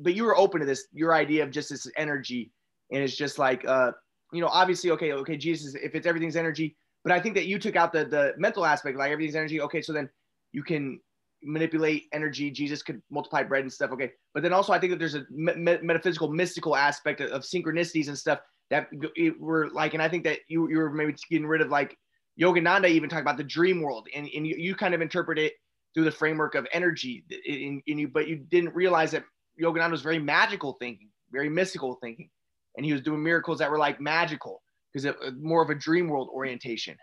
but 0.00 0.14
you 0.14 0.24
were 0.24 0.36
open 0.36 0.60
to 0.60 0.66
this, 0.66 0.88
your 0.92 1.14
idea 1.14 1.44
of 1.44 1.50
just 1.50 1.70
this 1.70 1.88
energy. 1.96 2.50
And 2.90 3.02
it's 3.02 3.16
just 3.16 3.38
like, 3.38 3.64
uh, 3.66 3.92
you 4.32 4.40
know, 4.40 4.48
obviously, 4.48 4.90
okay, 4.92 5.12
okay, 5.12 5.36
Jesus, 5.36 5.74
if 5.74 5.94
it's 5.94 6.06
everything's 6.06 6.36
energy, 6.36 6.76
but 7.04 7.12
I 7.12 7.20
think 7.20 7.34
that 7.36 7.46
you 7.46 7.58
took 7.58 7.76
out 7.76 7.92
the, 7.92 8.04
the 8.04 8.34
mental 8.36 8.66
aspect, 8.66 8.98
like 8.98 9.12
everything's 9.12 9.36
energy. 9.36 9.60
Okay, 9.60 9.80
so 9.80 9.92
then 9.92 10.08
you 10.52 10.62
can 10.62 11.00
manipulate 11.42 12.04
energy. 12.12 12.50
Jesus 12.50 12.82
could 12.82 13.00
multiply 13.10 13.44
bread 13.44 13.62
and 13.62 13.72
stuff. 13.72 13.92
Okay. 13.92 14.10
But 14.34 14.42
then 14.42 14.52
also, 14.52 14.72
I 14.72 14.80
think 14.80 14.90
that 14.90 14.98
there's 14.98 15.14
a 15.14 15.24
me- 15.30 15.78
metaphysical, 15.82 16.28
mystical 16.28 16.74
aspect 16.74 17.20
of, 17.20 17.30
of 17.30 17.42
synchronicities 17.42 18.08
and 18.08 18.18
stuff 18.18 18.40
that 18.70 18.88
it 19.14 19.40
were 19.40 19.70
like, 19.70 19.94
and 19.94 20.02
I 20.02 20.08
think 20.08 20.24
that 20.24 20.40
you, 20.48 20.68
you 20.68 20.78
were 20.78 20.90
maybe 20.90 21.14
getting 21.30 21.46
rid 21.46 21.60
of 21.60 21.68
like 21.68 21.96
Yogananda 22.40 22.88
even 22.88 23.08
talked 23.08 23.22
about 23.22 23.36
the 23.36 23.44
dream 23.44 23.80
world, 23.80 24.08
and, 24.14 24.28
and 24.34 24.46
you, 24.46 24.56
you 24.56 24.74
kind 24.74 24.94
of 24.94 25.00
interpret 25.00 25.38
it 25.38 25.54
through 25.94 26.04
the 26.04 26.10
framework 26.10 26.54
of 26.54 26.66
energy. 26.72 27.24
In, 27.46 27.82
in 27.86 27.98
you, 27.98 28.08
but 28.08 28.28
you 28.28 28.36
didn't 28.36 28.74
realize 28.74 29.12
that 29.12 29.24
Yogananda 29.60 29.92
was 29.92 30.02
very 30.02 30.18
magical 30.18 30.74
thinking, 30.80 31.08
very 31.30 31.48
mystical 31.48 31.98
thinking, 32.02 32.28
and 32.76 32.84
he 32.84 32.92
was 32.92 33.02
doing 33.02 33.22
miracles 33.22 33.58
that 33.58 33.70
were 33.70 33.78
like 33.78 34.00
magical 34.00 34.62
because 34.92 35.04
it 35.04 35.16
more 35.40 35.62
of 35.62 35.70
a 35.70 35.74
dream 35.74 36.08
world 36.08 36.28
orientation, 36.32 36.96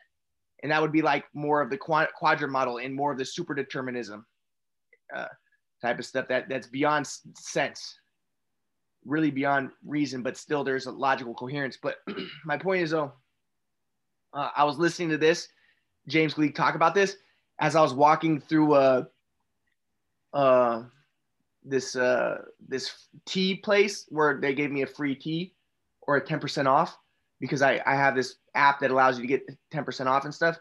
and 0.62 0.72
that 0.72 0.82
would 0.82 0.92
be 0.92 1.02
like 1.02 1.26
more 1.34 1.62
of 1.62 1.70
the 1.70 1.78
quad, 1.78 2.10
quadrant 2.18 2.52
model 2.52 2.78
and 2.78 2.94
more 2.94 3.12
of 3.12 3.18
the 3.18 3.26
super 3.26 3.56
determinism 3.56 4.26
uh, 5.16 5.28
type 5.82 6.00
of 6.00 6.06
stuff 6.06 6.28
that 6.28 6.48
that's 6.50 6.68
beyond 6.68 7.08
sense, 7.36 7.98
really 9.06 9.32
beyond 9.32 9.72
reason, 9.86 10.22
but 10.22 10.38
still 10.38 10.64
there's 10.64 10.86
a 10.86 10.92
logical 10.92 11.34
coherence. 11.34 11.78
But 11.82 11.98
my 12.46 12.58
point 12.58 12.84
is 12.84 12.92
though 12.92 13.14
uh, 14.34 14.50
I 14.56 14.64
was 14.64 14.78
listening 14.78 15.10
to 15.10 15.18
this 15.18 15.48
James 16.08 16.34
Gleick 16.34 16.56
talk 16.56 16.76
about 16.76 16.96
this 16.96 17.18
as 17.60 17.76
I 17.76 17.82
was 17.82 17.94
walking 17.94 18.40
through 18.40 18.76
a, 18.76 19.08
uh, 20.34 20.84
this 21.64 21.96
uh, 21.96 22.42
this 22.68 23.08
tea 23.26 23.56
place 23.56 24.06
where 24.10 24.40
they 24.40 24.54
gave 24.54 24.72
me 24.72 24.82
a 24.82 24.88
free 24.88 25.16
tea 25.16 25.54
or 26.02 26.18
a 26.18 26.26
10% 26.26 26.66
off 26.66 26.98
because 27.40 27.62
I, 27.62 27.82
I 27.86 27.96
have 27.96 28.16
this 28.16 28.36
app 28.56 28.80
that 28.82 28.92
allows 28.92 29.18
you 29.18 29.22
to 29.24 29.28
get 29.28 29.48
10% 29.74 30.08
off 30.08 30.26
and 30.26 30.34
stuff. 30.34 30.58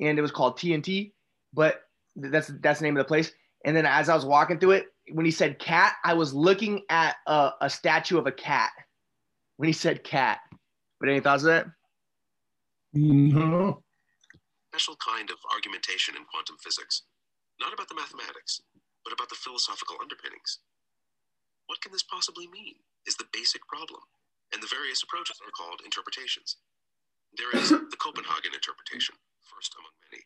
And 0.00 0.18
it 0.18 0.22
was 0.22 0.30
called 0.30 0.58
TNT, 0.58 1.12
but 1.54 1.82
that's 2.16 2.48
that's 2.60 2.80
the 2.80 2.84
name 2.84 2.96
of 2.96 3.00
the 3.00 3.08
place. 3.08 3.32
And 3.64 3.74
then 3.74 3.86
as 3.86 4.08
I 4.08 4.14
was 4.14 4.26
walking 4.26 4.58
through 4.58 4.72
it, 4.72 4.86
when 5.12 5.24
he 5.24 5.30
said 5.30 5.58
cat, 5.58 5.94
I 6.04 6.14
was 6.14 6.34
looking 6.34 6.82
at 6.90 7.16
a, 7.26 7.50
a 7.60 7.70
statue 7.70 8.18
of 8.18 8.26
a 8.26 8.32
cat 8.32 8.70
when 9.56 9.68
he 9.68 9.72
said 9.72 10.04
cat. 10.04 10.40
But 11.00 11.08
any 11.08 11.20
thoughts 11.20 11.42
of 11.42 11.48
that? 11.48 11.66
No. 12.92 13.82
special 14.72 14.96
kind 14.96 15.30
of 15.30 15.36
argumentation 15.52 16.16
in 16.16 16.24
quantum 16.24 16.56
physics, 16.64 17.02
not 17.60 17.72
about 17.72 17.88
the 17.88 17.94
mathematics, 17.94 18.60
but 19.04 19.12
about 19.12 19.28
the 19.28 19.36
philosophical 19.36 19.96
underpinnings. 20.00 20.60
What 21.66 21.80
can 21.80 21.92
this 21.92 22.02
possibly 22.02 22.48
mean? 22.48 22.74
Is 23.06 23.16
the 23.16 23.28
basic 23.32 23.62
problem, 23.68 24.00
and 24.52 24.62
the 24.62 24.72
various 24.72 25.02
approaches 25.02 25.38
are 25.44 25.52
called 25.52 25.82
interpretations. 25.84 26.56
There 27.36 27.52
is 27.54 27.70
the 27.70 28.00
Copenhagen 28.00 28.54
interpretation, 28.54 29.14
first 29.44 29.74
among 29.78 29.92
many. 30.10 30.24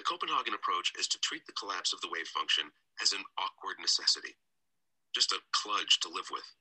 The 0.00 0.08
Copenhagen 0.08 0.56
approach 0.56 0.96
is 0.96 1.04
to 1.12 1.20
treat 1.20 1.44
the 1.44 1.52
collapse 1.60 1.92
of 1.92 2.00
the 2.00 2.08
wave 2.08 2.24
function 2.32 2.72
as 3.04 3.12
an 3.12 3.20
awkward 3.36 3.76
necessity, 3.84 4.32
just 5.12 5.28
a 5.28 5.44
kludge 5.52 6.00
to 6.00 6.08
live 6.08 6.24
with. 6.32 6.56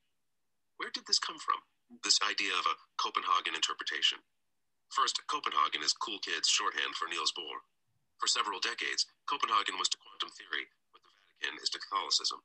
Where 0.75 0.91
did 0.91 1.07
this 1.07 1.23
come 1.23 1.39
from? 1.39 1.63
This 2.03 2.19
idea 2.27 2.51
of 2.51 2.67
a 2.67 2.75
Copenhagen 2.99 3.55
interpretation. 3.55 4.19
First, 4.91 5.23
Copenhagen 5.31 5.79
is 5.87 5.95
cool 5.95 6.19
kids 6.19 6.51
shorthand 6.51 6.99
for 6.99 7.07
Niels 7.07 7.31
Bohr. 7.31 7.63
For 8.19 8.27
several 8.27 8.59
decades, 8.59 9.07
Copenhagen 9.31 9.79
was 9.79 9.87
to 9.87 10.01
quantum 10.03 10.35
theory 10.35 10.67
what 10.91 10.99
the 10.99 11.11
Vatican 11.15 11.63
is 11.63 11.71
to 11.71 11.79
Catholicism. 11.79 12.43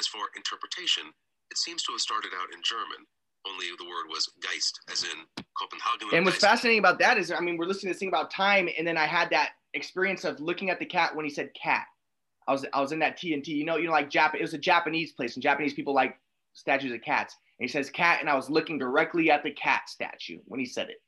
As 0.00 0.08
for 0.08 0.32
interpretation, 0.32 1.12
it 1.52 1.60
seems 1.60 1.84
to 1.84 1.92
have 1.92 2.00
started 2.00 2.32
out 2.32 2.56
in 2.56 2.64
German, 2.64 3.04
only 3.44 3.68
the 3.76 3.84
word 3.84 4.08
was 4.08 4.32
Geist, 4.40 4.80
as 4.88 5.04
in 5.04 5.28
Copenhagen. 5.60 6.08
And 6.16 6.24
what's 6.24 6.40
Geist. 6.40 6.64
fascinating 6.64 6.80
about 6.80 6.98
that 7.04 7.20
is, 7.20 7.28
I 7.28 7.44
mean, 7.44 7.60
we're 7.60 7.68
listening 7.68 7.92
to 7.92 7.94
this 7.94 8.00
thing 8.00 8.08
about 8.08 8.32
time, 8.32 8.68
and 8.72 8.88
then 8.88 8.96
I 8.96 9.04
had 9.04 9.28
that 9.36 9.60
experience 9.76 10.24
of 10.24 10.40
looking 10.40 10.70
at 10.70 10.78
the 10.78 10.86
cat 10.86 11.14
when 11.14 11.24
he 11.24 11.30
said 11.30 11.50
cat. 11.60 11.84
I 12.48 12.52
was 12.52 12.64
I 12.72 12.80
was 12.80 12.92
in 12.92 12.98
that 13.00 13.18
TNT, 13.18 13.48
you 13.48 13.64
know, 13.64 13.76
you 13.76 13.86
know, 13.86 13.92
like 13.92 14.10
Jap. 14.10 14.34
It 14.34 14.42
was 14.42 14.54
a 14.54 14.58
Japanese 14.58 15.12
place, 15.12 15.34
and 15.34 15.42
Japanese 15.42 15.74
people 15.74 15.94
like 15.94 16.18
statues 16.54 16.92
of 16.92 17.02
cats. 17.02 17.36
And 17.58 17.68
he 17.68 17.72
says 17.72 17.90
cat, 17.90 18.20
and 18.20 18.30
I 18.30 18.36
was 18.36 18.50
looking 18.50 18.78
directly 18.78 19.30
at 19.30 19.42
the 19.42 19.50
cat 19.50 19.88
statue 19.88 20.38
when 20.44 20.60
he 20.60 20.66
said 20.66 20.88
it. 20.90 21.02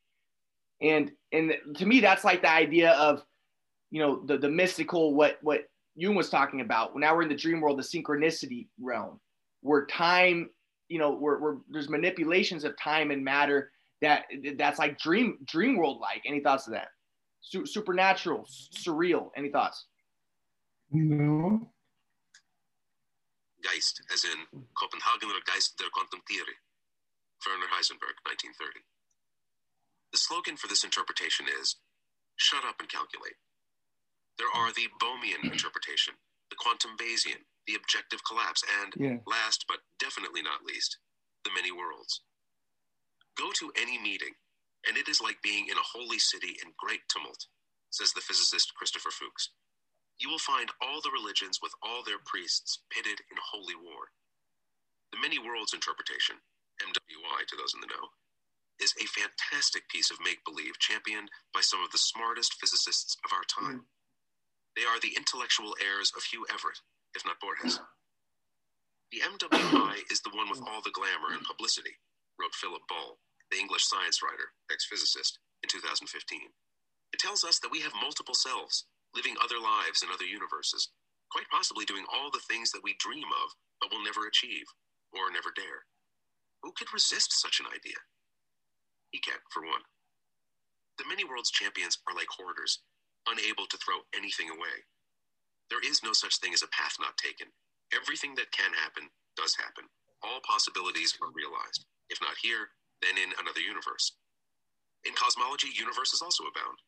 And 0.81 1.11
and 1.31 1.53
to 1.75 1.85
me, 1.85 1.99
that's 1.99 2.23
like 2.23 2.41
the 2.41 2.51
idea 2.51 2.91
of, 2.91 3.23
you 3.91 4.01
know, 4.01 4.25
the 4.25 4.37
the 4.37 4.49
mystical, 4.49 5.13
what 5.13 5.37
what 5.41 5.61
Jung 5.95 6.15
was 6.15 6.29
talking 6.29 6.61
about. 6.61 6.95
Now 6.95 7.15
we're 7.15 7.23
in 7.23 7.29
the 7.29 7.35
dream 7.35 7.61
world, 7.61 7.79
the 7.79 7.83
synchronicity 7.83 8.67
realm, 8.79 9.19
where 9.61 9.85
time 9.85 10.49
you 10.89 10.97
know, 10.97 11.11
where, 11.11 11.37
where 11.37 11.57
there's 11.69 11.87
manipulations 11.87 12.63
of 12.63 12.75
time 12.77 13.11
and 13.11 13.23
matter 13.23 13.71
that 14.01 14.23
that's 14.57 14.79
like 14.79 14.97
dream 14.97 15.37
dream 15.45 15.77
world 15.77 15.99
like. 16.01 16.23
Any 16.25 16.39
thoughts 16.41 16.67
of 16.67 16.73
that? 16.73 16.87
Su- 17.41 17.65
supernatural, 17.65 18.39
mm-hmm. 18.39 18.89
surreal. 18.89 19.29
Any 19.35 19.49
thoughts? 19.49 19.85
No. 20.91 21.71
Geist, 23.63 24.01
as 24.13 24.23
in 24.23 24.39
Copenhagener 24.73 25.43
Geist 25.45 25.77
der 25.77 25.89
Quantentheorie, 25.91 26.57
Werner 27.45 27.67
Heisenberg, 27.67 28.15
1930. 28.23 28.79
The 30.11 30.17
slogan 30.17 30.57
for 30.57 30.67
this 30.67 30.83
interpretation 30.83 31.45
is 31.59 31.75
shut 32.37 32.63
up 32.65 32.79
and 32.79 32.89
calculate. 32.89 33.35
There 34.37 34.47
are 34.55 34.71
the 34.71 34.87
Bohmian 35.01 35.43
interpretation, 35.51 36.15
the 36.49 36.55
quantum 36.55 36.95
Bayesian, 36.97 37.43
the 37.67 37.75
objective 37.75 38.23
collapse, 38.23 38.63
and 38.81 38.93
Yeah. 38.95 39.17
last 39.27 39.65
but 39.67 39.81
definitely 39.99 40.41
not 40.41 40.63
least, 40.63 40.97
the 41.43 41.51
many 41.51 41.71
worlds. 41.71 42.21
Go 43.35 43.51
to 43.51 43.71
any 43.75 43.99
meeting, 43.99 44.33
and 44.87 44.97
it 44.97 45.07
is 45.07 45.21
like 45.21 45.41
being 45.41 45.67
in 45.67 45.77
a 45.77 45.89
holy 45.91 46.19
city 46.19 46.55
in 46.63 46.71
great 46.77 47.01
tumult, 47.09 47.47
says 47.89 48.13
the 48.13 48.23
physicist 48.23 48.75
Christopher 48.75 49.11
Fuchs. 49.11 49.51
You 50.19 50.29
will 50.29 50.39
find 50.39 50.69
all 50.81 51.01
the 51.01 51.15
religions 51.15 51.59
with 51.61 51.71
all 51.83 52.03
their 52.03 52.19
priests 52.25 52.83
pitted 52.91 53.19
in 53.31 53.37
holy 53.39 53.75
war. 53.75 54.11
The 55.11 55.19
many 55.19 55.39
worlds 55.39 55.73
interpretation, 55.73 56.35
MWI 56.83 57.47
to 57.47 57.55
those 57.55 57.73
in 57.73 57.81
the 57.81 57.91
know, 57.91 58.11
is 58.79 58.95
a 58.95 59.11
fantastic 59.11 59.87
piece 59.89 60.11
of 60.11 60.19
make 60.23 60.43
believe 60.45 60.79
championed 60.79 61.29
by 61.53 61.59
some 61.61 61.83
of 61.83 61.91
the 61.91 61.97
smartest 61.99 62.55
physicists 62.59 63.17
of 63.25 63.31
our 63.35 63.43
time. 63.47 63.83
Mm. 63.83 63.87
They 64.75 64.83
are 64.87 64.99
the 64.99 65.15
intellectual 65.17 65.75
heirs 65.83 66.13
of 66.15 66.23
Hugh 66.23 66.45
Everett, 66.47 66.79
if 67.15 67.25
not 67.25 67.39
Borges. 67.41 67.79
The 69.11 69.25
MWI 69.25 70.05
is 70.11 70.21
the 70.21 70.31
one 70.31 70.49
with 70.49 70.61
all 70.61 70.81
the 70.83 70.95
glamour 70.95 71.33
and 71.33 71.43
publicity, 71.43 71.97
wrote 72.39 72.53
Philip 72.53 72.83
Ball, 72.87 73.17
the 73.51 73.59
English 73.59 73.85
science 73.85 74.21
writer, 74.23 74.53
ex 74.71 74.85
physicist, 74.85 75.39
in 75.63 75.69
2015. 75.69 76.07
It 77.13 77.19
tells 77.19 77.43
us 77.43 77.59
that 77.59 77.71
we 77.71 77.81
have 77.81 77.93
multiple 78.01 78.35
selves, 78.35 78.85
living 79.15 79.35
other 79.43 79.59
lives 79.59 80.03
in 80.03 80.09
other 80.13 80.25
universes, 80.25 80.89
quite 81.31 81.49
possibly 81.51 81.85
doing 81.85 82.05
all 82.13 82.31
the 82.31 82.43
things 82.49 82.71
that 82.71 82.83
we 82.83 82.95
dream 82.99 83.27
of 83.43 83.49
but 83.81 83.91
will 83.91 84.03
never 84.03 84.27
achieve 84.27 84.65
or 85.13 85.31
never 85.31 85.51
dare. 85.55 85.85
Who 86.63 86.73
could 86.77 86.93
resist 86.93 87.33
such 87.39 87.59
an 87.59 87.67
idea? 87.67 87.97
He 89.11 89.19
can't, 89.19 89.41
for 89.51 89.63
one. 89.63 89.83
The 90.97 91.07
many 91.09 91.25
worlds 91.25 91.51
champions 91.51 91.97
are 92.07 92.15
like 92.15 92.29
hoarders, 92.29 92.79
unable 93.27 93.65
to 93.67 93.77
throw 93.77 94.05
anything 94.15 94.49
away. 94.49 94.85
There 95.69 95.81
is 95.81 96.03
no 96.03 96.13
such 96.13 96.37
thing 96.39 96.53
as 96.53 96.61
a 96.63 96.69
path 96.75 96.95
not 97.01 97.17
taken. 97.17 97.47
Everything 97.93 98.35
that 98.35 98.51
can 98.53 98.73
happen 98.73 99.09
does 99.37 99.55
happen. 99.57 99.85
All 100.23 100.41
possibilities 100.45 101.17
are 101.21 101.33
realized. 101.33 101.85
If 102.09 102.21
not 102.21 102.37
here, 102.41 102.69
then 103.01 103.17
in 103.17 103.31
another 103.39 103.61
universe. 103.61 104.13
In 105.05 105.13
cosmology, 105.15 105.69
universes 105.75 106.21
also 106.21 106.43
abound. 106.45 106.79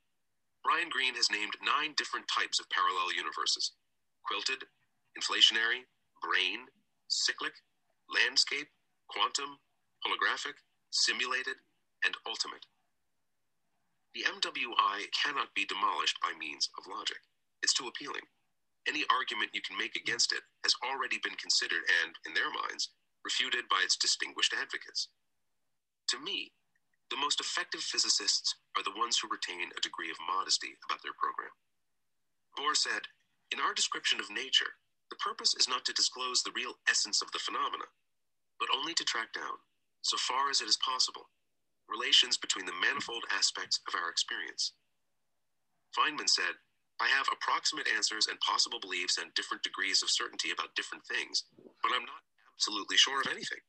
Brian 0.63 0.89
Greene 0.89 1.15
has 1.15 1.31
named 1.31 1.55
nine 1.63 1.95
different 1.97 2.27
types 2.27 2.59
of 2.59 2.69
parallel 2.69 3.13
universes 3.15 3.73
quilted, 4.25 4.63
inflationary, 5.17 5.87
brane, 6.21 6.67
cyclic, 7.09 7.53
landscape, 8.13 8.69
quantum, 9.09 9.57
holographic, 10.05 10.55
simulated, 10.91 11.57
and 12.05 12.15
ultimate. 12.27 12.65
The 14.15 14.25
MWI 14.27 15.07
cannot 15.13 15.53
be 15.55 15.65
demolished 15.65 16.19
by 16.21 16.33
means 16.39 16.69
of 16.77 16.85
logic. 16.89 17.19
It's 17.63 17.73
too 17.73 17.87
appealing. 17.87 18.25
Any 18.87 19.05
argument 19.11 19.51
you 19.53 19.61
can 19.61 19.77
make 19.77 19.95
against 19.95 20.33
it 20.33 20.41
has 20.65 20.75
already 20.83 21.19
been 21.23 21.35
considered 21.37 21.83
and, 22.03 22.15
in 22.25 22.33
their 22.33 22.49
minds, 22.51 22.89
refuted 23.25 23.69
by 23.69 23.81
its 23.83 23.97
distinguished 23.97 24.53
advocates. 24.57 25.09
To 26.09 26.19
me, 26.19 26.51
the 27.11 27.17
most 27.17 27.39
effective 27.39 27.81
physicists 27.81 28.55
are 28.77 28.83
the 28.83 28.97
ones 28.97 29.19
who 29.19 29.29
retain 29.29 29.69
a 29.77 29.81
degree 29.81 30.11
of 30.11 30.17
modesty 30.25 30.75
about 30.89 31.03
their 31.03 31.15
program. 31.17 31.53
Bohr 32.57 32.75
said, 32.75 33.07
In 33.51 33.59
our 33.59 33.73
description 33.73 34.19
of 34.19 34.31
nature, 34.31 34.79
the 35.09 35.21
purpose 35.23 35.55
is 35.59 35.69
not 35.69 35.85
to 35.85 35.93
disclose 35.93 36.43
the 36.43 36.55
real 36.55 36.75
essence 36.89 37.21
of 37.21 37.31
the 37.31 37.39
phenomena, 37.39 37.85
but 38.59 38.69
only 38.75 38.93
to 38.95 39.05
track 39.05 39.33
down, 39.33 39.59
so 40.01 40.17
far 40.17 40.49
as 40.49 40.61
it 40.61 40.69
is 40.69 40.79
possible, 40.85 41.29
relations 41.89 42.37
between 42.37 42.65
the 42.65 42.79
manifold 42.81 43.23
aspects 43.35 43.79
of 43.87 43.95
our 43.95 44.09
experience. 44.09 44.73
Feynman 45.97 46.29
said, 46.29 46.55
I 47.01 47.07
have 47.07 47.27
approximate 47.31 47.87
answers 47.95 48.27
and 48.27 48.39
possible 48.41 48.79
beliefs 48.79 49.17
and 49.17 49.33
different 49.35 49.63
degrees 49.63 50.03
of 50.03 50.09
certainty 50.11 50.51
about 50.51 50.75
different 50.75 51.05
things, 51.05 51.43
but 51.83 51.91
I'm 51.93 52.05
not 52.05 52.23
absolutely 52.55 52.97
sure 52.97 53.21
of 53.21 53.27
anything. 53.27 53.59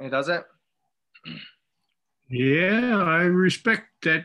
And 0.00 0.10
does 0.10 0.28
it. 0.28 0.44
Yeah, 2.28 2.96
I 2.96 3.28
respect 3.28 3.92
that 4.02 4.24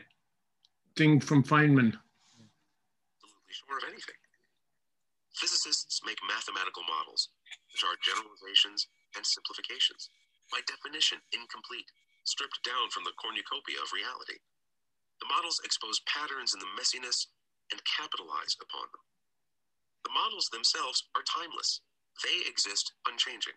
thing 0.96 1.20
from 1.20 1.44
Feynman. 1.44 1.92
absolutely 1.92 3.54
sure 3.54 3.78
of 3.78 3.84
anything. 3.84 4.16
Physicists 5.36 6.00
make 6.02 6.18
mathematical 6.26 6.82
models, 6.88 7.30
which 7.70 7.84
are 7.84 7.94
generalizations 8.02 8.88
and 9.14 9.22
simplifications, 9.22 10.10
by 10.50 10.64
definition 10.66 11.20
incomplete, 11.30 11.86
stripped 12.24 12.58
down 12.64 12.90
from 12.90 13.04
the 13.04 13.14
cornucopia 13.20 13.78
of 13.78 13.92
reality. 13.94 14.40
The 15.20 15.30
models 15.30 15.60
expose 15.62 16.00
patterns 16.08 16.54
in 16.54 16.60
the 16.60 16.72
messiness 16.74 17.28
and 17.70 17.80
capitalize 17.84 18.56
upon 18.58 18.88
them. 18.90 19.04
The 20.02 20.14
models 20.16 20.48
themselves 20.48 21.04
are 21.14 21.22
timeless, 21.28 21.84
they 22.24 22.48
exist 22.48 22.92
unchanging. 23.06 23.54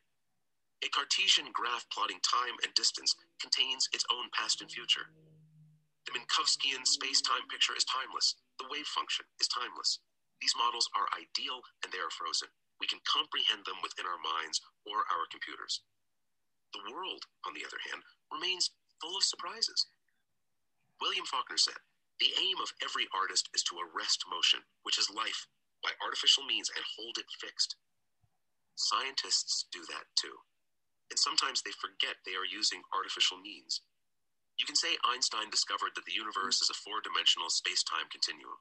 A 0.85 0.89
Cartesian 0.89 1.49
graph 1.53 1.85
plotting 1.93 2.21
time 2.21 2.57
and 2.63 2.73
distance 2.75 3.15
contains 3.41 3.89
its 3.93 4.05
own 4.11 4.29
past 4.33 4.61
and 4.61 4.71
future. 4.71 5.09
The 6.07 6.13
Minkowskian 6.17 6.87
space 6.87 7.21
time 7.21 7.45
picture 7.49 7.77
is 7.77 7.85
timeless. 7.85 8.35
The 8.59 8.67
wave 8.69 8.87
function 8.89 9.25
is 9.39 9.47
timeless. 9.49 9.99
These 10.41 10.57
models 10.57 10.89
are 10.97 11.07
ideal 11.13 11.61
and 11.85 11.93
they 11.93 12.01
are 12.01 12.11
frozen. 12.11 12.49
We 12.81 12.87
can 12.89 12.99
comprehend 13.05 13.65
them 13.69 13.77
within 13.85 14.09
our 14.09 14.17
minds 14.19 14.61
or 14.89 15.05
our 15.13 15.29
computers. 15.29 15.81
The 16.73 16.85
world, 16.91 17.25
on 17.47 17.53
the 17.55 17.65
other 17.65 17.81
hand, 17.91 18.03
remains 18.31 18.71
full 19.01 19.17
of 19.17 19.23
surprises. 19.23 19.87
William 21.01 21.25
Faulkner 21.25 21.57
said, 21.59 21.79
The 22.19 22.33
aim 22.39 22.57
of 22.61 22.73
every 22.83 23.07
artist 23.13 23.49
is 23.55 23.63
to 23.71 23.79
arrest 23.81 24.25
motion, 24.29 24.61
which 24.83 24.99
is 24.99 25.11
life, 25.11 25.47
by 25.83 25.91
artificial 26.03 26.45
means 26.45 26.69
and 26.75 26.85
hold 26.97 27.17
it 27.19 27.27
fixed. 27.41 27.75
Scientists 28.75 29.67
do 29.71 29.81
that 29.89 30.05
too. 30.15 30.35
And 31.11 31.19
sometimes 31.19 31.61
they 31.61 31.75
forget 31.77 32.17
they 32.23 32.39
are 32.39 32.47
using 32.47 32.81
artificial 32.95 33.37
means. 33.43 33.83
You 34.59 34.65
can 34.65 34.77
say 34.77 34.95
Einstein 35.05 35.49
discovered 35.51 35.93
that 35.97 36.05
the 36.05 36.15
universe 36.17 36.61
is 36.61 36.71
a 36.71 36.81
four 36.85 37.01
dimensional 37.01 37.49
space 37.49 37.83
time 37.83 38.07
continuum. 38.11 38.57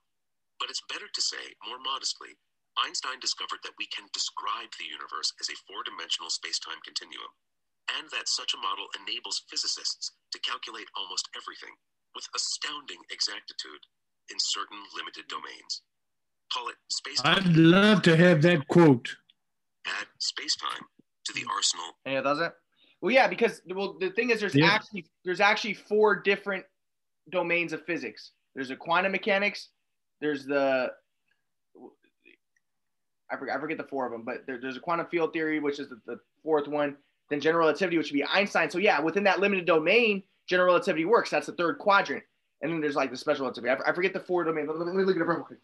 But 0.61 0.71
it's 0.71 0.85
better 0.89 1.09
to 1.09 1.23
say, 1.23 1.57
more 1.69 1.81
modestly, 1.81 2.37
Einstein 2.81 3.21
discovered 3.21 3.61
that 3.65 3.77
we 3.79 3.87
can 3.93 4.09
describe 4.15 4.73
the 4.79 4.89
universe 4.89 5.33
as 5.41 5.51
a 5.53 5.61
four 5.69 5.85
dimensional 5.85 6.31
space 6.31 6.59
time 6.59 6.81
continuum, 6.85 7.33
and 7.99 8.09
that 8.11 8.29
such 8.29 8.55
a 8.55 8.63
model 8.63 8.89
enables 8.97 9.45
physicists 9.51 10.13
to 10.33 10.41
calculate 10.41 10.89
almost 10.97 11.29
everything 11.37 11.75
with 12.17 12.29
astounding 12.35 13.03
exactitude 13.13 13.85
in 14.31 14.39
certain 14.41 14.81
limited 14.97 15.29
domains. 15.29 15.83
Call 16.53 16.69
it 16.71 16.79
space 16.91 17.21
I'd 17.25 17.57
love 17.57 18.03
to 18.05 18.17
have 18.17 18.43
that 18.43 18.69
quote. 18.69 19.17
add 19.87 20.09
space 20.19 20.57
time 20.57 20.87
to 21.25 21.33
the 21.33 21.45
arsenal 21.51 21.87
And 22.05 22.17
it 22.17 22.23
doesn't. 22.23 22.53
Well, 23.01 23.13
yeah, 23.13 23.29
because 23.29 23.63
well, 23.67 23.97
the 23.99 24.11
thing 24.11 24.31
is, 24.31 24.41
there's 24.41 24.55
Yeah. 24.55 24.67
actually 24.67 25.07
there's 25.25 25.41
actually 25.41 25.75
four 25.75 26.17
different 26.17 26.65
domains 27.31 27.73
of 27.73 27.85
physics. 27.87 28.33
There's 28.55 28.71
a 28.71 28.77
quantum 28.77 29.13
mechanics. 29.13 29.69
There's 30.21 30.45
the 30.45 30.93
I 33.33 33.37
forget, 33.37 33.57
I 33.57 33.61
forget 33.61 33.79
the 33.79 33.85
four 33.85 34.07
of 34.07 34.13
them, 34.13 34.23
but 34.23 34.45
there, 34.47 34.59
there's 34.61 34.77
a 34.77 34.81
quantum 34.81 35.07
field 35.07 35.33
theory, 35.33 35.61
which 35.61 35.79
is 35.79 35.89
the, 35.89 36.01
the 36.05 36.19
fourth 36.43 36.67
one. 36.67 36.97
Then 37.29 37.41
general 37.41 37.61
relativity, 37.61 37.97
which 37.97 38.09
would 38.11 38.19
be 38.19 38.25
Einstein. 38.25 38.69
So 38.71 38.79
yeah, 38.79 39.01
within 39.01 39.23
that 39.25 39.39
limited 39.39 39.67
domain, 39.67 40.25
general 40.49 40.67
relativity 40.67 41.05
works. 41.05 41.31
That's 41.31 41.47
the 41.47 41.53
third 41.53 41.79
quadrant. 41.79 42.25
And 42.61 42.73
then 42.73 42.81
there's 42.81 42.97
like 42.97 43.11
the 43.11 43.17
special 43.17 43.45
relativity. 43.45 43.71
I, 43.71 43.91
I 43.91 43.93
forget 43.95 44.13
the 44.13 44.21
four 44.21 44.43
domains. 44.43 44.69
Let 44.69 44.79
me, 44.79 44.85
let 44.85 44.95
me 44.97 45.05
look 45.05 45.15
at 45.15 45.23
it 45.23 45.25
real 45.25 45.45
quick. 45.45 45.61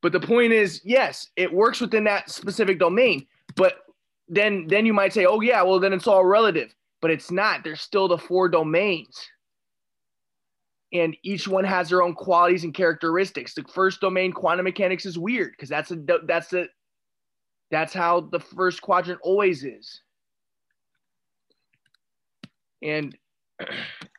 But 0.00 0.12
the 0.12 0.20
point 0.20 0.52
is, 0.52 0.80
yes, 0.82 1.28
it 1.36 1.52
works 1.52 1.80
within 1.80 2.04
that 2.04 2.30
specific 2.30 2.78
domain. 2.78 3.26
But 3.54 3.80
then 4.28 4.66
then 4.68 4.86
you 4.86 4.92
might 4.92 5.12
say, 5.12 5.26
oh 5.26 5.40
yeah, 5.40 5.62
well 5.62 5.80
then 5.80 5.92
it's 5.92 6.06
all 6.06 6.24
relative. 6.24 6.74
But 7.00 7.10
it's 7.10 7.30
not. 7.30 7.62
There's 7.62 7.80
still 7.80 8.08
the 8.08 8.18
four 8.18 8.48
domains. 8.48 9.16
And 10.92 11.16
each 11.22 11.46
one 11.46 11.64
has 11.64 11.90
their 11.90 12.02
own 12.02 12.14
qualities 12.14 12.64
and 12.64 12.74
characteristics. 12.74 13.54
The 13.54 13.62
first 13.64 14.00
domain, 14.00 14.32
quantum 14.32 14.64
mechanics, 14.64 15.06
is 15.06 15.18
weird 15.18 15.52
because 15.52 15.68
that's 15.68 15.90
a 15.90 15.96
that's 16.24 16.52
a 16.52 16.66
that's 17.70 17.92
how 17.92 18.20
the 18.20 18.40
first 18.40 18.80
quadrant 18.82 19.20
always 19.22 19.64
is. 19.64 20.00
And 22.82 23.16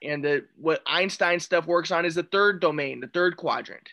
and 0.04 0.24
the 0.24 0.46
what 0.56 0.82
Einstein 0.86 1.40
stuff 1.40 1.66
works 1.66 1.92
on 1.92 2.06
is 2.06 2.16
the 2.16 2.24
third 2.24 2.62
domain, 2.62 3.00
the 3.00 3.08
third 3.08 3.36
quadrant. 3.36 3.90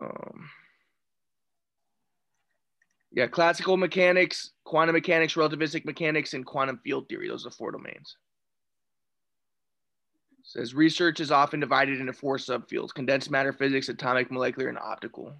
Um, 0.00 0.50
Yeah, 3.16 3.26
classical 3.26 3.78
mechanics, 3.78 4.50
quantum 4.64 4.92
mechanics, 4.92 5.34
relativistic 5.34 5.86
mechanics, 5.86 6.34
and 6.34 6.44
quantum 6.44 6.78
field 6.84 7.08
theory. 7.08 7.28
Those 7.28 7.46
are 7.46 7.50
four 7.50 7.72
domains. 7.72 8.16
says 10.42 10.74
research 10.74 11.18
is 11.18 11.32
often 11.32 11.58
divided 11.58 11.98
into 11.98 12.12
four 12.12 12.36
subfields 12.36 12.92
condensed 12.92 13.30
matter 13.30 13.54
physics, 13.54 13.88
atomic, 13.88 14.30
molecular, 14.30 14.68
and 14.68 14.78
optical. 14.78 15.32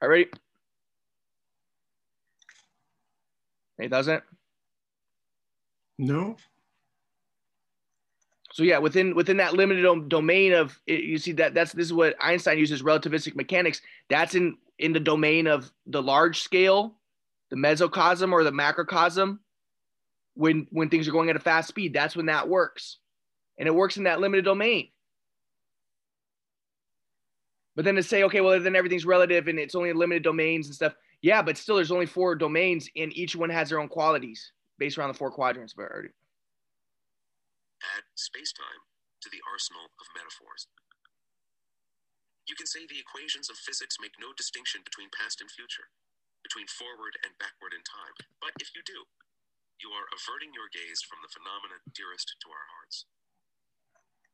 All 0.00 0.08
right? 0.08 0.28
It 3.78 3.88
doesn't? 3.88 4.22
No. 5.98 6.36
So 8.54 8.62
yeah, 8.62 8.78
within 8.78 9.16
within 9.16 9.38
that 9.38 9.54
limited 9.54 10.08
domain 10.08 10.52
of 10.52 10.80
you 10.86 11.18
see 11.18 11.32
that 11.32 11.54
that's 11.54 11.72
this 11.72 11.86
is 11.86 11.92
what 11.92 12.14
Einstein 12.20 12.56
uses 12.56 12.84
relativistic 12.84 13.34
mechanics. 13.34 13.80
That's 14.08 14.36
in 14.36 14.56
in 14.78 14.92
the 14.92 15.00
domain 15.00 15.48
of 15.48 15.72
the 15.86 16.00
large 16.00 16.40
scale, 16.40 16.94
the 17.50 17.56
mesocosm 17.56 18.30
or 18.30 18.44
the 18.44 18.52
macrocosm. 18.52 19.40
When 20.34 20.68
when 20.70 20.88
things 20.88 21.08
are 21.08 21.10
going 21.10 21.30
at 21.30 21.36
a 21.36 21.40
fast 21.40 21.66
speed, 21.66 21.92
that's 21.92 22.14
when 22.14 22.26
that 22.26 22.48
works, 22.48 22.98
and 23.58 23.66
it 23.66 23.74
works 23.74 23.96
in 23.96 24.04
that 24.04 24.20
limited 24.20 24.44
domain. 24.44 24.90
But 27.74 27.84
then 27.84 27.96
to 27.96 28.04
say, 28.04 28.22
okay, 28.22 28.40
well 28.40 28.60
then 28.60 28.76
everything's 28.76 29.04
relative 29.04 29.48
and 29.48 29.58
it's 29.58 29.74
only 29.74 29.92
limited 29.92 30.22
domains 30.22 30.66
and 30.66 30.76
stuff. 30.76 30.94
Yeah, 31.22 31.42
but 31.42 31.56
still, 31.56 31.74
there's 31.74 31.90
only 31.90 32.06
four 32.06 32.36
domains, 32.36 32.88
and 32.94 33.12
each 33.16 33.34
one 33.34 33.50
has 33.50 33.70
their 33.70 33.80
own 33.80 33.88
qualities 33.88 34.52
based 34.78 34.96
around 34.96 35.08
the 35.08 35.18
four 35.18 35.32
quadrants. 35.32 35.72
But 35.72 35.88
space-time 38.34 38.82
to 39.22 39.30
the 39.30 39.38
arsenal 39.46 39.94
of 40.02 40.10
metaphors. 40.10 40.66
You 42.50 42.58
can 42.58 42.66
say 42.66 42.82
the 42.82 42.98
equations 42.98 43.46
of 43.46 43.62
physics 43.62 44.02
make 44.02 44.18
no 44.18 44.34
distinction 44.34 44.82
between 44.82 45.14
past 45.14 45.38
and 45.38 45.46
future, 45.46 45.94
between 46.42 46.66
forward 46.66 47.14
and 47.22 47.38
backward 47.38 47.70
in 47.70 47.86
time. 47.86 48.18
But 48.42 48.58
if 48.58 48.74
you 48.74 48.82
do, 48.82 49.06
you 49.78 49.94
are 49.94 50.10
averting 50.10 50.50
your 50.50 50.66
gaze 50.74 51.06
from 51.06 51.22
the 51.22 51.30
phenomena 51.30 51.78
dearest 51.94 52.34
to 52.42 52.50
our 52.50 52.66
hearts. 52.74 53.06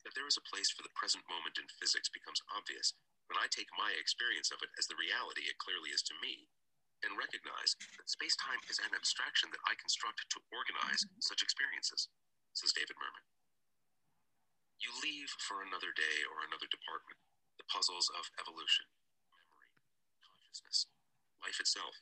That 0.09 0.16
there 0.16 0.26
is 0.26 0.40
a 0.40 0.48
place 0.48 0.72
for 0.72 0.80
the 0.80 0.96
present 0.96 1.28
moment 1.28 1.61
in 1.61 1.68
physics 1.76 2.09
becomes 2.09 2.40
obvious 2.48 2.96
when 3.28 3.36
I 3.36 3.53
take 3.53 3.68
my 3.76 3.92
experience 4.01 4.48
of 4.48 4.64
it 4.64 4.72
as 4.80 4.88
the 4.88 4.96
reality 4.96 5.44
it 5.44 5.61
clearly 5.61 5.92
is 5.92 6.01
to 6.09 6.16
me 6.24 6.48
and 7.05 7.20
recognize 7.20 7.76
that 8.01 8.09
space 8.09 8.34
time 8.40 8.64
is 8.72 8.80
an 8.80 8.96
abstraction 8.96 9.53
that 9.53 9.64
I 9.68 9.76
construct 9.76 10.24
to 10.24 10.40
organize 10.51 11.05
such 11.20 11.44
experiences, 11.44 12.09
says 12.57 12.72
David 12.72 12.96
Mermin. 12.96 13.39
You 14.81 14.89
leave 15.05 15.28
for 15.45 15.61
another 15.61 15.93
day 15.93 16.24
or 16.33 16.41
another 16.41 16.68
department 16.72 17.20
the 17.61 17.68
puzzles 17.68 18.09
of 18.16 18.33
evolution, 18.41 18.89
memory, 19.28 19.70
consciousness, 20.24 20.89
life 21.45 21.61
itself. 21.61 21.93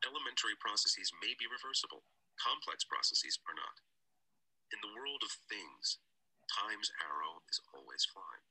Elementary 0.00 0.56
processes 0.56 1.12
may 1.20 1.36
be 1.36 1.44
reversible, 1.44 2.00
complex 2.40 2.88
processes 2.88 3.36
are 3.44 3.56
not. 3.56 3.76
In 4.72 4.80
the 4.80 4.92
world 4.96 5.20
of 5.20 5.32
things, 5.52 6.00
time's 6.48 6.88
arrow 7.04 7.44
is 7.52 7.60
always 7.76 8.08
flying. 8.08 8.44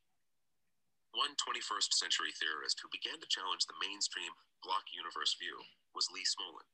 One 1.18 1.34
21st 1.42 1.98
century 1.98 2.30
theorist 2.38 2.78
who 2.84 2.94
began 2.94 3.18
to 3.18 3.34
challenge 3.34 3.66
the 3.66 3.80
mainstream 3.82 4.30
block 4.62 4.86
universe 4.94 5.34
view 5.42 5.58
was 5.98 6.12
Lee 6.14 6.28
Smolin, 6.28 6.68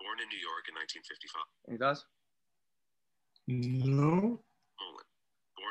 born 0.00 0.22
in 0.22 0.30
New 0.32 0.40
York 0.40 0.70
in 0.70 0.74
1955. 0.78 1.44
He 1.68 1.76
does? 1.76 2.00
No. 3.44 4.40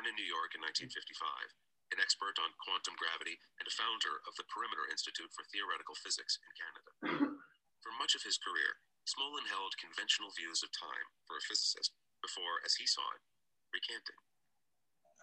Smolin, 0.08 0.16
born 0.16 0.16
in 0.16 0.24
New 0.24 0.32
York 0.32 0.55
in 0.55 0.64
1955, 0.64 1.91
an 1.91 1.99
expert 1.99 2.39
on 2.39 2.55
quantum 2.64 2.95
gravity 2.95 3.36
and 3.60 3.68
a 3.68 3.76
founder 3.76 4.24
of 4.24 4.32
the 4.39 4.47
Perimeter 4.47 4.88
Institute 4.88 5.28
for 5.36 5.43
Theoretical 5.51 5.99
Physics 5.99 6.39
in 6.39 6.51
Canada. 6.55 6.91
For 7.84 7.91
much 8.01 8.16
of 8.16 8.26
his 8.26 8.41
career, 8.41 8.80
Smolin 9.05 9.47
held 9.47 9.78
conventional 9.80 10.34
views 10.34 10.66
of 10.66 10.74
time 10.74 11.08
for 11.30 11.38
a 11.38 11.45
physicist 11.45 11.93
before, 12.20 12.60
as 12.66 12.76
he 12.76 12.89
saw 12.89 13.05
it, 13.16 13.24
recanting. 13.72 14.18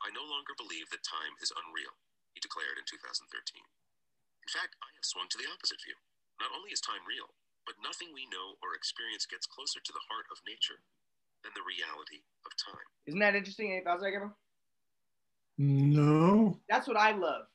I 0.00 0.14
no 0.14 0.24
longer 0.24 0.54
believe 0.56 0.88
that 0.88 1.04
time 1.04 1.34
is 1.42 1.52
unreal, 1.52 1.98
he 2.32 2.40
declared 2.40 2.78
in 2.78 2.86
2013. 2.86 3.26
In 3.26 4.50
fact, 4.54 4.78
I 4.80 4.88
have 4.96 5.04
swung 5.04 5.28
to 5.34 5.36
the 5.40 5.50
opposite 5.50 5.82
view. 5.82 5.98
Not 6.40 6.54
only 6.54 6.72
is 6.72 6.80
time 6.80 7.04
real, 7.04 7.34
but 7.66 7.82
nothing 7.82 8.14
we 8.14 8.30
know 8.30 8.56
or 8.62 8.72
experience 8.72 9.28
gets 9.28 9.50
closer 9.50 9.82
to 9.82 9.92
the 9.92 10.06
heart 10.08 10.30
of 10.30 10.40
nature 10.46 10.80
than 11.42 11.52
the 11.58 11.66
reality 11.66 12.24
of 12.46 12.54
time. 12.56 12.88
Isn't 13.04 13.20
that 13.20 13.36
interesting? 13.36 13.74
Any 13.74 13.84
thoughts, 13.84 14.00
Gabriel? 14.00 14.32
No. 15.58 16.58
That's 16.68 16.88
what 16.88 16.96
I 16.96 17.12
love. 17.12 17.46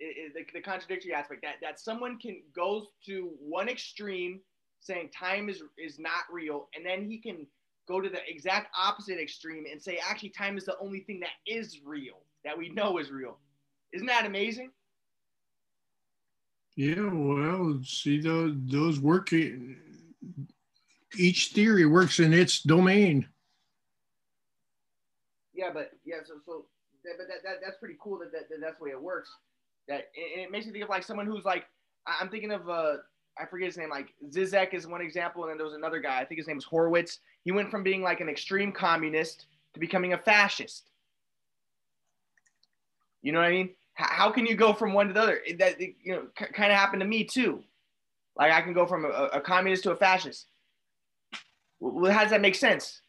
i- 0.00 0.04
i- 0.04 0.28
the, 0.34 0.44
the 0.54 0.60
contradictory 0.60 1.12
aspect 1.14 1.42
that 1.42 1.56
that 1.62 1.80
someone 1.80 2.18
can 2.18 2.42
goes 2.54 2.86
to 3.06 3.30
one 3.40 3.68
extreme 3.68 4.40
saying 4.80 5.08
time 5.10 5.48
is 5.48 5.62
is 5.78 5.98
not 5.98 6.24
real 6.30 6.68
and 6.76 6.84
then 6.84 7.08
he 7.10 7.16
can 7.18 7.46
go 7.88 7.98
to 8.00 8.08
the 8.10 8.20
exact 8.28 8.68
opposite 8.78 9.18
extreme 9.18 9.64
and 9.70 9.80
say 9.82 9.98
actually 10.06 10.28
time 10.28 10.58
is 10.58 10.64
the 10.66 10.76
only 10.80 11.00
thing 11.00 11.18
that 11.20 11.30
is 11.46 11.80
real 11.84 12.18
that 12.44 12.56
we 12.58 12.68
know 12.68 12.98
is 12.98 13.10
real 13.10 13.38
isn't 13.92 14.06
that 14.06 14.26
amazing 14.26 14.70
Yeah, 16.76 17.08
well, 17.10 17.80
see 17.82 18.20
those 18.20 18.52
those 18.66 19.00
work. 19.00 19.32
Each 21.16 21.48
theory 21.54 21.86
works 21.86 22.20
in 22.20 22.34
its 22.34 22.60
domain. 22.62 23.26
yeah 25.54 25.70
but 25.72 25.92
yeah 26.04 26.16
so 26.22 26.34
so 26.44 26.66
but 27.18 27.28
that, 27.28 27.42
that 27.44 27.56
that's 27.64 27.78
pretty 27.78 27.96
cool 28.00 28.18
that, 28.18 28.32
that, 28.32 28.48
that 28.48 28.60
that's 28.60 28.78
the 28.78 28.84
way 28.84 28.90
it 28.90 29.00
works 29.00 29.30
that 29.88 30.08
and 30.34 30.42
it 30.42 30.50
makes 30.50 30.66
me 30.66 30.72
think 30.72 30.84
of 30.84 30.90
like 30.90 31.02
someone 31.02 31.26
who's 31.26 31.44
like 31.44 31.66
i'm 32.06 32.28
thinking 32.28 32.50
of 32.52 32.68
uh 32.68 32.96
I 33.38 33.44
forget 33.44 33.66
his 33.66 33.76
name. 33.76 33.90
Like 33.90 34.14
Zizek 34.30 34.72
is 34.72 34.86
one 34.86 35.00
example, 35.00 35.42
and 35.42 35.50
then 35.50 35.58
there 35.58 35.66
was 35.66 35.74
another 35.74 36.00
guy. 36.00 36.20
I 36.20 36.24
think 36.24 36.38
his 36.38 36.46
name 36.46 36.56
was 36.56 36.64
Horowitz. 36.64 37.20
He 37.44 37.52
went 37.52 37.70
from 37.70 37.82
being 37.82 38.02
like 38.02 38.20
an 38.20 38.28
extreme 38.28 38.72
communist 38.72 39.46
to 39.74 39.80
becoming 39.80 40.14
a 40.14 40.18
fascist. 40.18 40.90
You 43.22 43.32
know 43.32 43.40
what 43.40 43.48
I 43.48 43.52
mean? 43.52 43.70
How 43.94 44.30
can 44.30 44.46
you 44.46 44.54
go 44.54 44.72
from 44.72 44.92
one 44.92 45.08
to 45.08 45.14
the 45.14 45.20
other? 45.20 45.40
That 45.58 45.80
you 45.80 45.94
know 46.06 46.26
k- 46.36 46.52
kind 46.52 46.70
of 46.70 46.78
happened 46.78 47.00
to 47.00 47.06
me 47.06 47.24
too. 47.24 47.62
Like 48.36 48.52
I 48.52 48.60
can 48.60 48.72
go 48.72 48.86
from 48.86 49.04
a, 49.04 49.08
a 49.32 49.40
communist 49.40 49.82
to 49.84 49.92
a 49.92 49.96
fascist. 49.96 50.46
Well, 51.80 52.12
how 52.12 52.22
does 52.22 52.30
that 52.30 52.40
make 52.40 52.54
sense? 52.54 53.00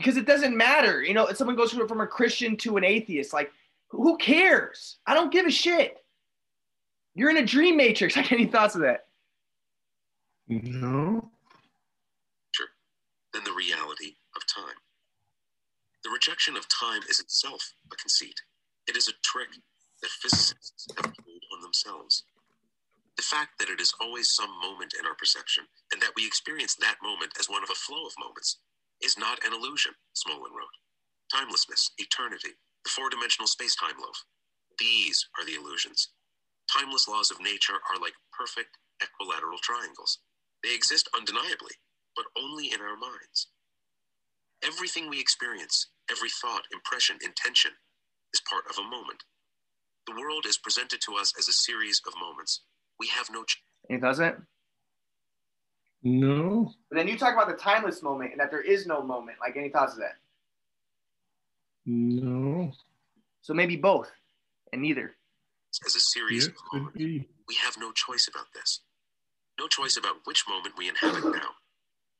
Because 0.00 0.16
it 0.16 0.24
doesn't 0.24 0.56
matter. 0.56 1.02
You 1.02 1.12
know, 1.12 1.26
if 1.26 1.36
someone 1.36 1.56
goes 1.56 1.72
from 1.72 1.86
from 1.86 2.00
a 2.00 2.06
Christian 2.06 2.56
to 2.58 2.78
an 2.78 2.84
atheist, 2.84 3.34
like 3.34 3.52
who 3.88 4.16
cares? 4.16 4.96
I 5.06 5.12
don't 5.12 5.30
give 5.30 5.44
a 5.44 5.50
shit. 5.50 5.98
You're 7.14 7.28
in 7.28 7.36
a 7.36 7.44
dream 7.44 7.76
matrix. 7.76 8.16
Like 8.16 8.32
any 8.32 8.46
thoughts 8.46 8.74
of 8.74 8.80
that? 8.80 9.08
No. 10.48 11.30
Sure. 12.52 12.68
Than 13.34 13.44
the 13.44 13.52
reality 13.52 14.14
of 14.36 14.46
time. 14.46 14.78
The 16.02 16.10
rejection 16.10 16.56
of 16.56 16.66
time 16.68 17.02
is 17.10 17.20
itself 17.20 17.74
a 17.92 17.96
conceit. 17.96 18.40
It 18.88 18.96
is 18.96 19.06
a 19.08 19.12
trick 19.22 19.48
that 20.00 20.10
physicists 20.10 20.86
have 20.96 21.12
pulled 21.12 21.44
on 21.54 21.60
themselves. 21.60 22.24
The 23.16 23.22
fact 23.22 23.58
that 23.58 23.68
it 23.68 23.82
is 23.82 23.92
always 24.00 24.30
some 24.30 24.50
moment 24.62 24.94
in 24.98 25.04
our 25.04 25.14
perception 25.14 25.64
and 25.92 26.00
that 26.00 26.12
we 26.16 26.26
experience 26.26 26.74
that 26.76 26.96
moment 27.02 27.32
as 27.38 27.50
one 27.50 27.62
of 27.62 27.68
a 27.68 27.74
flow 27.74 28.06
of 28.06 28.14
moments 28.18 28.60
is 29.04 29.18
not 29.18 29.44
an 29.46 29.54
illusion, 29.54 29.92
Smolin 30.16 30.52
wrote. 30.56 30.76
Timelessness, 31.32 31.92
eternity, 31.98 32.50
the 32.84 32.90
four 32.90 33.10
dimensional 33.10 33.48
space 33.48 33.76
time 33.76 33.98
loaf. 34.00 34.24
These 34.78 35.26
are 35.38 35.46
the 35.46 35.54
illusions. 35.56 36.10
Timeless 36.72 37.08
laws 37.08 37.30
of 37.30 37.40
nature 37.40 37.80
are 37.90 38.00
like 38.00 38.14
perfect 38.32 38.78
equilateral 39.02 39.58
triangles. 39.62 40.18
They 40.64 40.74
exist 40.74 41.08
undeniably, 41.16 41.76
but 42.16 42.26
only 42.38 42.72
in 42.72 42.80
our 42.80 42.96
minds. 42.96 43.48
Everything 44.64 45.08
we 45.08 45.20
experience, 45.20 45.88
every 46.10 46.30
thought, 46.42 46.64
impression, 46.72 47.18
intention, 47.22 47.72
is 48.34 48.42
part 48.48 48.64
of 48.70 48.78
a 48.78 48.88
moment. 48.88 49.24
The 50.06 50.14
world 50.20 50.46
is 50.46 50.58
presented 50.58 51.00
to 51.06 51.16
us 51.16 51.32
as 51.38 51.48
a 51.48 51.52
series 51.52 52.00
of 52.06 52.14
moments. 52.20 52.62
We 52.98 53.08
have 53.08 53.28
no 53.30 53.44
ch- 53.44 53.62
on 54.20 54.26
it? 54.26 54.36
No. 56.02 56.72
But 56.88 56.96
then 56.96 57.08
you 57.08 57.18
talk 57.18 57.34
about 57.34 57.48
the 57.48 57.62
timeless 57.62 58.02
moment 58.02 58.32
and 58.32 58.40
that 58.40 58.50
there 58.50 58.62
is 58.62 58.86
no 58.86 59.02
moment. 59.02 59.38
Like 59.40 59.56
any 59.56 59.68
thoughts 59.68 59.92
of 59.94 59.98
that? 60.00 60.16
No. 61.86 62.72
So 63.42 63.54
maybe 63.54 63.76
both 63.76 64.10
and 64.72 64.82
neither. 64.82 65.16
as 65.86 65.94
a 65.94 66.00
series 66.00 66.46
Yeah, 66.46 66.52
of 66.52 66.80
moments. 66.82 67.26
We 67.48 67.54
have 67.56 67.76
no 67.78 67.92
choice 67.92 68.28
about 68.32 68.46
this. 68.54 68.80
No 69.58 69.66
choice 69.68 69.96
about 69.96 70.16
which 70.24 70.44
moment 70.48 70.76
we 70.78 70.88
inhabit 70.88 71.24
now. 71.24 71.50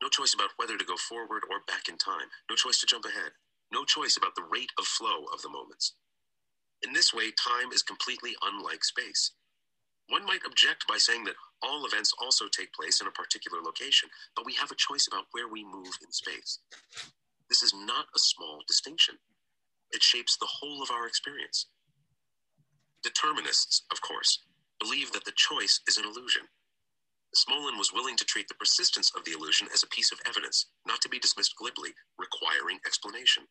No 0.02 0.08
choice 0.08 0.34
about 0.34 0.50
whether 0.56 0.76
to 0.76 0.84
go 0.84 0.96
forward 0.96 1.42
or 1.50 1.60
back 1.66 1.88
in 1.88 1.96
time. 1.96 2.28
No 2.48 2.56
choice 2.56 2.78
to 2.80 2.86
jump 2.86 3.04
ahead. 3.04 3.32
No 3.72 3.84
choice 3.84 4.16
about 4.16 4.34
the 4.34 4.42
rate 4.50 4.72
of 4.78 4.86
flow 4.86 5.24
of 5.32 5.42
the 5.42 5.48
moments. 5.48 5.94
In 6.82 6.92
this 6.92 7.12
way, 7.14 7.30
time 7.30 7.70
is 7.72 7.82
completely 7.82 8.34
unlike 8.42 8.82
space. 8.84 9.32
One 10.10 10.26
might 10.26 10.46
object 10.46 10.86
by 10.88 10.98
saying 10.98 11.24
that 11.24 11.36
all 11.62 11.86
events 11.86 12.12
also 12.20 12.46
take 12.48 12.74
place 12.74 13.00
in 13.00 13.08
a 13.08 13.12
particular 13.12 13.60
location, 13.62 14.10
but 14.36 14.46
we 14.46 14.54
have 14.54 14.72
a 14.72 14.76
choice 14.76 15.08
about 15.08 15.26
where 15.32 15.48
we 15.48 15.64
move 15.64 15.94
in 16.04 16.12
space. 16.12 16.60
This 17.48 17.62
is 17.62 17.74
not 17.74 18.06
a 18.14 18.20
small 18.20 18.60
distinction. 18.68 19.16
It 19.92 20.02
shapes 20.02 20.36
the 20.38 20.48
whole 20.50 20.82
of 20.82 20.90
our 20.92 21.06
experience. 21.06 21.68
Determinists, 23.04 23.84
of 23.92 24.00
course, 24.02 24.44
believe 24.80 25.12
that 25.12 25.24
the 25.24 25.32
choice 25.36 25.80
is 25.88 25.98
an 25.98 26.04
illusion. 26.06 26.42
Smolin 27.36 27.78
was 27.78 27.92
willing 27.94 28.16
to 28.16 28.26
treat 28.26 28.48
the 28.48 28.54
persistence 28.56 29.12
of 29.16 29.24
the 29.24 29.32
illusion 29.32 29.68
as 29.74 29.82
a 29.84 29.88
piece 29.88 30.12
of 30.12 30.20
evidence, 30.26 30.66
not 30.86 31.00
to 31.02 31.10
be 31.10 31.18
dismissed 31.20 31.54
glibly, 31.56 31.90
requiring 32.18 32.78
explanation. 32.86 33.44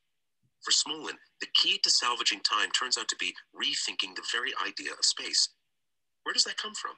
For 0.63 0.71
Smolin, 0.71 1.17
the 1.41 1.47
key 1.55 1.79
to 1.83 1.89
salvaging 1.91 2.41
time 2.41 2.71
turns 2.71 2.97
out 2.97 3.09
to 3.09 3.17
be 3.17 3.33
rethinking 3.55 4.15
the 4.15 4.27
very 4.33 4.51
idea 4.65 4.91
of 4.93 5.05
space. 5.05 5.49
Where 6.29 6.35
does 6.35 6.43
that 6.43 6.61
come 6.61 6.75
from? 6.75 6.93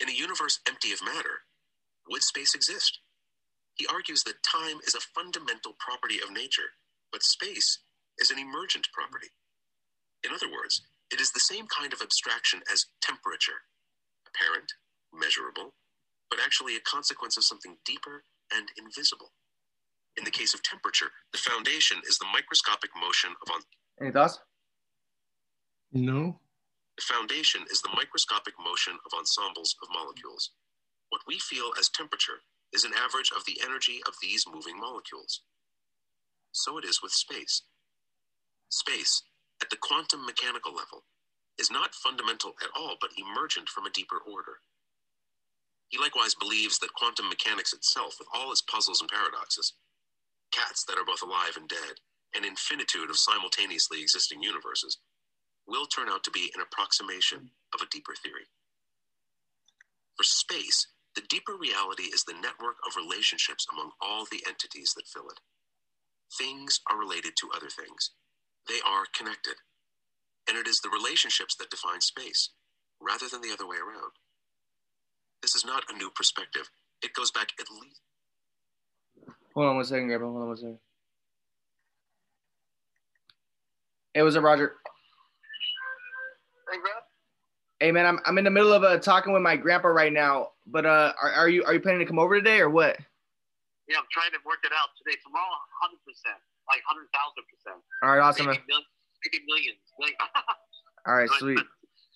In 0.00 0.08
a 0.08 0.12
universe 0.12 0.58
empty 0.66 0.90
of 0.90 0.98
matter, 1.04 1.46
would 2.08 2.24
space 2.24 2.52
exist? 2.52 2.98
He 3.76 3.86
argues 3.86 4.24
that 4.24 4.42
time 4.42 4.78
is 4.88 4.96
a 4.96 5.06
fundamental 5.14 5.76
property 5.78 6.18
of 6.20 6.32
nature, 6.32 6.74
but 7.12 7.22
space 7.22 7.78
is 8.18 8.32
an 8.32 8.40
emergent 8.40 8.88
property. 8.92 9.28
In 10.26 10.32
other 10.34 10.50
words, 10.50 10.82
it 11.12 11.20
is 11.20 11.30
the 11.30 11.38
same 11.38 11.68
kind 11.68 11.92
of 11.92 12.02
abstraction 12.02 12.60
as 12.72 12.86
temperature, 13.00 13.62
apparent, 14.26 14.72
measurable, 15.14 15.72
but 16.28 16.40
actually 16.44 16.74
a 16.74 16.80
consequence 16.80 17.36
of 17.36 17.44
something 17.44 17.76
deeper 17.84 18.24
and 18.52 18.66
invisible. 18.76 19.30
In 20.18 20.24
the 20.24 20.32
case 20.32 20.54
of 20.54 20.62
temperature, 20.64 21.12
the 21.30 21.38
foundation 21.38 22.02
is 22.08 22.18
the 22.18 22.26
microscopic 22.32 22.90
motion 23.00 23.30
of 23.46 23.54
on. 23.54 23.60
Any 24.00 24.10
thoughts? 24.10 24.40
No. 25.92 26.40
The 27.00 27.14
foundation 27.14 27.64
is 27.72 27.80
the 27.80 27.96
microscopic 27.96 28.54
motion 28.60 28.98
of 29.06 29.18
ensembles 29.18 29.74
of 29.82 29.88
molecules. 29.90 30.52
What 31.10 31.22
we 31.26 31.38
feel 31.40 31.72
as 31.80 31.88
temperature 31.88 32.42
is 32.72 32.84
an 32.84 32.92
average 32.94 33.32
of 33.36 33.44
the 33.46 33.60
energy 33.64 34.02
of 34.06 34.14
these 34.22 34.46
moving 34.46 34.78
molecules. 34.78 35.42
So 36.52 36.78
it 36.78 36.84
is 36.84 37.02
with 37.02 37.12
space. 37.12 37.62
Space, 38.70 39.22
at 39.62 39.70
the 39.70 39.78
quantum 39.80 40.26
mechanical 40.26 40.74
level, 40.74 41.04
is 41.58 41.70
not 41.70 41.94
fundamental 41.94 42.54
at 42.62 42.70
all, 42.76 42.96
but 43.00 43.12
emergent 43.18 43.68
from 43.70 43.86
a 43.86 43.90
deeper 43.90 44.18
order. 44.18 44.60
He 45.88 45.98
likewise 45.98 46.34
believes 46.34 46.78
that 46.80 46.94
quantum 46.94 47.28
mechanics 47.28 47.72
itself, 47.74 48.16
with 48.18 48.28
all 48.34 48.52
its 48.52 48.62
puzzles 48.62 49.00
and 49.00 49.10
paradoxes, 49.10 49.74
cats 50.52 50.84
that 50.86 50.98
are 50.98 51.06
both 51.06 51.22
alive 51.22 51.56
and 51.56 51.68
dead, 51.68 52.00
an 52.34 52.44
infinitude 52.44 53.10
of 53.10 53.18
simultaneously 53.18 54.02
existing 54.02 54.42
universes, 54.42 54.98
will 55.70 55.86
turn 55.86 56.10
out 56.10 56.24
to 56.24 56.32
be 56.32 56.52
an 56.56 56.62
approximation 56.62 57.52
of 57.74 57.82
a 57.82 57.90
deeper 57.90 58.14
theory. 58.22 58.48
For 60.16 60.24
space, 60.24 60.88
the 61.16 61.22
deeper 61.28 61.54
reality 61.58 62.04
is 62.04 62.24
the 62.24 62.34
network 62.34 62.76
of 62.86 62.96
relationships 62.96 63.66
among 63.72 63.92
all 64.02 64.26
the 64.30 64.44
entities 64.48 64.94
that 64.96 65.08
fill 65.08 65.28
it. 65.30 65.40
Things 66.38 66.80
are 66.90 66.98
related 66.98 67.34
to 67.40 67.50
other 67.54 67.70
things, 67.70 68.12
they 68.68 68.80
are 68.86 69.06
connected. 69.16 69.56
And 70.48 70.58
it 70.58 70.68
is 70.68 70.80
the 70.80 70.90
relationships 70.90 71.56
that 71.56 71.70
define 71.70 72.00
space, 72.02 72.50
rather 73.00 73.28
than 73.28 73.42
the 73.42 73.52
other 73.52 73.68
way 73.68 73.76
around. 73.78 74.12
This 75.42 75.54
is 75.56 75.64
not 75.64 75.84
a 75.90 75.96
new 75.96 76.10
perspective. 76.14 76.70
It 77.02 77.14
goes 77.14 77.30
back 77.32 77.48
at 77.60 77.66
least. 77.70 78.00
Hold 79.54 79.68
on 79.68 79.76
one 79.76 79.84
second, 79.84 80.08
Grandpa. 80.08 80.26
Hold 80.26 80.42
on 80.42 80.48
one 80.48 80.56
second. 80.56 80.78
It 84.14 84.22
was 84.22 84.36
a 84.36 84.40
Roger? 84.42 84.74
Hey, 87.80 87.90
man, 87.92 88.04
I'm, 88.04 88.20
I'm 88.28 88.36
in 88.36 88.44
the 88.44 88.52
middle 88.52 88.72
of 88.76 88.84
uh, 88.84 89.00
talking 89.00 89.32
with 89.32 89.40
my 89.40 89.56
grandpa 89.56 89.88
right 89.88 90.12
now. 90.12 90.52
But 90.68 90.84
uh, 90.84 91.12
are, 91.16 91.32
are 91.32 91.48
you 91.48 91.64
are 91.64 91.72
you 91.74 91.80
planning 91.80 92.00
to 92.00 92.06
come 92.06 92.18
over 92.20 92.36
today 92.36 92.60
or 92.60 92.68
what? 92.68 93.00
Yeah, 93.88 93.96
I'm 93.98 94.06
trying 94.12 94.30
to 94.36 94.40
work 94.44 94.60
it 94.62 94.70
out 94.76 94.92
today. 95.00 95.16
Tomorrow, 95.24 95.48
hundred 95.80 95.98
percent, 96.04 96.38
like 96.68 96.84
hundred 96.86 97.08
thousand 97.16 97.42
percent. 97.48 97.80
All 98.04 98.12
right, 98.14 98.20
awesome. 98.22 98.46
Maybe, 98.52 98.62
mil- 98.68 98.86
maybe 99.24 99.40
millions. 99.48 99.82
Like, 99.98 100.14
All 101.08 101.16
right, 101.16 101.26
but- 101.26 101.40
sweet. 101.40 101.56
but 101.56 101.66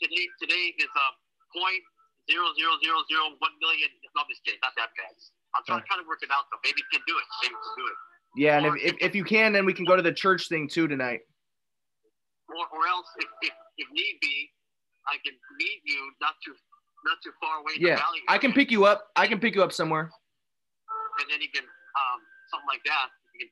Today, 0.02 0.26
today 0.42 0.74
is 0.82 0.90
um 1.00 1.14
point 1.54 1.80
zero 2.28 2.44
zero 2.58 2.76
zero 2.82 2.98
zero 3.08 3.30
one 3.40 3.54
million. 3.62 3.88
No, 4.12 4.20
I'm 4.20 4.28
just 4.28 4.44
kidding. 4.44 4.60
Not 4.60 4.74
that 4.76 4.90
bad. 4.98 5.14
I'm 5.56 5.62
trying, 5.64 5.80
trying 5.88 6.02
to 6.02 6.08
work 6.10 6.20
it 6.20 6.28
out 6.34 6.44
though. 6.52 6.60
Maybe 6.66 6.82
we 6.82 6.98
can 6.98 7.02
do 7.08 7.14
it. 7.16 7.24
Maybe 7.40 7.54
we 7.56 7.62
can 7.62 7.76
do 7.78 7.86
it. 7.88 7.98
Yeah, 8.36 8.54
and 8.58 8.64
if, 8.66 8.74
if, 8.82 8.94
if 9.00 9.12
you 9.14 9.22
can, 9.24 9.54
then 9.54 9.64
we 9.64 9.72
can 9.72 9.86
go 9.86 9.94
to 9.96 10.02
the 10.02 10.12
church 10.12 10.50
thing 10.50 10.66
too 10.68 10.90
tonight. 10.90 11.22
Or, 12.50 12.66
or 12.74 12.82
else, 12.90 13.06
if, 13.22 13.30
if, 13.48 13.54
if 13.78 13.88
need 13.94 14.18
be, 14.20 14.50
I 15.08 15.16
can 15.24 15.34
meet 15.58 15.80
you 15.84 16.00
not 16.20 16.34
too 16.44 16.54
not 17.04 17.18
too 17.22 17.32
far 17.40 17.60
away. 17.60 17.76
Yeah, 17.78 18.00
I 18.28 18.38
can 18.38 18.52
pick 18.52 18.70
you 18.70 18.84
up. 18.86 19.12
I 19.16 19.26
can 19.26 19.38
pick 19.38 19.54
you 19.54 19.62
up 19.62 19.72
somewhere. 19.72 20.08
and 21.20 21.26
then 21.30 21.40
you 21.40 21.48
can 21.52 21.64
um 21.64 22.18
something 22.50 22.68
like 22.68 22.82
that. 22.88 23.08
You 23.36 23.44
can, 23.44 23.50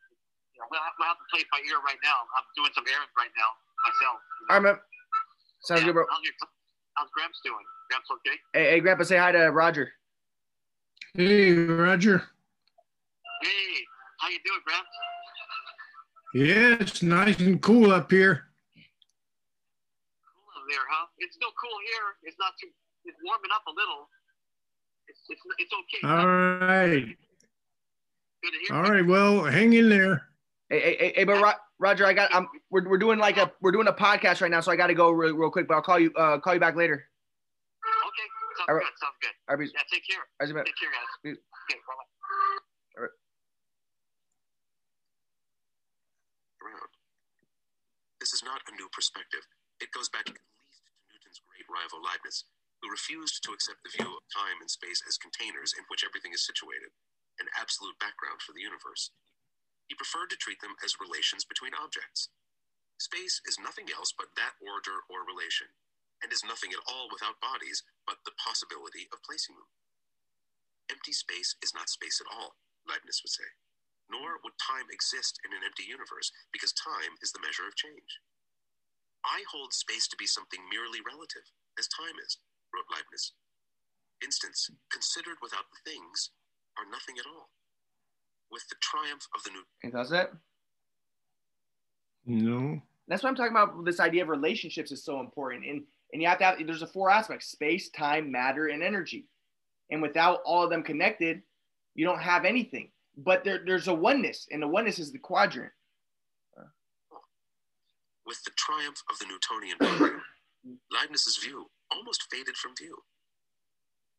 you 0.56 0.58
know, 0.60 0.66
we'll, 0.72 0.80
have, 0.80 0.94
we'll 0.98 1.08
have 1.08 1.20
to 1.20 1.26
play 1.30 1.40
it 1.44 1.50
by 1.52 1.60
ear 1.68 1.78
right 1.84 2.00
now. 2.02 2.18
I'm 2.38 2.46
doing 2.56 2.72
some 2.74 2.84
errands 2.88 3.12
right 3.18 3.32
now 3.36 3.50
myself. 3.84 4.16
you 4.20 4.46
know. 4.48 4.54
All 4.54 4.56
right, 4.56 4.64
man. 4.72 4.76
Sounds 5.68 5.80
Yeah, 5.82 5.86
good, 5.92 5.94
bro. 5.94 6.06
How's, 6.10 6.22
your, 6.24 6.34
how's 6.96 7.10
Gramps 7.14 7.38
doing? 7.44 7.64
Gramps 7.90 8.08
okay? 8.10 8.36
Hey, 8.52 8.70
hey, 8.76 8.80
Grandpa, 8.80 9.04
say 9.04 9.16
hi 9.18 9.32
to 9.32 9.50
Roger. 9.50 9.92
Hey, 11.14 11.52
Roger. 11.52 12.18
Hey, 13.42 13.84
how 14.18 14.28
you 14.28 14.38
doing, 14.44 14.60
Gramps? 14.64 14.88
Yeah, 16.34 16.76
it's 16.80 17.02
nice 17.02 17.38
and 17.40 17.60
cool 17.60 17.92
up 17.92 18.10
here. 18.10 18.48
Cool 20.24 20.50
up 20.56 20.64
there, 20.70 20.86
huh? 20.88 21.06
It's 21.22 21.34
still 21.38 21.54
cool 21.54 21.78
here. 21.86 22.06
It's 22.26 22.36
not 22.38 22.52
too. 22.60 22.68
It's 23.06 23.16
warming 23.22 23.50
up 23.54 23.62
a 23.70 23.70
little. 23.70 24.10
It's 25.08 25.20
it's, 25.30 25.42
it's 25.58 25.72
okay. 25.72 26.02
All 26.06 26.26
right. 26.26 27.06
Good 28.42 28.52
to 28.52 28.58
hear. 28.66 28.74
All 28.76 28.90
right. 28.90 29.06
Well, 29.06 29.44
hang 29.44 29.72
in 29.72 29.88
there. 29.88 30.26
Hey, 30.68 30.80
hey, 30.80 30.96
hey, 30.98 31.12
hey 31.16 31.24
but 31.24 31.40
Ro- 31.42 31.60
Roger, 31.78 32.06
I 32.06 32.12
got. 32.12 32.34
I'm. 32.34 32.48
We're, 32.70 32.88
we're 32.88 32.98
doing 32.98 33.18
like 33.18 33.36
a 33.36 33.52
we're 33.60 33.72
doing 33.72 33.86
a 33.88 33.92
podcast 33.92 34.40
right 34.42 34.50
now, 34.50 34.60
so 34.60 34.72
I 34.72 34.76
got 34.76 34.88
to 34.88 34.94
go 34.94 35.10
real, 35.10 35.34
real 35.36 35.50
quick. 35.50 35.68
But 35.68 35.74
I'll 35.74 35.82
call 35.82 35.98
you. 35.98 36.12
Uh, 36.16 36.38
call 36.38 36.54
you 36.54 36.60
back 36.60 36.74
later. 36.76 36.94
Okay, 36.94 38.26
sounds 38.58 38.68
All 38.68 38.74
right. 38.74 38.82
good. 38.84 38.98
Sounds 38.98 39.18
good. 39.22 39.34
All 39.48 39.56
right, 39.56 39.70
Yeah, 39.72 39.80
take 39.92 40.02
care. 40.06 40.22
all 40.40 40.46
right. 40.54 40.66
Take 40.66 40.78
care, 40.78 40.90
guys. 40.90 41.10
Yeah. 41.24 41.32
Okay, 41.38 41.78
bye 41.86 41.94
bye. 41.94 43.06
around. 46.62 46.90
This 48.20 48.32
is 48.32 48.42
not 48.46 48.60
a 48.70 48.72
new 48.78 48.88
perspective. 48.92 49.42
It 49.80 49.90
goes 49.90 50.08
back 50.08 50.26
at 50.30 50.34
least 50.38 50.82
to 50.86 50.90
Newton's 51.10 51.40
great 51.42 51.61
rival 51.72 52.04
Leibniz, 52.04 52.44
who 52.84 52.92
refused 52.92 53.42
to 53.42 53.56
accept 53.56 53.82
the 53.82 53.94
view 53.96 54.12
of 54.12 54.24
time 54.30 54.60
and 54.60 54.70
space 54.70 55.02
as 55.08 55.18
containers 55.18 55.72
in 55.72 55.88
which 55.88 56.04
everything 56.04 56.36
is 56.36 56.44
situated, 56.44 56.92
an 57.40 57.48
absolute 57.56 57.98
background 57.98 58.44
for 58.44 58.52
the 58.52 58.62
universe. 58.64 59.10
He 59.88 59.96
preferred 59.98 60.30
to 60.32 60.40
treat 60.40 60.60
them 60.60 60.76
as 60.84 61.00
relations 61.02 61.44
between 61.48 61.76
objects. 61.76 62.30
Space 63.00 63.42
is 63.48 63.58
nothing 63.62 63.90
else 63.92 64.12
but 64.14 64.34
that 64.36 64.58
order 64.62 65.02
or 65.10 65.26
relation, 65.26 65.72
and 66.22 66.30
is 66.32 66.46
nothing 66.46 66.72
at 66.76 66.84
all 66.86 67.08
without 67.12 67.42
bodies 67.42 67.82
but 68.06 68.22
the 68.24 68.36
possibility 68.38 69.08
of 69.12 69.24
placing 69.26 69.56
them. 69.56 69.70
Empty 70.90 71.12
space 71.14 71.56
is 71.64 71.74
not 71.74 71.90
space 71.90 72.20
at 72.22 72.30
all, 72.30 72.56
Leibniz 72.88 73.22
would 73.24 73.32
say 73.34 73.50
nor 74.12 74.36
would 74.44 74.56
time 74.60 74.92
exist 74.92 75.40
in 75.46 75.56
an 75.56 75.64
empty 75.64 75.88
universe 75.88 76.28
because 76.52 76.76
time 76.76 77.16
is 77.24 77.32
the 77.32 77.40
measure 77.40 77.64
of 77.64 77.76
change. 77.80 78.20
I 79.24 79.44
hold 79.48 79.72
space 79.72 80.08
to 80.10 80.20
be 80.20 80.26
something 80.28 80.60
merely 80.68 81.00
relative, 81.04 81.48
as 81.78 81.88
time 81.88 82.14
is, 82.24 82.38
wrote 82.74 82.84
Leibniz. 82.90 83.32
Instants, 84.22 84.70
considered 84.90 85.36
without 85.42 85.64
the 85.72 85.90
things, 85.90 86.30
are 86.78 86.90
nothing 86.90 87.16
at 87.18 87.26
all. 87.26 87.50
With 88.50 88.68
the 88.68 88.76
triumph 88.80 89.26
of 89.34 89.42
the 89.44 89.50
new 89.50 89.62
Any 89.82 89.92
thoughts 89.92 90.10
on 90.10 90.16
that? 90.16 90.32
No. 92.26 92.80
That's 93.08 93.22
what 93.22 93.30
I'm 93.30 93.36
talking 93.36 93.52
about. 93.52 93.84
This 93.84 94.00
idea 94.00 94.22
of 94.22 94.28
relationships 94.28 94.92
is 94.92 95.02
so 95.02 95.20
important, 95.20 95.64
and 95.66 95.82
and 96.12 96.22
you 96.22 96.28
have 96.28 96.38
to 96.38 96.44
have. 96.44 96.66
There's 96.66 96.82
a 96.82 96.86
four 96.86 97.10
aspects: 97.10 97.46
space, 97.46 97.88
time, 97.88 98.30
matter, 98.30 98.68
and 98.68 98.82
energy. 98.82 99.26
And 99.90 100.00
without 100.00 100.40
all 100.44 100.64
of 100.64 100.70
them 100.70 100.82
connected, 100.82 101.42
you 101.94 102.04
don't 102.04 102.20
have 102.20 102.44
anything. 102.44 102.90
But 103.16 103.44
there, 103.44 103.62
there's 103.64 103.88
a 103.88 103.94
oneness, 103.94 104.46
and 104.50 104.62
the 104.62 104.68
oneness 104.68 104.98
is 104.98 105.12
the 105.12 105.18
quadrant. 105.18 105.72
with 108.26 108.42
the 108.44 108.50
triumph 108.56 109.02
of 109.10 109.18
the 109.18 109.26
Newtonian 109.26 109.76
program, 109.78 110.22
Leibniz's 110.92 111.38
view 111.42 111.66
almost 111.90 112.26
faded 112.30 112.56
from 112.56 112.72
view. 112.78 112.96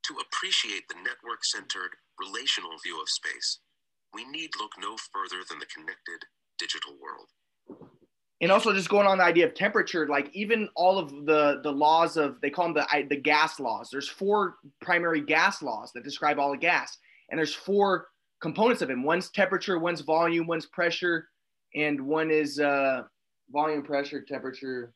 To 0.08 0.16
appreciate 0.20 0.88
the 0.90 0.96
network 0.96 1.44
centered, 1.46 1.92
relational 2.20 2.72
view 2.84 3.02
of 3.02 3.10
space, 3.10 3.60
we 4.14 4.26
need 4.26 4.52
look 4.60 4.72
no 4.80 4.96
further 5.14 5.44
than 5.50 5.60
the 5.60 5.68
connected 5.68 6.26
digital 6.60 6.94
world. 7.02 7.28
and 8.42 8.52
also 8.52 8.74
just 8.74 8.90
going 8.90 9.08
on 9.08 9.18
the 9.18 9.24
idea 9.24 9.46
of 9.46 9.54
temperature 9.54 10.08
like 10.08 10.30
even 10.34 10.70
all 10.76 11.00
of 11.00 11.10
the 11.26 11.62
the 11.64 11.72
laws 11.72 12.18
of 12.18 12.40
they 12.42 12.50
call 12.50 12.66
them 12.72 12.74
the 12.76 13.06
the 13.10 13.16
gas 13.22 13.60
laws 13.60 13.90
there's 13.92 14.10
four 14.10 14.56
primary 14.82 15.22
gas 15.22 15.62
laws 15.62 15.92
that 15.94 16.04
describe 16.04 16.40
all 16.40 16.52
the 16.52 16.58
gas 16.58 16.98
and 17.30 17.38
there's 17.38 17.56
four 17.56 18.08
components 18.42 18.82
of 18.82 18.90
them. 18.90 19.04
one's 19.04 19.30
temperature 19.32 19.80
one's 19.80 20.02
volume 20.02 20.48
one's 20.48 20.66
pressure 20.68 21.28
and 21.76 22.00
one 22.02 22.32
is 22.32 22.60
uh 22.60 23.04
volume 23.52 23.84
pressure 23.84 24.22
temperature 24.28 24.94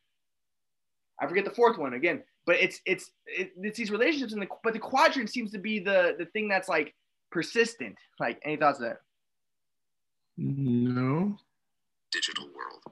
i 1.22 1.28
forget 1.28 1.46
the 1.46 1.52
fourth 1.52 1.78
one 1.78 1.94
again 1.94 2.24
but 2.46 2.56
it's 2.58 2.82
it's 2.86 3.12
it, 3.26 3.52
it's 3.62 3.78
these 3.78 3.92
relationships 3.92 4.34
in 4.34 4.40
the 4.40 4.48
but 4.64 4.74
the 4.74 4.80
quadrant 4.80 5.30
seems 5.30 5.52
to 5.52 5.60
be 5.60 5.80
the 5.80 6.16
the 6.20 6.26
thing 6.28 6.48
that's 6.48 6.70
like 6.70 6.94
persistent 7.32 7.96
like 8.20 8.40
any 8.46 8.58
thoughts 8.58 8.80
of 8.80 8.86
that 8.86 8.98
No. 10.38 11.38
digital 12.12 12.48
world. 12.56 12.84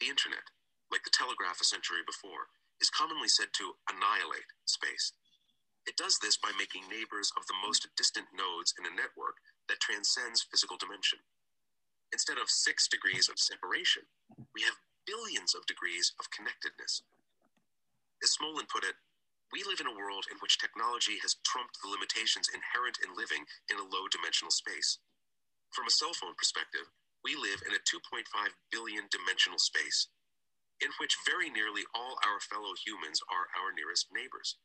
The 0.00 0.08
internet, 0.08 0.44
like 0.92 1.04
the 1.04 1.14
telegraph 1.14 1.60
a 1.60 1.64
century 1.66 2.02
before, 2.06 2.50
is 2.80 2.90
commonly 2.90 3.28
said 3.28 3.50
to 3.58 3.74
annihilate 3.90 4.48
space. 4.66 5.12
It 5.86 5.96
does 5.96 6.18
this 6.22 6.36
by 6.38 6.52
making 6.58 6.88
neighbors 6.88 7.32
of 7.36 7.46
the 7.48 7.58
most 7.64 7.88
distant 7.96 8.28
nodes 8.36 8.74
in 8.78 8.86
a 8.86 8.94
network 8.94 9.40
that 9.68 9.80
transcends 9.80 10.46
physical 10.50 10.76
dimension. 10.78 11.20
Instead 12.12 12.38
of 12.38 12.50
six 12.50 12.88
degrees 12.88 13.28
of 13.28 13.38
separation, 13.38 14.02
we 14.54 14.62
have 14.62 14.78
billions 15.08 15.56
of 15.56 15.64
degrees 15.64 16.12
of 16.20 16.28
connectedness. 16.28 17.00
As 18.22 18.36
Smolin 18.36 18.68
put 18.68 18.84
it, 18.84 18.96
we 19.52 19.64
live 19.64 19.80
in 19.80 19.88
a 19.88 19.96
world 19.96 20.28
in 20.28 20.36
which 20.44 20.60
technology 20.60 21.16
has 21.24 21.40
trumped 21.48 21.80
the 21.80 21.88
limitations 21.88 22.52
inherent 22.52 23.00
in 23.00 23.16
living 23.16 23.48
in 23.72 23.80
a 23.80 23.88
low 23.88 24.04
dimensional 24.12 24.52
space. 24.52 25.00
From 25.72 25.88
a 25.88 25.94
cell 25.94 26.14
phone 26.16 26.36
perspective, 26.36 26.88
we 27.24 27.36
live 27.36 27.60
in 27.66 27.74
a 27.76 27.82
2.5 27.84 28.24
billion 28.72 29.08
dimensional 29.12 29.58
space, 29.58 30.08
in 30.80 30.90
which 31.00 31.16
very 31.26 31.50
nearly 31.50 31.84
all 31.94 32.20
our 32.24 32.40
fellow 32.40 32.76
humans 32.78 33.20
are 33.28 33.48
our 33.56 33.72
nearest 33.72 34.08
neighbors. 34.12 34.56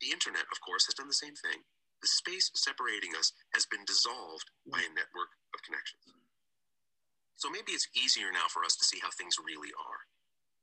The 0.00 0.12
internet, 0.12 0.48
of 0.52 0.60
course, 0.60 0.86
has 0.86 0.96
done 0.96 1.08
the 1.08 1.16
same 1.16 1.36
thing. 1.36 1.64
The 2.02 2.08
space 2.08 2.50
separating 2.54 3.16
us 3.16 3.32
has 3.54 3.66
been 3.66 3.84
dissolved 3.86 4.50
by 4.68 4.80
a 4.84 4.94
network 4.94 5.32
of 5.54 5.62
connections. 5.64 6.04
So 7.36 7.50
maybe 7.50 7.72
it's 7.72 7.88
easier 7.96 8.32
now 8.32 8.48
for 8.50 8.64
us 8.64 8.76
to 8.78 8.86
see 8.86 9.00
how 9.02 9.10
things 9.14 9.38
really 9.42 9.72
are. 9.76 10.02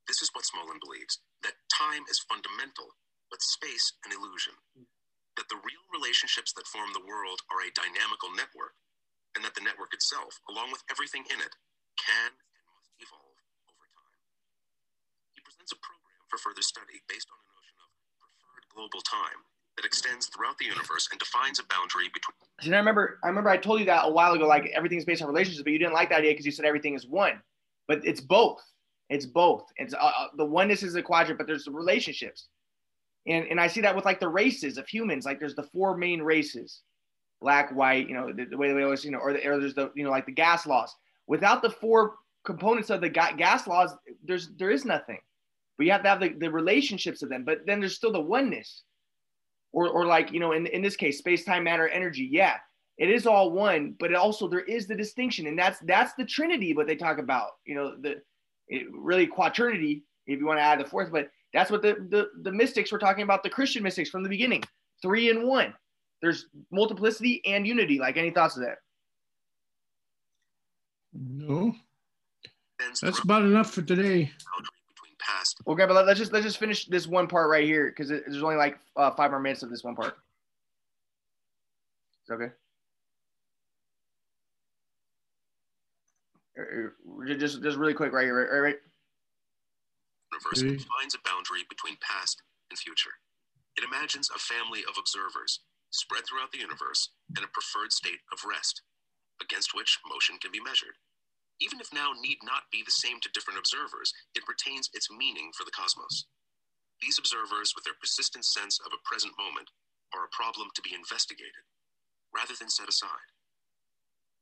This 0.08 0.22
is 0.22 0.32
what 0.34 0.48
Smolin 0.48 0.82
believes 0.82 1.20
that 1.44 1.60
time 1.72 2.04
is 2.10 2.24
fundamental, 2.26 2.96
but 3.32 3.42
space 3.44 3.94
an 4.06 4.14
illusion. 4.14 4.58
That 5.38 5.50
the 5.50 5.62
real 5.62 5.86
relationships 5.96 6.54
that 6.58 6.68
form 6.70 6.92
the 6.94 7.06
world 7.06 7.42
are 7.50 7.64
a 7.64 7.74
dynamical 7.74 8.32
network, 8.36 8.76
and 9.36 9.46
that 9.46 9.56
the 9.56 9.66
network 9.66 9.94
itself, 9.96 10.40
along 10.50 10.72
with 10.76 10.84
everything 10.92 11.26
in 11.32 11.40
it, 11.40 11.56
can 11.98 12.32
and 12.36 12.66
must 12.76 12.92
evolve 13.00 13.40
over 13.72 13.88
time. 13.90 14.22
He 15.36 15.42
presents 15.46 15.74
a 15.76 15.80
program 15.80 16.24
for 16.32 16.40
further 16.42 16.64
study 16.66 17.04
based 17.08 17.30
on 17.32 17.40
a 17.40 17.48
notion 17.52 17.78
of 17.84 17.90
preferred 18.20 18.68
global 18.74 19.02
time 19.04 19.42
that 19.82 19.88
extends 19.88 20.28
throughout 20.28 20.58
the 20.58 20.66
universe 20.66 21.08
and 21.12 21.20
defines 21.20 21.60
a 21.60 21.64
boundary 21.64 22.10
between. 22.14 22.36
See, 22.62 22.74
I 22.74 22.78
remember, 22.78 23.20
I 23.24 23.28
remember 23.28 23.50
I 23.50 23.58
told 23.58 23.80
you 23.80 23.86
that 23.88 24.06
a 24.06 24.12
while 24.12 24.34
ago, 24.34 24.48
like 24.48 24.72
everything's 24.76 25.06
based 25.06 25.22
on 25.22 25.28
relationships, 25.28 25.64
but 25.64 25.74
you 25.74 25.80
didn't 25.80 25.94
like 25.94 26.10
that 26.10 26.20
idea 26.20 26.32
because 26.32 26.46
you 26.46 26.52
said 26.52 26.66
everything 26.66 26.94
is 26.94 27.08
one. 27.08 27.42
But 27.88 28.06
it's 28.06 28.22
both. 28.22 28.62
It's 29.10 29.26
both. 29.26 29.66
It's 29.78 29.94
uh, 29.94 29.98
uh, 29.98 30.28
the 30.38 30.46
oneness 30.46 30.84
is 30.84 30.96
a 30.96 31.02
quadrant, 31.02 31.38
but 31.38 31.48
there's 31.48 31.66
the 31.66 31.72
relationships, 31.72 32.48
and 33.28 33.46
and 33.48 33.60
I 33.60 33.68
see 33.68 33.82
that 33.82 33.96
with 33.96 34.06
like 34.06 34.20
the 34.20 34.30
races 34.30 34.78
of 34.78 34.88
humans. 34.88 35.26
Like 35.26 35.40
there's 35.40 35.56
the 35.56 35.64
four 35.64 35.98
main 35.98 36.22
races, 36.22 36.82
black, 37.42 37.76
white. 37.76 38.08
You 38.08 38.14
know 38.14 38.32
the, 38.32 38.46
the 38.46 38.58
way 38.58 38.72
we 38.74 38.84
always, 38.84 39.04
you 39.04 39.12
know, 39.12 39.18
or, 39.18 39.34
the, 39.34 39.46
or 39.46 39.60
there's 39.60 39.74
the 39.74 39.92
you 39.96 40.04
know 40.04 40.12
like 40.12 40.28
the 40.28 40.32
gas 40.32 40.66
laws. 40.66 40.96
Without 41.28 41.62
the 41.62 41.70
four 41.70 42.16
components 42.46 42.90
of 42.90 43.02
the 43.02 43.10
ga- 43.10 43.36
gas 43.36 43.68
laws, 43.68 43.94
there's 44.24 44.50
there 44.58 44.72
is 44.72 44.86
nothing. 44.86 45.20
But 45.78 45.88
you 45.88 45.92
have 45.92 46.04
to 46.04 46.10
have 46.10 46.20
the, 46.22 46.30
the 46.30 46.52
relationships 46.52 47.22
of 47.22 47.30
them. 47.30 47.44
But 47.44 47.66
then 47.66 47.80
there's 47.82 47.96
still 47.96 48.14
the 48.14 48.22
oneness 48.22 48.84
or, 49.74 49.90
or 49.90 50.06
like 50.06 50.32
you 50.32 50.40
know 50.40 50.52
in, 50.52 50.68
in 50.68 50.82
this 50.82 50.96
case 50.96 51.18
space 51.18 51.44
time 51.44 51.64
matter 51.64 51.88
energy. 51.88 52.28
Yeah 52.32 52.58
it 52.98 53.10
is 53.10 53.26
all 53.26 53.52
one 53.52 53.96
but 54.00 54.12
it 54.12 54.18
also 54.18 54.50
there 54.50 54.60
is 54.60 54.86
the 54.86 54.94
distinction 54.94 55.48
and 55.48 55.58
that's 55.58 55.80
that's 55.86 56.14
the 56.16 56.26
trinity 56.26 56.74
what 56.74 56.88
they 56.88 56.96
talk 56.96 57.20
about 57.20 57.52
you 57.66 57.74
know 57.74 57.96
the 57.96 58.22
it, 58.68 58.86
really 58.92 59.26
quaternity 59.26 60.04
if 60.28 60.40
you 60.40 60.46
want 60.46 60.60
to 60.60 60.62
add 60.64 60.78
the 60.78 60.86
fourth 60.86 61.10
but 61.10 61.30
that's 61.54 61.72
what 61.72 61.82
the, 61.82 61.96
the 62.10 62.28
the 62.44 62.52
mystics 62.52 62.92
were 62.92 63.00
talking 63.00 63.24
about 63.24 63.44
the 63.44 63.50
christian 63.50 63.84
mystics 63.84 64.10
from 64.10 64.24
the 64.24 64.30
beginning. 64.30 64.64
Three 65.02 65.30
and 65.30 65.44
one. 65.44 65.74
There's 66.22 66.46
multiplicity 66.72 67.42
and 67.46 67.66
unity 67.66 67.98
like 68.00 68.18
any 68.18 68.30
thoughts 68.30 68.56
of 68.56 68.64
that? 68.64 68.78
No. 71.14 71.74
That's 73.02 73.20
about 73.20 73.44
enough 73.44 73.72
for 73.72 73.82
today 73.82 74.32
past. 75.32 75.62
Okay, 75.68 75.86
but 75.86 76.06
let's 76.06 76.20
just 76.20 76.34
let's 76.34 76.46
just 76.46 76.58
finish 76.58 76.86
this 76.86 77.08
one 77.08 77.28
part 77.28 77.50
right 77.50 77.66
here 77.66 77.90
because 77.90 78.10
there's 78.10 78.44
only 78.44 78.56
like 78.56 78.78
uh, 78.96 79.12
five 79.12 79.32
more 79.32 79.40
minutes 79.40 79.64
of 79.64 79.70
this 79.70 79.84
one 79.84 79.96
part. 79.96 80.18
It's 82.22 82.32
okay. 82.32 82.52
Er, 86.58 86.94
er, 87.20 87.36
just 87.36 87.62
just 87.62 87.78
really 87.78 87.94
quick 87.94 88.14
right 88.14 88.26
here, 88.26 88.52
right? 88.52 88.60
right? 88.60 88.76
Universe 90.32 90.64
mm-hmm. 90.64 90.78
defines 90.78 91.16
a 91.16 91.30
boundary 91.30 91.64
between 91.70 91.98
past 92.02 92.42
and 92.70 92.80
future. 92.80 93.12
It 93.78 93.84
imagines 93.84 94.30
a 94.36 94.40
family 94.40 94.82
of 94.88 94.96
observers 94.98 95.62
spread 95.92 96.24
throughout 96.26 96.52
the 96.52 96.60
universe 96.60 97.10
and 97.36 97.44
a 97.44 97.50
preferred 97.50 97.92
state 97.92 98.20
of 98.32 98.40
rest, 98.48 98.82
against 99.42 99.76
which 99.76 100.00
motion 100.08 100.38
can 100.40 100.52
be 100.52 100.62
measured. 100.62 100.96
Even 101.62 101.80
if 101.80 101.94
now 101.94 102.12
need 102.20 102.40
not 102.44 102.68
be 102.74 102.84
the 102.84 102.92
same 102.92 103.22
to 103.22 103.32
different 103.34 103.60
observers, 103.60 104.14
it 104.36 104.48
retains 104.50 104.90
its 104.94 105.12
meaning 105.12 105.52
for 105.56 105.64
the 105.64 105.72
cosmos. 105.72 106.26
These 107.02 107.20
observers, 107.20 107.74
with 107.76 107.86
their 107.86 107.98
persistent 108.02 108.46
sense 108.46 108.80
of 108.86 108.94
a 108.94 109.04
present 109.06 109.34
moment, 109.40 109.70
are 110.14 110.26
a 110.26 110.36
problem 110.36 110.70
to 110.76 110.82
be 110.84 110.96
investigated, 110.96 111.66
rather 112.36 112.56
than 112.60 112.70
set 112.70 112.90
aside. 112.90 113.30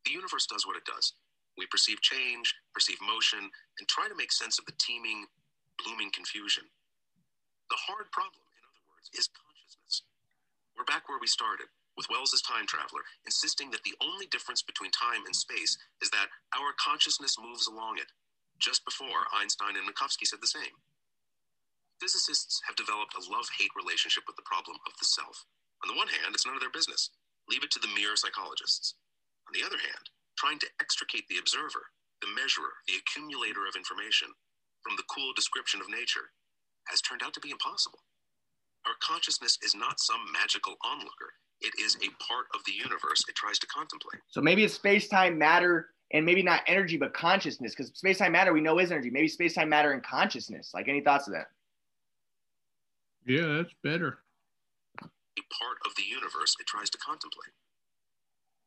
The 0.05 0.13
universe 0.15 0.47
does 0.47 0.65
what 0.67 0.77
it 0.77 0.85
does. 0.87 1.13
We 1.57 1.67
perceive 1.67 2.01
change, 2.01 2.55
perceive 2.73 2.99
motion, 3.01 3.51
and 3.79 3.87
try 3.87 4.07
to 4.07 4.15
make 4.15 4.31
sense 4.31 4.59
of 4.59 4.65
the 4.65 4.77
teeming, 4.79 5.27
blooming 5.83 6.11
confusion. 6.11 6.65
The 7.69 7.81
hard 7.87 8.11
problem, 8.11 8.43
in 8.43 8.63
other 8.65 8.83
words, 8.89 9.09
is 9.13 9.29
consciousness. 9.29 10.03
We're 10.77 10.87
back 10.89 11.09
where 11.09 11.19
we 11.21 11.27
started 11.27 11.67
with 11.99 12.07
Wells's 12.07 12.41
time 12.41 12.63
traveler, 12.63 13.03
insisting 13.27 13.71
that 13.75 13.83
the 13.83 13.99
only 13.99 14.31
difference 14.31 14.63
between 14.63 14.95
time 14.95 15.27
and 15.27 15.35
space 15.35 15.75
is 15.99 16.09
that 16.15 16.31
our 16.55 16.71
consciousness 16.79 17.35
moves 17.35 17.67
along 17.67 17.99
it, 17.99 18.07
just 18.63 18.87
before 18.87 19.27
Einstein 19.35 19.75
and 19.75 19.83
Minkowski 19.83 20.23
said 20.23 20.39
the 20.39 20.47
same. 20.47 20.79
Physicists 22.01 22.61
have 22.67 22.75
developed 22.79 23.15
a 23.15 23.23
love 23.31 23.47
hate 23.59 23.71
relationship 23.75 24.23
with 24.27 24.35
the 24.35 24.47
problem 24.47 24.77
of 24.87 24.93
the 24.99 25.07
self. 25.07 25.45
On 25.83 25.91
the 25.91 25.99
one 25.99 26.07
hand, 26.11 26.35
it's 26.35 26.45
none 26.47 26.55
of 26.55 26.63
their 26.63 26.73
business. 26.75 27.11
Leave 27.49 27.63
it 27.63 27.71
to 27.71 27.79
the 27.83 27.91
mere 27.95 28.15
psychologists. 28.15 28.95
On 29.47 29.53
the 29.55 29.65
other 29.65 29.79
hand, 29.79 30.11
trying 30.39 30.59
to 30.59 30.71
extricate 30.81 31.27
the 31.27 31.39
observer, 31.39 31.91
the 32.21 32.31
measurer, 32.31 32.79
the 32.87 32.99
accumulator 32.99 33.67
of 33.67 33.75
information, 33.75 34.29
from 34.83 34.95
the 34.95 35.07
cool 35.11 35.33
description 35.35 35.81
of 35.81 35.89
nature 35.91 36.31
has 36.87 37.01
turned 37.01 37.23
out 37.23 37.33
to 37.35 37.43
be 37.43 37.51
impossible. 37.51 38.03
Our 38.87 38.95
consciousness 39.03 39.57
is 39.63 39.75
not 39.75 39.99
some 39.99 40.31
magical 40.33 40.75
onlooker 40.85 41.35
it 41.61 41.73
is 41.79 41.95
a 41.97 42.09
part 42.23 42.45
of 42.53 42.63
the 42.65 42.71
universe 42.71 43.23
it 43.27 43.35
tries 43.35 43.59
to 43.59 43.67
contemplate. 43.67 44.21
So 44.29 44.41
maybe 44.41 44.63
it's 44.63 44.73
space 44.73 45.07
time 45.07 45.37
matter 45.37 45.89
and 46.11 46.25
maybe 46.25 46.41
not 46.41 46.61
energy, 46.67 46.97
but 46.97 47.13
consciousness, 47.13 47.75
because 47.75 47.91
space 47.93 48.17
time 48.17 48.31
matter 48.31 48.53
we 48.53 48.61
know 48.61 48.79
is 48.79 48.91
energy. 48.91 49.09
Maybe 49.09 49.27
space 49.27 49.53
time 49.53 49.69
matter 49.69 49.91
and 49.91 50.03
consciousness. 50.03 50.71
Like 50.73 50.87
any 50.87 51.01
thoughts 51.01 51.27
of 51.27 51.33
that? 51.33 51.47
Yeah, 53.25 53.57
that's 53.57 53.73
better. 53.83 54.19
A 55.01 55.05
part 55.05 55.77
of 55.85 55.95
the 55.95 56.03
universe 56.03 56.55
it 56.59 56.65
tries 56.65 56.89
to 56.89 56.97
contemplate. 56.97 57.53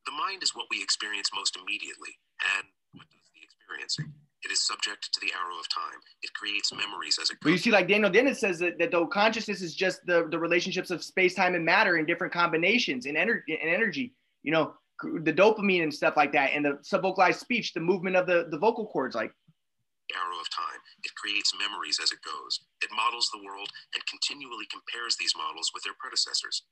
The 0.06 0.12
mind 0.12 0.42
is 0.42 0.54
what 0.54 0.66
we 0.70 0.82
experience 0.82 1.30
most 1.34 1.56
immediately, 1.56 2.18
and 2.56 2.66
what 2.92 3.06
does 3.10 3.22
the 3.34 3.42
experiencing? 3.42 4.12
It 4.44 4.50
is 4.50 4.66
subject 4.66 5.12
to 5.12 5.20
the 5.20 5.32
arrow 5.32 5.58
of 5.58 5.68
time. 5.68 6.00
It 6.22 6.32
creates 6.34 6.72
memories 6.72 7.18
as 7.20 7.30
it 7.30 7.34
goes. 7.34 7.40
But 7.42 7.50
you 7.50 7.58
see, 7.58 7.70
like 7.70 7.86
Daniel 7.86 8.10
Dennett 8.10 8.36
says 8.36 8.58
that, 8.58 8.78
that 8.78 8.90
though 8.90 9.06
consciousness 9.06 9.62
is 9.62 9.74
just 9.74 10.04
the, 10.06 10.26
the 10.30 10.38
relationships 10.38 10.90
of 10.90 11.02
space, 11.04 11.34
time, 11.34 11.54
and 11.54 11.64
matter 11.64 11.96
in 11.96 12.06
different 12.06 12.32
combinations 12.32 13.06
and 13.06 13.16
energy 13.16 13.58
and 13.60 13.70
energy, 13.70 14.14
you 14.42 14.50
know, 14.50 14.74
the 15.22 15.32
dopamine 15.32 15.82
and 15.82 15.94
stuff 15.94 16.16
like 16.16 16.32
that, 16.32 16.50
and 16.54 16.64
the 16.64 16.78
subvocalized 16.82 17.38
speech, 17.38 17.72
the 17.72 17.80
movement 17.80 18.16
of 18.16 18.26
the, 18.26 18.48
the 18.50 18.58
vocal 18.58 18.86
cords, 18.86 19.14
like 19.14 19.32
arrow 20.12 20.40
of 20.40 20.50
time. 20.50 20.80
It 21.04 21.14
creates 21.14 21.52
memories 21.56 21.98
as 22.02 22.12
it 22.12 22.20
goes. 22.22 22.60
It 22.82 22.90
models 22.94 23.30
the 23.32 23.42
world 23.44 23.68
and 23.94 24.02
continually 24.06 24.66
compares 24.68 25.16
these 25.16 25.32
models 25.36 25.70
with 25.72 25.82
their 25.84 25.96
predecessors. 25.98 26.62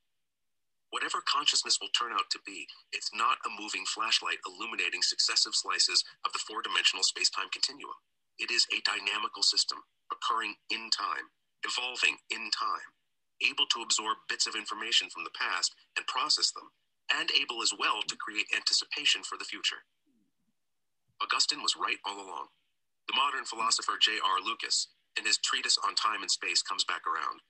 Whatever 0.91 1.23
consciousness 1.27 1.79
will 1.81 1.93
turn 1.93 2.13
out 2.15 2.31
to 2.33 2.41
be, 2.47 2.67
it's 2.93 3.11
not 3.15 3.43
a 3.47 3.51
moving 3.61 3.85
flashlight 3.87 4.39
illuminating 4.47 5.03
successive 5.03 5.55
slices 5.55 6.05
of 6.27 6.33
the 6.33 6.43
four 6.47 6.63
dimensional 6.63 7.05
space 7.05 7.31
time 7.31 7.51
continuum. 7.53 7.97
It 8.39 8.51
is 8.51 8.67
a 8.71 8.83
dynamical 8.87 9.43
system 9.43 9.83
occurring 10.15 10.55
in 10.71 10.91
time, 10.95 11.29
evolving 11.67 12.17
in 12.31 12.51
time, 12.55 12.95
able 13.43 13.67
to 13.75 13.83
absorb 13.83 14.19
bits 14.31 14.47
of 14.47 14.55
information 14.57 15.11
from 15.11 15.25
the 15.25 15.35
past 15.37 15.75
and 15.99 16.07
process 16.07 16.53
them, 16.55 16.71
and 17.13 17.31
able 17.35 17.63
as 17.63 17.75
well 17.77 18.01
to 18.07 18.17
create 18.17 18.47
anticipation 18.55 19.23
for 19.27 19.37
the 19.39 19.49
future. 19.49 19.85
Augustine 21.23 21.63
was 21.63 21.77
right 21.81 21.99
all 22.07 22.19
along. 22.21 22.49
The 23.09 23.17
modern 23.17 23.45
philosopher 23.45 23.99
J.R. 24.01 24.41
Lucas, 24.45 24.89
in 25.19 25.27
his 25.27 25.39
treatise 25.39 25.79
on 25.87 25.95
time 25.95 26.23
and 26.23 26.31
space, 26.31 26.63
comes 26.63 26.85
back 26.85 27.03
around. 27.07 27.41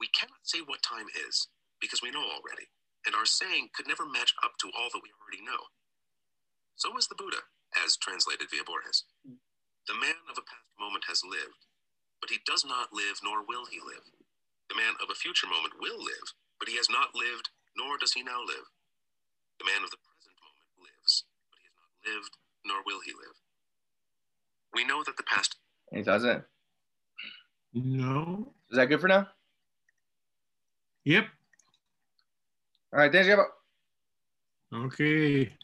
We 0.00 0.08
cannot 0.16 0.44
say 0.44 0.60
what 0.66 0.82
time 0.82 1.06
is 1.28 1.48
because 1.80 2.02
we 2.02 2.10
know 2.10 2.24
already 2.24 2.68
and 3.06 3.14
our 3.14 3.26
saying 3.26 3.70
could 3.74 3.88
never 3.88 4.06
match 4.06 4.34
up 4.44 4.58
to 4.60 4.70
all 4.76 4.90
that 4.92 5.02
we 5.04 5.12
already 5.20 5.44
know. 5.44 5.72
So 6.76 6.96
is 6.98 7.08
the 7.08 7.18
Buddha, 7.18 7.42
as 7.84 7.96
translated 7.96 8.48
via 8.50 8.64
Borges. 8.64 9.04
The 9.88 9.98
man 9.98 10.16
of 10.30 10.38
a 10.38 10.46
past 10.46 10.70
moment 10.78 11.04
has 11.08 11.22
lived, 11.24 11.66
but 12.20 12.30
he 12.30 12.38
does 12.46 12.64
not 12.64 12.92
live, 12.92 13.18
nor 13.24 13.42
will 13.46 13.66
he 13.66 13.80
live. 13.80 14.06
The 14.70 14.76
man 14.78 14.94
of 15.02 15.10
a 15.10 15.18
future 15.18 15.48
moment 15.48 15.80
will 15.80 15.98
live, 15.98 16.34
but 16.60 16.68
he 16.68 16.76
has 16.76 16.88
not 16.90 17.14
lived, 17.14 17.50
nor 17.76 17.98
does 17.98 18.12
he 18.14 18.22
now 18.22 18.40
live. 18.46 18.66
The 19.58 19.66
man 19.66 19.84
of 19.84 19.90
the 19.90 20.00
present 20.00 20.36
moment 20.40 20.70
lives, 20.80 21.24
but 21.50 21.58
he 21.60 21.66
has 21.68 21.76
not 21.76 21.92
lived, 22.06 22.34
nor 22.64 22.78
will 22.86 23.00
he 23.04 23.12
live. 23.12 23.36
We 24.74 24.84
know 24.84 25.02
that 25.04 25.16
the 25.16 25.24
past. 25.24 25.56
He 25.92 26.02
doesn't. 26.02 26.44
No. 27.74 28.54
Is 28.70 28.76
that 28.78 28.86
good 28.86 29.00
for 29.00 29.08
now? 29.08 29.28
Yep. 31.04 31.26
All 32.92 32.98
right, 32.98 33.12
thanks, 33.12 33.28
Gabo. 33.28 33.44
Okay. 34.72 35.59